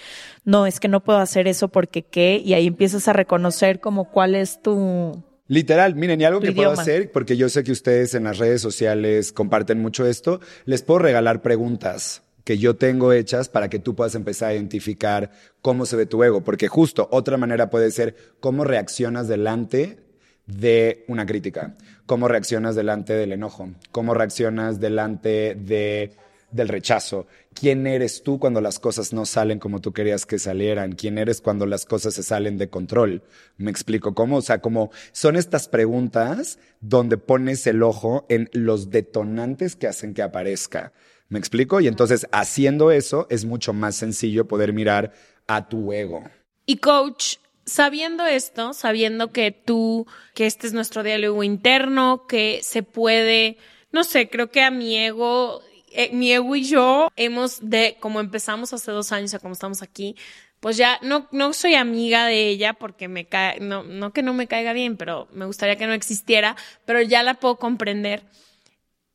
no, 0.43 0.67
es 0.67 0.81
que 0.81 0.89
no 0.89 1.03
puedo 1.03 1.19
hacer 1.19 1.47
eso 1.47 1.69
porque 1.69 2.03
qué, 2.03 2.41
y 2.43 2.53
ahí 2.53 2.67
empiezas 2.67 3.07
a 3.07 3.13
reconocer 3.13 3.79
como 3.79 4.11
cuál 4.11 4.35
es 4.35 4.61
tu... 4.61 5.23
Literal, 5.47 5.95
miren, 5.95 6.19
y 6.19 6.25
algo 6.25 6.41
que 6.41 6.51
puedo 6.51 6.71
hacer, 6.71 7.11
porque 7.11 7.35
yo 7.35 7.49
sé 7.49 7.63
que 7.63 7.71
ustedes 7.71 8.13
en 8.13 8.25
las 8.25 8.37
redes 8.37 8.61
sociales 8.61 9.31
comparten 9.31 9.81
mucho 9.81 10.05
esto, 10.05 10.41
les 10.65 10.81
puedo 10.81 10.99
regalar 10.99 11.41
preguntas 11.41 12.23
que 12.43 12.57
yo 12.57 12.75
tengo 12.75 13.13
hechas 13.13 13.47
para 13.47 13.69
que 13.69 13.79
tú 13.79 13.95
puedas 13.95 14.15
empezar 14.15 14.49
a 14.49 14.53
identificar 14.53 15.31
cómo 15.61 15.85
se 15.85 15.95
ve 15.95 16.05
tu 16.05 16.23
ego, 16.23 16.43
porque 16.43 16.67
justo 16.67 17.07
otra 17.11 17.37
manera 17.37 17.69
puede 17.69 17.91
ser 17.91 18.15
cómo 18.39 18.63
reaccionas 18.65 19.27
delante 19.27 20.10
de 20.45 21.05
una 21.07 21.25
crítica, 21.25 21.75
cómo 22.05 22.27
reaccionas 22.27 22.75
delante 22.75 23.13
del 23.13 23.31
enojo, 23.31 23.69
cómo 23.91 24.13
reaccionas 24.13 24.79
delante 24.79 25.55
de, 25.55 26.13
del 26.51 26.67
rechazo, 26.67 27.27
quién 27.53 27.87
eres 27.87 28.23
tú 28.23 28.39
cuando 28.39 28.61
las 28.61 28.79
cosas 28.79 29.13
no 29.13 29.25
salen 29.25 29.59
como 29.59 29.81
tú 29.81 29.93
querías 29.93 30.25
que 30.25 30.39
salieran, 30.39 30.93
quién 30.93 31.17
eres 31.17 31.41
cuando 31.41 31.65
las 31.65 31.85
cosas 31.85 32.13
se 32.13 32.23
salen 32.23 32.57
de 32.57 32.69
control. 32.69 33.23
¿Me 33.57 33.71
explico 33.71 34.13
cómo? 34.13 34.37
O 34.37 34.41
sea, 34.41 34.59
como 34.59 34.91
son 35.11 35.35
estas 35.35 35.67
preguntas 35.67 36.59
donde 36.79 37.17
pones 37.17 37.65
el 37.67 37.83
ojo 37.83 38.25
en 38.29 38.49
los 38.53 38.89
detonantes 38.89 39.75
que 39.75 39.87
hacen 39.87 40.13
que 40.13 40.21
aparezca. 40.21 40.91
¿Me 41.29 41.39
explico? 41.39 41.79
Y 41.79 41.87
entonces 41.87 42.27
haciendo 42.33 42.91
eso 42.91 43.25
es 43.29 43.45
mucho 43.45 43.71
más 43.71 43.95
sencillo 43.95 44.47
poder 44.47 44.73
mirar 44.73 45.13
a 45.47 45.69
tu 45.69 45.93
ego. 45.93 46.23
Y 46.65 46.77
coach, 46.77 47.37
sabiendo 47.65 48.25
esto, 48.25 48.73
sabiendo 48.73 49.31
que 49.31 49.51
tú, 49.51 50.07
que 50.33 50.45
este 50.45 50.67
es 50.67 50.73
nuestro 50.73 51.03
diálogo 51.03 51.43
interno, 51.43 52.25
que 52.27 52.59
se 52.63 52.83
puede, 52.83 53.57
no 53.91 54.03
sé, 54.03 54.29
creo 54.29 54.51
que 54.51 54.61
a 54.61 54.71
mi 54.71 54.97
ego, 54.97 55.61
eh, 55.91 56.09
mi 56.13 56.31
ego 56.31 56.55
y 56.55 56.63
yo 56.63 57.09
hemos 57.15 57.69
de, 57.69 57.97
como 57.99 58.19
empezamos 58.19 58.73
hace 58.73 58.91
dos 58.91 59.11
años 59.11 59.33
a 59.33 59.39
como 59.39 59.53
estamos 59.53 59.81
aquí, 59.81 60.15
pues 60.59 60.77
ya 60.77 60.99
no, 61.01 61.27
no 61.31 61.53
soy 61.53 61.73
amiga 61.75 62.25
de 62.27 62.47
ella 62.47 62.73
porque 62.73 63.07
me 63.07 63.25
cae, 63.25 63.59
no, 63.59 63.83
no 63.83 64.13
que 64.13 64.21
no 64.21 64.33
me 64.33 64.47
caiga 64.47 64.73
bien, 64.73 64.95
pero 64.95 65.27
me 65.33 65.45
gustaría 65.45 65.75
que 65.75 65.87
no 65.87 65.93
existiera, 65.93 66.55
pero 66.85 67.01
ya 67.01 67.23
la 67.23 67.33
puedo 67.33 67.57
comprender. 67.57 68.23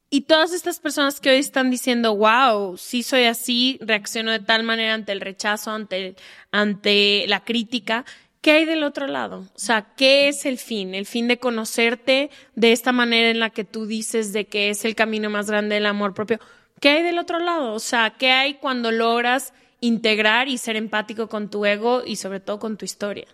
Y 0.08 0.22
todas 0.22 0.52
estas 0.52 0.78
personas 0.80 1.20
que 1.20 1.30
hoy 1.30 1.36
están 1.36 1.70
diciendo, 1.70 2.16
wow, 2.16 2.76
sí 2.76 3.02
soy 3.02 3.24
así, 3.24 3.78
reacciono 3.80 4.30
de 4.30 4.38
tal 4.38 4.62
manera 4.62 4.94
ante 4.94 5.12
el 5.12 5.20
rechazo, 5.20 5.72
ante, 5.72 6.16
ante 6.52 7.24
la 7.26 7.44
crítica, 7.44 8.04
¿qué 8.46 8.52
hay 8.52 8.64
del 8.64 8.84
otro 8.84 9.08
lado? 9.08 9.40
O 9.40 9.58
sea, 9.58 9.88
¿qué 9.96 10.28
es 10.28 10.46
el 10.46 10.58
fin? 10.58 10.94
El 10.94 11.04
fin 11.04 11.26
de 11.26 11.40
conocerte 11.40 12.30
de 12.54 12.70
esta 12.70 12.92
manera 12.92 13.28
en 13.28 13.40
la 13.40 13.50
que 13.50 13.64
tú 13.64 13.86
dices 13.86 14.32
de 14.32 14.44
que 14.46 14.70
es 14.70 14.84
el 14.84 14.94
camino 14.94 15.28
más 15.30 15.50
grande 15.50 15.74
del 15.74 15.86
amor 15.86 16.14
propio. 16.14 16.38
¿Qué 16.80 16.90
hay 16.90 17.02
del 17.02 17.18
otro 17.18 17.40
lado? 17.40 17.72
O 17.72 17.80
sea, 17.80 18.14
¿qué 18.16 18.30
hay 18.30 18.54
cuando 18.54 18.92
logras 18.92 19.52
integrar 19.80 20.46
y 20.46 20.58
ser 20.58 20.76
empático 20.76 21.28
con 21.28 21.50
tu 21.50 21.66
ego 21.66 22.02
y 22.06 22.14
sobre 22.14 22.38
todo 22.38 22.60
con 22.60 22.76
tu 22.76 22.84
historia. 22.84 23.26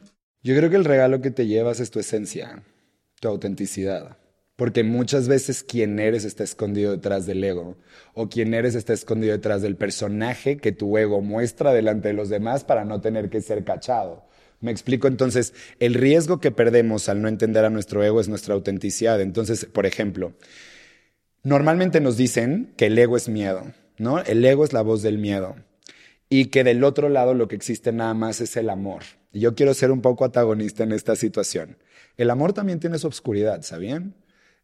Yo 0.43 0.57
creo 0.57 0.71
que 0.71 0.77
el 0.77 0.87
regalo 0.87 1.21
que 1.21 1.31
te 1.31 1.47
llevas 1.47 1.79
es 1.79 1.91
tu 1.91 2.01
esencia, 2.01 2.63
tu 3.21 3.29
autenticidad. 3.29 4.17
Porque 4.57 4.83
muchas 4.83 5.29
veces 5.29 5.63
quien 5.63 5.99
eres 5.99 6.25
está 6.25 6.43
escondido 6.43 6.93
detrás 6.93 7.27
del 7.27 7.45
ego 7.45 7.77
o 8.15 8.31
quien 8.31 8.55
eres 8.55 8.75
está 8.75 8.95
escondido 8.95 9.35
detrás 9.35 9.61
del 9.61 9.77
personaje 9.77 10.57
que 10.57 10.73
tu 10.73 10.97
ego 10.97 11.21
muestra 11.21 11.75
delante 11.75 12.09
de 12.09 12.15
los 12.15 12.31
demás 12.31 12.65
para 12.65 12.87
no 12.87 13.03
tener 13.03 13.29
que 13.29 13.43
ser 13.43 13.63
cachado. 13.65 14.25
Me 14.63 14.71
explico 14.71 15.09
entonces, 15.09 15.53
el 15.81 15.95
riesgo 15.95 16.41
que 16.41 16.53
perdemos 16.53 17.09
al 17.09 17.21
no 17.21 17.29
entender 17.29 17.65
a 17.65 17.71
nuestro 17.71 18.03
ego 18.03 18.21
es 18.21 18.29
nuestra 18.29 18.55
autenticidad. 18.55 19.21
Entonces, 19.21 19.67
por 19.67 19.87
ejemplo, 19.87 20.33
normalmente 21.43 22.01
nos 22.01 22.17
dicen 22.17 22.73
que 22.77 22.87
el 22.87 22.99
ego 22.99 23.17
es 23.17 23.29
miedo, 23.29 23.73
¿no? 23.99 24.21
El 24.21 24.45
ego 24.45 24.65
es 24.65 24.73
la 24.73 24.83
voz 24.83 25.03
del 25.03 25.19
miedo 25.19 25.57
y 26.29 26.47
que 26.47 26.65
del 26.65 26.85
otro 26.85 27.09
lado 27.09 27.35
lo 27.35 27.49
que 27.49 27.57
existe 27.57 27.93
nada 27.93 28.15
más 28.15 28.41
es 28.41 28.57
el 28.57 28.71
amor. 28.71 29.03
Y 29.33 29.41
yo 29.41 29.55
quiero 29.55 29.75
ser 29.75 29.91
un 29.91 30.01
poco 30.01 30.25
antagonista 30.25 30.85
en 30.85 30.93
esta 30.93 31.17
situación. 31.17 31.77
El 32.17 32.31
amor 32.31 32.53
también 32.53 32.81
tiene 32.81 32.99
su 32.99 33.09
oscuridad, 33.09 33.63
¿sabían? 33.63 34.15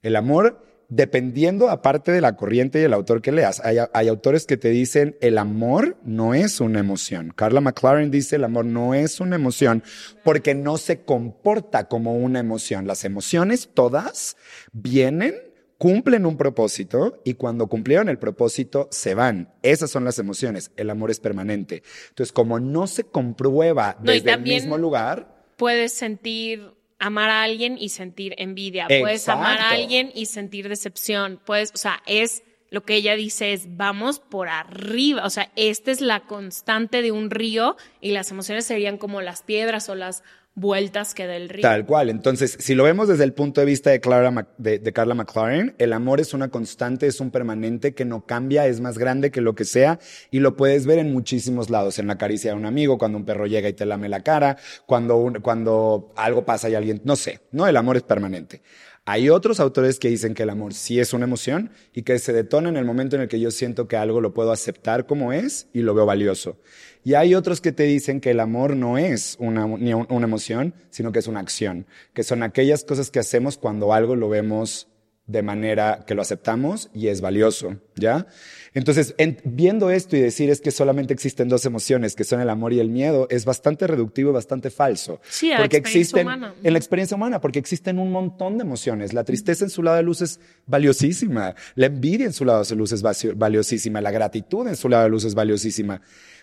El 0.00 0.14
amor, 0.14 0.64
dependiendo 0.88 1.68
aparte 1.68 2.12
de 2.12 2.20
la 2.20 2.36
corriente 2.36 2.80
y 2.80 2.84
el 2.84 2.92
autor 2.92 3.20
que 3.20 3.32
leas, 3.32 3.60
hay, 3.64 3.76
hay, 3.92 4.08
autores 4.08 4.46
que 4.46 4.56
te 4.56 4.70
dicen 4.70 5.16
el 5.20 5.38
amor 5.38 5.98
no 6.02 6.34
es 6.34 6.60
una 6.60 6.80
emoción. 6.80 7.32
Carla 7.36 7.60
McLaren 7.60 8.10
dice 8.10 8.36
el 8.36 8.44
amor 8.44 8.64
no 8.64 8.94
es 8.94 9.20
una 9.20 9.36
emoción 9.36 9.82
porque 10.24 10.54
no 10.54 10.78
se 10.78 11.02
comporta 11.02 11.88
como 11.88 12.16
una 12.16 12.40
emoción. 12.40 12.86
Las 12.86 13.04
emociones 13.04 13.70
todas 13.74 14.36
vienen 14.72 15.34
cumplen 15.78 16.26
un 16.26 16.36
propósito 16.36 17.20
y 17.24 17.34
cuando 17.34 17.68
cumplieron 17.68 18.08
el 18.08 18.18
propósito 18.18 18.88
se 18.90 19.14
van. 19.14 19.54
Esas 19.62 19.90
son 19.90 20.04
las 20.04 20.18
emociones. 20.18 20.72
El 20.76 20.90
amor 20.90 21.10
es 21.10 21.20
permanente. 21.20 21.82
Entonces, 22.08 22.32
como 22.32 22.58
no 22.60 22.86
se 22.86 23.04
comprueba 23.04 23.96
desde 24.02 24.32
el 24.32 24.42
mismo 24.42 24.76
lugar. 24.76 25.38
Puedes 25.56 25.92
sentir 25.92 26.77
amar 26.98 27.30
a 27.30 27.42
alguien 27.42 27.76
y 27.78 27.90
sentir 27.90 28.34
envidia. 28.38 28.86
Puedes 28.88 29.28
amar 29.28 29.60
a 29.60 29.70
alguien 29.70 30.10
y 30.14 30.26
sentir 30.26 30.68
decepción. 30.68 31.40
Puedes, 31.44 31.72
o 31.74 31.76
sea, 31.76 32.02
es 32.06 32.42
lo 32.70 32.82
que 32.82 32.96
ella 32.96 33.16
dice 33.16 33.52
es 33.52 33.76
vamos 33.76 34.18
por 34.20 34.48
arriba. 34.48 35.24
O 35.24 35.30
sea, 35.30 35.50
esta 35.56 35.90
es 35.90 36.00
la 36.00 36.20
constante 36.20 37.02
de 37.02 37.12
un 37.12 37.30
río 37.30 37.76
y 38.00 38.10
las 38.10 38.30
emociones 38.30 38.66
serían 38.66 38.98
como 38.98 39.22
las 39.22 39.42
piedras 39.42 39.88
o 39.88 39.94
las 39.94 40.22
vueltas 40.60 41.14
que 41.14 41.26
da 41.26 41.36
el 41.36 41.48
río. 41.48 41.62
Tal 41.62 41.86
cual. 41.86 42.10
Entonces, 42.10 42.56
si 42.60 42.74
lo 42.74 42.84
vemos 42.84 43.08
desde 43.08 43.24
el 43.24 43.32
punto 43.32 43.60
de 43.60 43.66
vista 43.66 43.90
de, 43.90 44.00
Clara, 44.00 44.48
de, 44.58 44.78
de, 44.78 44.92
Carla 44.92 45.14
McLaren, 45.14 45.74
el 45.78 45.92
amor 45.92 46.20
es 46.20 46.34
una 46.34 46.48
constante, 46.48 47.06
es 47.06 47.20
un 47.20 47.30
permanente 47.30 47.94
que 47.94 48.04
no 48.04 48.26
cambia, 48.26 48.66
es 48.66 48.80
más 48.80 48.98
grande 48.98 49.30
que 49.30 49.40
lo 49.40 49.54
que 49.54 49.64
sea 49.64 49.98
y 50.30 50.40
lo 50.40 50.56
puedes 50.56 50.86
ver 50.86 50.98
en 50.98 51.12
muchísimos 51.12 51.70
lados, 51.70 51.98
en 51.98 52.06
la 52.06 52.18
caricia 52.18 52.52
de 52.52 52.56
un 52.56 52.66
amigo, 52.66 52.98
cuando 52.98 53.18
un 53.18 53.24
perro 53.24 53.46
llega 53.46 53.68
y 53.68 53.72
te 53.72 53.86
lame 53.86 54.08
la 54.08 54.22
cara, 54.22 54.56
cuando, 54.86 55.32
cuando 55.42 56.12
algo 56.16 56.44
pasa 56.44 56.68
y 56.68 56.74
alguien, 56.74 57.00
no 57.04 57.16
sé, 57.16 57.40
no, 57.52 57.66
el 57.66 57.76
amor 57.76 57.96
es 57.96 58.02
permanente. 58.02 58.62
Hay 59.10 59.30
otros 59.30 59.58
autores 59.58 59.98
que 59.98 60.10
dicen 60.10 60.34
que 60.34 60.42
el 60.42 60.50
amor 60.50 60.74
sí 60.74 61.00
es 61.00 61.14
una 61.14 61.24
emoción 61.24 61.70
y 61.94 62.02
que 62.02 62.18
se 62.18 62.34
detona 62.34 62.68
en 62.68 62.76
el 62.76 62.84
momento 62.84 63.16
en 63.16 63.22
el 63.22 63.28
que 63.28 63.40
yo 63.40 63.50
siento 63.50 63.88
que 63.88 63.96
algo 63.96 64.20
lo 64.20 64.34
puedo 64.34 64.52
aceptar 64.52 65.06
como 65.06 65.32
es 65.32 65.66
y 65.72 65.80
lo 65.80 65.94
veo 65.94 66.04
valioso. 66.04 66.58
Y 67.04 67.14
hay 67.14 67.34
otros 67.34 67.62
que 67.62 67.72
te 67.72 67.84
dicen 67.84 68.20
que 68.20 68.32
el 68.32 68.40
amor 68.40 68.76
no 68.76 68.98
es 68.98 69.38
una, 69.40 69.64
una 69.64 70.26
emoción, 70.26 70.74
sino 70.90 71.10
que 71.10 71.20
es 71.20 71.26
una 71.26 71.40
acción, 71.40 71.86
que 72.12 72.22
son 72.22 72.42
aquellas 72.42 72.84
cosas 72.84 73.10
que 73.10 73.18
hacemos 73.18 73.56
cuando 73.56 73.94
algo 73.94 74.14
lo 74.14 74.28
vemos 74.28 74.88
de 75.28 75.42
manera 75.42 76.04
que 76.06 76.14
lo 76.14 76.22
aceptamos 76.22 76.90
y 76.94 77.08
es 77.08 77.20
valioso, 77.20 77.76
¿ya? 77.94 78.26
Entonces, 78.72 79.14
viendo 79.44 79.90
esto 79.90 80.16
y 80.16 80.20
decir 80.20 80.48
es 80.48 80.62
que 80.62 80.70
solamente 80.70 81.12
existen 81.12 81.48
dos 81.48 81.66
emociones, 81.66 82.16
que 82.16 82.24
son 82.24 82.40
el 82.40 82.48
amor 82.48 82.72
y 82.72 82.80
el 82.80 82.88
miedo, 82.88 83.28
es 83.30 83.44
bastante 83.44 83.86
reductivo 83.86 84.30
y 84.30 84.32
bastante 84.32 84.70
falso. 84.70 85.20
Sí, 85.28 85.52
porque 85.56 85.76
la 85.76 85.80
existen 85.80 86.26
humana. 86.26 86.54
en 86.62 86.72
la 86.72 86.78
experiencia 86.78 87.14
humana, 87.14 87.40
porque 87.42 87.58
existen 87.58 87.98
un 87.98 88.10
montón 88.10 88.56
de 88.56 88.64
emociones. 88.64 89.12
La 89.12 89.24
tristeza 89.24 89.64
en 89.64 89.70
su 89.70 89.82
lado 89.82 89.98
de 89.98 90.02
luz 90.02 90.22
es 90.22 90.40
valiosísima, 90.66 91.54
la 91.74 91.86
envidia 91.86 92.24
en 92.24 92.32
su 92.32 92.46
lado 92.46 92.64
de 92.64 92.74
luz 92.74 92.92
es 92.92 93.02
valiosísima, 93.36 94.00
la 94.00 94.10
gratitud 94.10 94.66
en 94.66 94.76
su 94.76 94.88
lado 94.88 95.04
de 95.04 95.10
luz 95.10 95.24
es 95.24 95.34
valiosísima. 95.34 96.00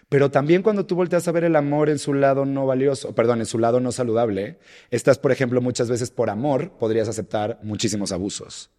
Pero 0.10 0.30
también 0.30 0.62
cuando 0.62 0.86
tú 0.86 0.96
volteas 0.96 1.28
a 1.28 1.32
ver 1.32 1.46
el 1.46 1.56
amor 1.56 1.90
en 1.90 1.98
su 1.98 2.14
lado 2.14 2.46
no 2.46 2.68
valioso, 2.68 3.16
perdón, 3.16 3.40
en 3.40 3.48
su 3.48 3.58
lado 3.58 3.80
no 3.80 3.92
saludable, 3.92 4.60
estás, 4.92 5.18
por 5.18 5.32
ejemplo, 5.32 5.62
muchas 5.62 5.90
veces 5.90 6.12
por 6.12 6.30
amor 6.30 6.78
podrías 6.78 7.08
aceptar 7.08 7.60
muchísimos 7.64 8.12
abusos. 8.12 8.70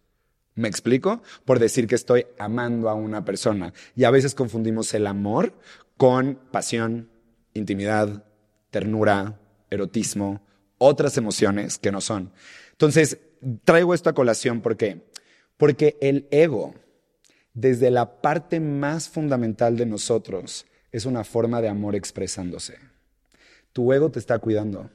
¿Me 0.57 0.67
explico? 0.67 1.21
Por 1.45 1.59
decir 1.59 1.85
que 1.85 1.93
estoy 1.93 2.25
amando 2.39 2.89
a 2.89 2.95
una 2.95 3.23
persona. 3.23 3.73
Y 3.95 4.05
a 4.05 4.11
veces 4.11 4.33
confundimos 4.33 4.91
el 4.95 5.05
amor 5.05 5.53
con 5.97 6.39
pasión, 6.51 7.09
intimidad, 7.53 8.25
ternura, 8.71 9.39
erotismo, 9.69 10.41
otras 10.79 11.15
emociones 11.15 11.77
que 11.77 11.91
no 11.91 12.01
son. 12.01 12.33
Entonces, 12.71 13.19
traigo 13.65 13.93
esto 13.93 14.09
a 14.09 14.15
colación 14.15 14.61
¿por 14.61 14.77
qué? 14.77 15.05
Porque 15.57 15.95
el 16.01 16.27
ego, 16.31 16.73
desde 17.53 17.91
la 17.91 18.19
parte 18.19 18.59
más 18.59 19.09
fundamental 19.09 19.77
de 19.77 19.85
nosotros, 19.85 20.65
es 20.91 21.05
una 21.05 21.23
forma 21.23 21.61
de 21.61 21.69
amor 21.69 21.95
expresándose. 21.95 22.79
Tu 23.73 23.93
ego 23.93 24.09
te 24.09 24.17
está 24.17 24.39
cuidando. 24.39 24.89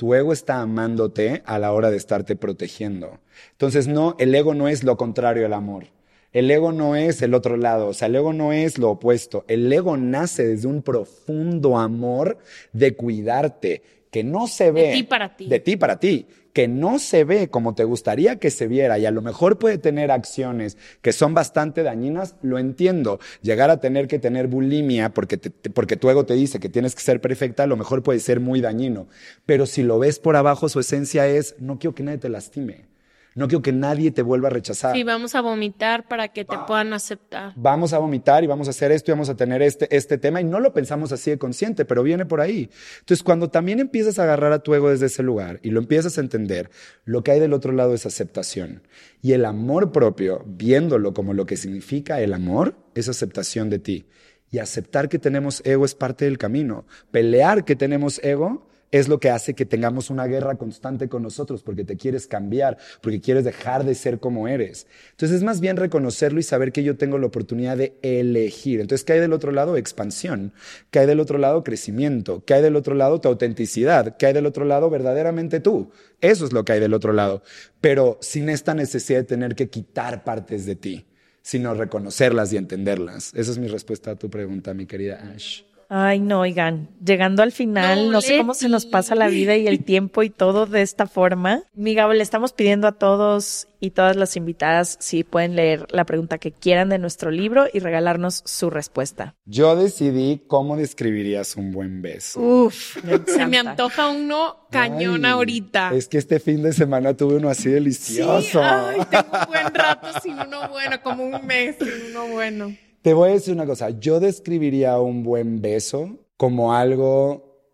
Tu 0.00 0.14
ego 0.14 0.32
está 0.32 0.62
amándote 0.62 1.42
a 1.44 1.58
la 1.58 1.74
hora 1.74 1.90
de 1.90 1.98
estarte 1.98 2.34
protegiendo. 2.34 3.18
Entonces, 3.50 3.86
no, 3.86 4.16
el 4.18 4.34
ego 4.34 4.54
no 4.54 4.66
es 4.66 4.82
lo 4.82 4.96
contrario 4.96 5.44
al 5.44 5.52
amor. 5.52 5.88
El 6.32 6.50
ego 6.50 6.72
no 6.72 6.96
es 6.96 7.20
el 7.20 7.34
otro 7.34 7.58
lado, 7.58 7.88
o 7.88 7.92
sea, 7.92 8.08
el 8.08 8.16
ego 8.16 8.32
no 8.32 8.54
es 8.54 8.78
lo 8.78 8.92
opuesto. 8.92 9.44
El 9.46 9.70
ego 9.70 9.98
nace 9.98 10.46
desde 10.46 10.68
un 10.68 10.80
profundo 10.80 11.76
amor 11.76 12.38
de 12.72 12.96
cuidarte, 12.96 13.82
que 14.10 14.24
no 14.24 14.46
se 14.46 14.70
ve. 14.70 14.88
De 14.88 14.92
ti 14.92 15.02
para 15.04 15.36
ti. 15.36 15.46
De 15.46 15.60
ti 15.60 15.76
para 15.76 16.00
ti 16.00 16.26
que 16.52 16.68
no 16.68 16.98
se 16.98 17.24
ve 17.24 17.48
como 17.48 17.74
te 17.74 17.84
gustaría 17.84 18.36
que 18.36 18.50
se 18.50 18.66
viera 18.66 18.98
y 18.98 19.06
a 19.06 19.10
lo 19.10 19.22
mejor 19.22 19.58
puede 19.58 19.78
tener 19.78 20.10
acciones 20.10 20.76
que 21.02 21.12
son 21.12 21.34
bastante 21.34 21.82
dañinas, 21.82 22.36
lo 22.42 22.58
entiendo. 22.58 23.20
Llegar 23.42 23.70
a 23.70 23.80
tener 23.80 24.08
que 24.08 24.18
tener 24.18 24.48
bulimia 24.48 25.10
porque, 25.10 25.38
porque 25.38 25.96
tu 25.96 26.10
ego 26.10 26.26
te 26.26 26.34
dice 26.34 26.60
que 26.60 26.68
tienes 26.68 26.94
que 26.94 27.02
ser 27.02 27.20
perfecta, 27.20 27.64
a 27.64 27.66
lo 27.66 27.76
mejor 27.76 28.02
puede 28.02 28.20
ser 28.20 28.40
muy 28.40 28.60
dañino. 28.60 29.06
Pero 29.46 29.66
si 29.66 29.82
lo 29.82 29.98
ves 29.98 30.18
por 30.18 30.36
abajo, 30.36 30.68
su 30.68 30.80
esencia 30.80 31.26
es, 31.26 31.54
no 31.58 31.78
quiero 31.78 31.94
que 31.94 32.02
nadie 32.02 32.18
te 32.18 32.28
lastime. 32.28 32.90
No 33.34 33.46
quiero 33.46 33.62
que 33.62 33.72
nadie 33.72 34.10
te 34.10 34.22
vuelva 34.22 34.48
a 34.48 34.50
rechazar. 34.50 34.94
Sí, 34.94 35.04
vamos 35.04 35.34
a 35.34 35.40
vomitar 35.40 36.08
para 36.08 36.28
que 36.28 36.44
te 36.44 36.56
puedan 36.66 36.92
aceptar. 36.92 37.52
Vamos 37.56 37.92
a 37.92 37.98
vomitar 37.98 38.42
y 38.42 38.48
vamos 38.48 38.66
a 38.66 38.70
hacer 38.70 38.90
esto 38.90 39.10
y 39.10 39.14
vamos 39.14 39.28
a 39.28 39.36
tener 39.36 39.62
este, 39.62 39.94
este 39.94 40.18
tema 40.18 40.40
y 40.40 40.44
no 40.44 40.58
lo 40.58 40.72
pensamos 40.72 41.12
así 41.12 41.30
de 41.30 41.38
consciente, 41.38 41.84
pero 41.84 42.02
viene 42.02 42.26
por 42.26 42.40
ahí. 42.40 42.70
Entonces, 43.00 43.22
cuando 43.22 43.48
también 43.48 43.78
empiezas 43.78 44.18
a 44.18 44.24
agarrar 44.24 44.52
a 44.52 44.58
tu 44.60 44.74
ego 44.74 44.90
desde 44.90 45.06
ese 45.06 45.22
lugar 45.22 45.60
y 45.62 45.70
lo 45.70 45.80
empiezas 45.80 46.18
a 46.18 46.20
entender, 46.20 46.70
lo 47.04 47.22
que 47.22 47.30
hay 47.32 47.40
del 47.40 47.52
otro 47.52 47.72
lado 47.72 47.94
es 47.94 48.04
aceptación. 48.04 48.82
Y 49.22 49.32
el 49.32 49.44
amor 49.44 49.92
propio, 49.92 50.42
viéndolo 50.46 51.14
como 51.14 51.32
lo 51.32 51.46
que 51.46 51.56
significa 51.56 52.20
el 52.20 52.34
amor, 52.34 52.74
es 52.94 53.08
aceptación 53.08 53.70
de 53.70 53.78
ti. 53.78 54.06
Y 54.50 54.58
aceptar 54.58 55.08
que 55.08 55.20
tenemos 55.20 55.62
ego 55.64 55.84
es 55.84 55.94
parte 55.94 56.24
del 56.24 56.38
camino. 56.38 56.84
Pelear 57.12 57.64
que 57.64 57.76
tenemos 57.76 58.18
ego 58.24 58.69
es 58.90 59.08
lo 59.08 59.20
que 59.20 59.30
hace 59.30 59.54
que 59.54 59.66
tengamos 59.66 60.10
una 60.10 60.26
guerra 60.26 60.56
constante 60.56 61.08
con 61.08 61.22
nosotros, 61.22 61.62
porque 61.62 61.84
te 61.84 61.96
quieres 61.96 62.26
cambiar, 62.26 62.78
porque 63.00 63.20
quieres 63.20 63.44
dejar 63.44 63.84
de 63.84 63.94
ser 63.94 64.18
como 64.18 64.48
eres. 64.48 64.86
Entonces 65.12 65.38
es 65.38 65.42
más 65.42 65.60
bien 65.60 65.76
reconocerlo 65.76 66.40
y 66.40 66.42
saber 66.42 66.72
que 66.72 66.82
yo 66.82 66.96
tengo 66.96 67.18
la 67.18 67.26
oportunidad 67.26 67.76
de 67.76 67.96
elegir. 68.02 68.80
Entonces, 68.80 69.04
¿qué 69.04 69.14
hay 69.14 69.20
del 69.20 69.32
otro 69.32 69.52
lado? 69.52 69.76
Expansión. 69.76 70.52
¿Qué 70.90 71.00
hay 71.00 71.06
del 71.06 71.20
otro 71.20 71.38
lado? 71.38 71.62
Crecimiento. 71.62 72.44
¿Qué 72.44 72.54
hay 72.54 72.62
del 72.62 72.76
otro 72.76 72.94
lado? 72.94 73.20
Tu 73.20 73.28
autenticidad. 73.28 74.16
¿Qué 74.16 74.26
hay 74.26 74.32
del 74.32 74.46
otro 74.46 74.64
lado? 74.64 74.90
Verdaderamente 74.90 75.60
tú. 75.60 75.90
Eso 76.20 76.44
es 76.44 76.52
lo 76.52 76.64
que 76.64 76.72
hay 76.72 76.80
del 76.80 76.94
otro 76.94 77.12
lado. 77.12 77.42
Pero 77.80 78.18
sin 78.20 78.48
esta 78.48 78.74
necesidad 78.74 79.20
de 79.20 79.24
tener 79.24 79.54
que 79.54 79.68
quitar 79.68 80.24
partes 80.24 80.66
de 80.66 80.76
ti, 80.76 81.06
sino 81.42 81.74
reconocerlas 81.74 82.52
y 82.52 82.56
entenderlas. 82.56 83.32
Esa 83.34 83.52
es 83.52 83.58
mi 83.58 83.68
respuesta 83.68 84.10
a 84.12 84.16
tu 84.16 84.28
pregunta, 84.28 84.74
mi 84.74 84.86
querida 84.86 85.32
Ash. 85.34 85.62
Ay, 85.92 86.20
no, 86.20 86.42
oigan, 86.42 86.88
llegando 87.04 87.42
al 87.42 87.50
final, 87.50 88.12
no, 88.12 88.20
sé 88.20 88.38
cómo 88.38 88.54
se 88.54 88.68
nos 88.68 88.86
pasa 88.86 89.16
la 89.16 89.26
vida 89.26 89.56
y 89.56 89.66
el 89.66 89.82
tiempo 89.82 90.22
y 90.22 90.30
todo 90.30 90.66
de 90.66 90.82
esta 90.82 91.08
forma. 91.08 91.64
Mi 91.74 91.94
Gabo, 91.94 92.12
le 92.12 92.22
estamos 92.22 92.52
pidiendo 92.52 92.86
a 92.86 92.92
todos 92.92 93.66
y 93.80 93.90
todas 93.90 94.14
las 94.14 94.36
invitadas 94.36 94.98
si 95.00 95.24
pueden 95.24 95.56
leer 95.56 95.88
la 95.90 96.04
pregunta 96.04 96.38
que 96.38 96.52
quieran 96.52 96.90
de 96.90 96.98
nuestro 96.98 97.32
libro 97.32 97.64
y 97.72 97.80
regalarnos 97.80 98.42
su 98.44 98.70
respuesta. 98.70 99.34
Yo 99.46 99.74
decidí 99.74 100.44
cómo 100.46 100.76
describirías 100.76 101.56
un 101.56 101.72
buen 101.72 102.02
beso. 102.02 102.40
Uf, 102.40 102.98
se 103.26 103.46
me 103.48 103.58
antoja 103.58 104.10
uno 104.10 104.68
cañón 104.70 105.24
ahorita. 105.24 105.92
Es 105.92 106.06
que 106.06 106.18
este 106.18 106.38
fin 106.38 106.62
de 106.62 106.72
semana 106.72 107.14
tuve 107.14 107.34
uno 107.34 107.48
así 107.48 107.68
delicioso. 107.68 108.60
Sí, 108.60 108.64
ay, 108.64 109.00
tengo 109.10 109.26
un 109.32 109.46
buen 109.48 109.74
rato 109.74 110.06
sin 110.22 110.38
uno 110.38 110.68
bueno, 110.68 111.02
como 111.02 111.24
un 111.24 111.44
mes 111.44 111.74
sin 111.80 112.12
uno 112.12 112.28
bueno. 112.28 112.76
Te 113.02 113.14
voy 113.14 113.30
a 113.30 113.32
decir 113.32 113.54
una 113.54 113.64
cosa, 113.64 113.88
yo 113.90 114.20
describiría 114.20 115.00
un 115.00 115.22
buen 115.22 115.62
beso 115.62 116.18
como 116.36 116.74
algo 116.74 117.64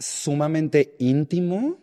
sumamente 0.00 0.96
íntimo, 0.98 1.78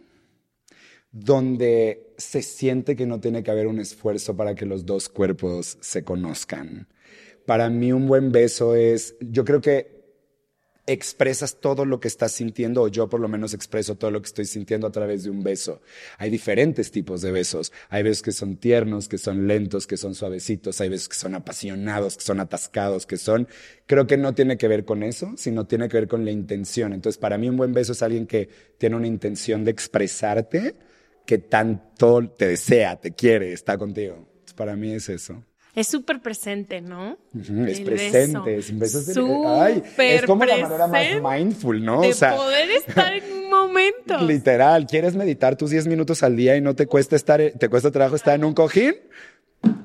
donde 1.09 2.13
se 2.17 2.41
siente 2.41 2.97
que 2.97 3.05
no 3.05 3.21
tiene 3.21 3.43
que 3.43 3.51
haber 3.51 3.67
un 3.67 3.79
esfuerzo 3.79 4.35
para 4.35 4.55
que 4.55 4.65
los 4.65 4.85
dos 4.85 5.07
cuerpos 5.07 5.77
se 5.79 6.03
conozcan. 6.03 6.89
Para 7.45 7.69
mí 7.69 7.93
un 7.93 8.07
buen 8.07 8.33
beso 8.33 8.75
es, 8.75 9.15
yo 9.21 9.45
creo 9.45 9.61
que 9.61 9.94
expresas 10.87 11.59
todo 11.59 11.85
lo 11.85 11.99
que 11.99 12.07
estás 12.07 12.31
sintiendo, 12.31 12.83
o 12.83 12.87
yo 12.87 13.09
por 13.09 13.19
lo 13.19 13.27
menos 13.27 13.53
expreso 13.53 13.95
todo 13.95 14.11
lo 14.11 14.21
que 14.21 14.27
estoy 14.27 14.45
sintiendo 14.45 14.85
a 14.85 14.91
través 14.91 15.23
de 15.23 15.31
un 15.31 15.43
beso. 15.43 15.81
Hay 16.17 16.29
diferentes 16.29 16.91
tipos 16.91 17.21
de 17.21 17.31
besos. 17.31 17.71
Hay 17.89 18.03
besos 18.03 18.21
que 18.21 18.31
son 18.31 18.57
tiernos, 18.57 19.07
que 19.07 19.17
son 19.17 19.47
lentos, 19.47 19.87
que 19.87 19.97
son 19.97 20.13
suavecitos, 20.13 20.79
hay 20.81 20.89
besos 20.89 21.09
que 21.09 21.15
son 21.15 21.35
apasionados, 21.35 22.17
que 22.17 22.23
son 22.23 22.39
atascados, 22.39 23.05
que 23.05 23.17
son... 23.17 23.47
Creo 23.87 24.05
que 24.07 24.17
no 24.17 24.33
tiene 24.33 24.57
que 24.57 24.67
ver 24.67 24.85
con 24.85 25.03
eso, 25.03 25.33
sino 25.37 25.65
tiene 25.65 25.89
que 25.89 25.97
ver 25.97 26.07
con 26.07 26.23
la 26.23 26.31
intención. 26.31 26.93
Entonces, 26.93 27.17
para 27.17 27.37
mí 27.37 27.49
un 27.49 27.57
buen 27.57 27.73
beso 27.73 27.93
es 27.93 28.03
alguien 28.03 28.27
que 28.27 28.49
tiene 28.77 28.95
una 28.95 29.07
intención 29.07 29.63
de 29.63 29.71
expresarte, 29.71 30.75
que 31.25 31.39
tanto 31.39 32.29
te 32.29 32.47
desea, 32.47 32.99
te 32.99 33.11
quiere, 33.13 33.53
está 33.53 33.77
contigo. 33.77 34.27
Para 34.55 34.75
mí 34.75 34.93
es 34.93 35.09
eso. 35.09 35.43
Es 35.75 35.87
súper 35.87 36.21
presente, 36.21 36.79
¿no? 36.81 37.17
Es 37.37 37.49
El 37.49 37.83
presente, 37.83 38.57
es 38.57 38.69
un 38.69 38.79
beso 38.79 39.01
de- 39.01 39.13
Súper 39.13 39.47
ay, 39.47 39.83
es 39.97 40.21
como 40.23 40.45
la 40.45 40.57
manera 40.57 40.87
más 40.87 41.37
mindful, 41.37 41.83
¿no? 41.83 42.01
De 42.01 42.09
o 42.09 42.13
sea, 42.13 42.35
poder 42.35 42.69
estar 42.71 43.13
en 43.13 43.23
un 43.31 43.49
momento. 43.49 44.17
literal, 44.25 44.87
¿quieres 44.87 45.15
meditar 45.15 45.57
tus 45.57 45.71
10 45.71 45.87
minutos 45.87 46.23
al 46.23 46.37
día 46.37 46.55
y 46.55 46.61
no 46.61 46.75
te 46.75 46.87
cuesta 46.87 47.15
estar 47.15 47.41
te 47.59 47.69
cuesta 47.69 47.91
trabajo 47.91 48.15
estar 48.15 48.35
en 48.35 48.45
un 48.45 48.53
cojín? 48.53 48.95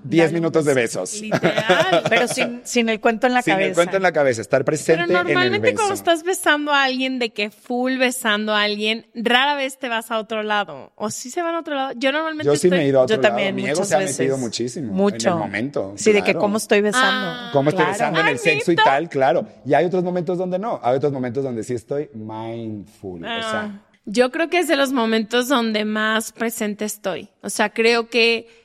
10 0.04 0.32
minutos 0.32 0.64
de 0.64 0.74
besos. 0.74 1.20
Literal. 1.20 2.02
Pero 2.08 2.26
sin, 2.26 2.60
sin 2.64 2.88
el 2.88 3.00
cuento 3.00 3.26
en 3.28 3.34
la 3.34 3.42
Sin 3.42 3.52
cabeza. 3.54 3.68
el 3.68 3.74
cuento 3.74 3.96
en 3.96 4.02
la 4.02 4.12
cabeza, 4.12 4.40
estar 4.40 4.64
presente 4.64 5.04
Pero 5.06 5.20
en 5.20 5.26
el 5.28 5.34
normalmente 5.34 5.60
beso. 5.68 5.76
cuando 5.76 5.94
estás 5.94 6.24
besando 6.24 6.72
a 6.72 6.82
alguien, 6.84 7.18
de 7.20 7.30
que 7.30 7.50
full 7.50 7.96
besando 7.96 8.52
a 8.54 8.62
alguien, 8.62 9.06
rara 9.14 9.54
vez 9.54 9.78
te 9.78 9.88
vas 9.88 10.10
a 10.10 10.18
otro 10.18 10.42
lado. 10.42 10.92
O 10.96 11.10
sí 11.10 11.30
se 11.30 11.42
van 11.42 11.54
a 11.54 11.60
otro 11.60 11.74
lado. 11.76 11.92
Yo 11.96 12.10
normalmente 12.10 12.46
Yo 12.46 12.56
sí 12.56 12.66
estoy... 12.66 12.70
me 12.78 12.84
he 12.84 12.88
ido 12.88 13.00
a 13.00 13.02
otro 13.04 13.16
Yo 13.16 13.20
también. 13.22 13.54
Mi 13.54 13.66
ego 13.66 13.84
se 13.84 13.94
ha 13.94 13.98
metido 14.00 14.36
muchísimo. 14.36 14.92
Mucho. 14.92 15.28
En 15.28 15.34
el 15.34 15.38
momento. 15.40 15.92
Sí, 15.96 16.12
de 16.12 16.22
que 16.22 16.34
cómo 16.34 16.56
estoy 16.56 16.80
besando. 16.80 17.30
Ah. 17.30 17.50
¿Cómo 17.52 17.70
estoy 17.70 17.84
Claro. 17.84 17.92
besando 17.98 18.20
en 18.20 18.26
el 18.28 18.34
Ah, 18.34 18.38
sexo 18.38 18.72
y 18.72 18.76
tal? 18.76 19.08
Claro. 19.08 19.46
Y 19.64 19.74
hay 19.74 19.84
otros 19.84 20.02
momentos 20.02 20.36
donde 20.38 20.58
no. 20.58 20.80
Hay 20.82 20.96
otros 20.96 21.12
momentos 21.12 21.44
donde 21.44 21.62
sí 21.62 21.74
estoy 21.74 22.08
mindful. 22.14 23.24
O 23.24 23.28
Ah, 23.28 23.40
sea, 23.50 23.80
yo 24.06 24.30
creo 24.30 24.48
que 24.48 24.58
es 24.58 24.68
de 24.68 24.76
los 24.76 24.92
momentos 24.92 25.48
donde 25.48 25.84
más 25.84 26.32
presente 26.32 26.84
estoy. 26.84 27.28
O 27.42 27.50
sea, 27.50 27.70
creo 27.70 28.08
que 28.08 28.59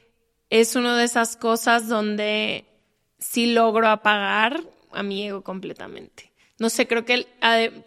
es 0.50 0.76
una 0.76 0.98
de 0.98 1.04
esas 1.04 1.36
cosas 1.38 1.88
donde 1.88 2.66
sí 3.20 3.54
logro 3.54 3.88
apagar 3.88 4.62
a 4.92 5.04
mi 5.04 5.28
ego 5.28 5.44
completamente. 5.44 6.32
No 6.58 6.70
sé, 6.70 6.88
creo 6.88 7.06
que 7.06 7.28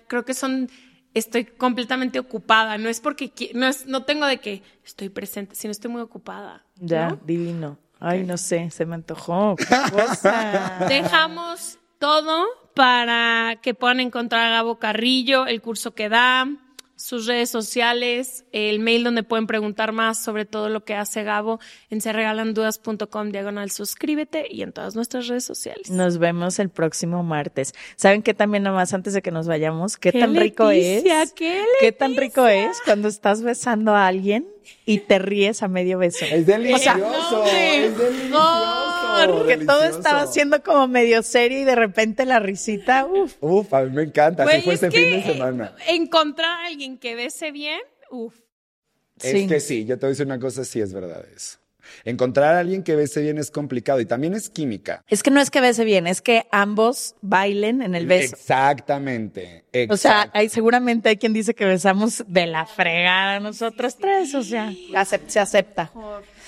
creo 0.06 0.24
que 0.24 0.34
son 0.34 0.70
estoy 1.14 1.44
completamente 1.44 2.18
ocupada. 2.18 2.78
No 2.78 2.88
es 2.88 3.00
porque 3.00 3.32
no 3.54 3.66
es 3.66 3.86
no 3.86 4.04
tengo 4.04 4.26
de 4.26 4.38
que 4.38 4.62
estoy 4.84 5.08
presente, 5.08 5.54
sino 5.54 5.70
estoy 5.70 5.90
muy 5.90 6.02
ocupada. 6.02 6.64
Ya, 6.76 7.10
¿no? 7.10 7.18
divino. 7.24 7.78
Ay, 8.00 8.24
no 8.24 8.36
sé, 8.36 8.70
se 8.70 8.86
me 8.86 8.94
antojó. 8.94 9.56
Qué 9.56 9.64
cosa. 9.90 10.84
Dejamos 10.88 11.78
todo 11.98 12.46
para 12.74 13.56
que 13.60 13.74
puedan 13.74 13.98
encontrar 13.98 14.46
a 14.46 14.50
Gabo 14.50 14.78
Carrillo, 14.78 15.46
el 15.46 15.60
curso 15.60 15.94
que 15.94 16.08
da, 16.08 16.46
sus 16.98 17.26
redes 17.26 17.48
sociales, 17.48 18.44
el 18.50 18.80
mail 18.80 19.04
donde 19.04 19.22
pueden 19.22 19.46
preguntar 19.46 19.92
más 19.92 20.22
sobre 20.22 20.44
todo 20.44 20.68
lo 20.68 20.84
que 20.84 20.94
hace 20.94 21.22
Gabo 21.22 21.60
en 21.90 22.00
serregalandudas.com 22.00 23.30
diagonal 23.30 23.70
suscríbete 23.70 24.46
y 24.50 24.62
en 24.62 24.72
todas 24.72 24.96
nuestras 24.96 25.28
redes 25.28 25.44
sociales. 25.44 25.90
Nos 25.90 26.18
vemos 26.18 26.58
el 26.58 26.70
próximo 26.70 27.22
martes. 27.22 27.72
¿Saben 27.94 28.22
qué 28.22 28.34
también 28.34 28.64
nomás 28.64 28.92
antes 28.94 29.14
de 29.14 29.22
que 29.22 29.30
nos 29.30 29.46
vayamos? 29.46 29.96
¿Qué, 29.96 30.10
¡Qué 30.10 30.18
tan 30.20 30.34
rico 30.34 30.70
es? 30.70 31.04
qué 31.80 31.92
tan 31.92 32.16
rico 32.16 32.46
es 32.48 32.78
cuando 32.84 33.06
estás 33.06 33.42
besando 33.42 33.94
a 33.94 34.08
alguien 34.08 34.48
y 34.84 34.98
te 34.98 35.20
ríes 35.20 35.62
a 35.62 35.68
medio 35.68 35.98
beso? 35.98 36.24
es 36.24 36.46
delicioso. 36.46 36.98
no, 36.98 37.46
es 37.46 37.96
mejor. 37.96 38.97
Que 39.46 39.56
todo 39.64 39.84
estaba 39.84 40.26
siendo 40.26 40.62
como 40.62 40.86
medio 40.88 41.22
serio 41.22 41.60
y 41.60 41.64
de 41.64 41.74
repente 41.74 42.24
la 42.24 42.38
risita, 42.38 43.06
uf. 43.06 43.34
Uf, 43.40 43.72
a 43.74 43.82
mí 43.82 43.90
me 43.90 44.02
encanta. 44.02 44.44
Así 44.44 44.62
fue 44.62 44.74
es 44.74 44.82
este 44.82 44.96
fin 44.98 45.10
de 45.12 45.22
semana. 45.22 45.74
eh, 45.86 45.94
Encontrar 45.96 46.48
a 46.62 46.66
alguien 46.66 46.98
que 46.98 47.14
bese 47.14 47.50
bien, 47.52 47.80
uff. 48.10 48.34
Es 49.20 49.32
Sí. 49.32 49.46
que 49.48 49.60
sí, 49.60 49.84
yo 49.84 49.96
te 49.98 50.06
voy 50.06 50.10
a 50.10 50.12
decir 50.12 50.26
una 50.26 50.38
cosa, 50.38 50.64
sí 50.64 50.80
es 50.80 50.92
verdad 50.92 51.24
eso. 51.34 51.58
Encontrar 52.04 52.54
a 52.54 52.58
alguien 52.60 52.82
que 52.82 52.94
bese 52.94 53.22
bien 53.22 53.38
es 53.38 53.50
complicado 53.50 53.98
y 53.98 54.04
también 54.04 54.34
es 54.34 54.50
química. 54.50 55.02
Es 55.08 55.22
que 55.22 55.30
no 55.30 55.40
es 55.40 55.50
que 55.50 55.62
bese 55.62 55.84
bien, 55.84 56.06
es 56.06 56.20
que 56.20 56.46
ambos 56.52 57.14
bailen 57.22 57.80
en 57.80 57.94
el 57.94 58.06
beso. 58.06 58.36
Exactamente. 58.36 59.64
O 59.88 59.96
sea, 59.96 60.30
hay, 60.34 60.48
seguramente 60.50 61.08
hay 61.08 61.16
quien 61.16 61.32
dice 61.32 61.54
que 61.54 61.64
besamos 61.64 62.24
de 62.28 62.46
la 62.46 62.66
fregada 62.66 63.40
nosotros 63.40 63.96
tres, 63.96 64.34
o 64.34 64.42
sea, 64.42 64.70
acep- 64.92 65.28
se 65.28 65.40
acepta. 65.40 65.90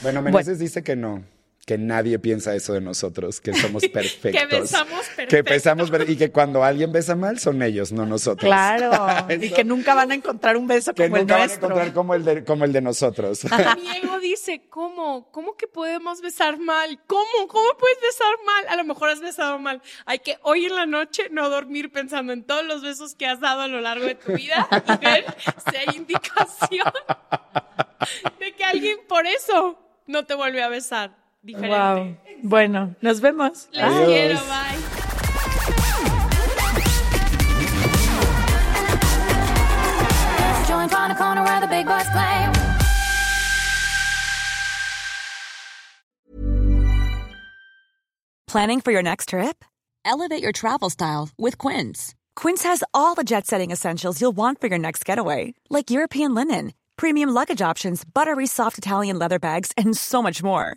Bueno, 0.03 0.21
Meneses 0.23 0.59
dice 0.59 0.83
que 0.83 0.95
no, 0.95 1.25
que 1.71 1.79
nadie 1.79 2.18
piensa 2.18 2.53
eso 2.57 2.73
de 2.73 2.81
nosotros, 2.81 3.41
que 3.41 3.55
somos 3.55 3.87
perfectos. 3.93 4.41
Que 4.43 4.45
besamos 4.61 5.07
Que 5.11 5.14
perfecto. 5.27 5.51
besamos 5.53 5.89
per- 5.93 6.11
y 6.11 6.16
que 6.16 6.33
cuando 6.33 6.64
alguien 6.64 6.91
besa 6.91 7.14
mal 7.14 7.39
son 7.39 7.62
ellos, 7.62 7.93
no 7.93 8.07
nosotros. 8.07 8.45
Claro, 8.49 8.91
y 9.41 9.51
que 9.51 9.62
nunca 9.62 9.95
van 9.95 10.11
a 10.11 10.16
encontrar 10.16 10.57
un 10.57 10.66
beso 10.66 10.93
que 10.93 11.05
como 11.05 11.14
el 11.14 11.23
nunca 11.23 11.35
van 11.35 11.43
a 11.43 11.47
nuestro. 11.47 11.66
encontrar 11.68 11.93
como 11.95 12.14
el 12.16 12.25
de, 12.25 12.45
como 12.45 12.64
el 12.64 12.73
de 12.73 12.81
nosotros. 12.81 13.45
Mi 13.85 13.89
ego 13.99 14.18
dice, 14.18 14.62
¿cómo? 14.68 15.31
¿Cómo 15.31 15.55
que 15.57 15.68
podemos 15.68 16.21
besar 16.21 16.59
mal? 16.59 17.01
¿Cómo? 17.07 17.47
¿Cómo 17.47 17.68
puedes 17.79 17.99
besar 18.01 18.35
mal? 18.45 18.66
A 18.68 18.75
lo 18.75 18.83
mejor 18.83 19.11
has 19.11 19.21
besado 19.21 19.61
mal. 19.61 19.81
Hay 20.07 20.18
que 20.18 20.39
hoy 20.43 20.66
en 20.66 20.75
la 20.75 20.87
noche 20.87 21.29
no 21.31 21.51
dormir 21.51 21.93
pensando 21.93 22.33
en 22.33 22.43
todos 22.43 22.64
los 22.64 22.83
besos 22.83 23.14
que 23.14 23.29
has 23.29 23.39
dado 23.39 23.61
a 23.61 23.68
lo 23.68 23.81
largo 23.81 24.07
de 24.07 24.16
tu 24.16 24.33
vida 24.33 24.66
y 24.89 24.97
ver 25.05 25.25
si 25.71 25.77
hay 25.77 25.97
indicación 25.97 26.93
de 28.41 28.53
que 28.57 28.64
alguien 28.64 28.99
por 29.09 29.25
eso 29.29 29.79
no 30.09 30.27
te 30.27 30.35
vuelve 30.35 30.64
a 30.64 30.68
besar 30.68 31.16
diferente. 31.45 31.68
Wow. 31.68 32.16
Bueno, 32.43 32.95
nos 33.03 33.20
vemos. 33.20 33.68
Les 33.72 33.82
Adiós. 33.82 34.07
quiero, 34.07 34.41
bye. 34.49 35.91
Joint 40.66 40.95
on 40.95 41.11
a 41.11 41.14
corner 41.14 41.43
where 41.43 41.61
the 41.61 41.66
big 41.66 41.86
boys 41.86 42.09
play. 42.12 42.53
Planning 48.47 48.80
for 48.80 48.91
your 48.93 49.03
next 49.03 49.28
trip? 49.28 49.64
Elevate 50.05 50.43
your 50.43 50.53
travel 50.53 50.91
style 50.91 51.28
with 51.38 51.57
Quince. 51.59 52.14
Quince 52.34 52.64
has 52.64 52.82
all 52.93 53.14
the 53.14 53.22
jet 53.24 53.47
setting 53.47 53.70
essentials 53.70 54.20
you'll 54.20 54.36
want 54.36 54.61
for 54.61 54.66
your 54.66 54.78
next 54.78 55.05
getaway, 55.05 55.55
like 55.68 55.91
European 55.91 56.34
linen, 56.34 56.72
premium 56.97 57.30
luggage 57.30 57.62
options, 57.62 58.05
buttery 58.05 58.47
soft 58.47 58.78
Italian 58.78 59.18
leather 59.18 59.38
bags, 59.38 59.70
and 59.76 59.97
so 59.97 60.20
much 60.22 60.43
more. 60.43 60.76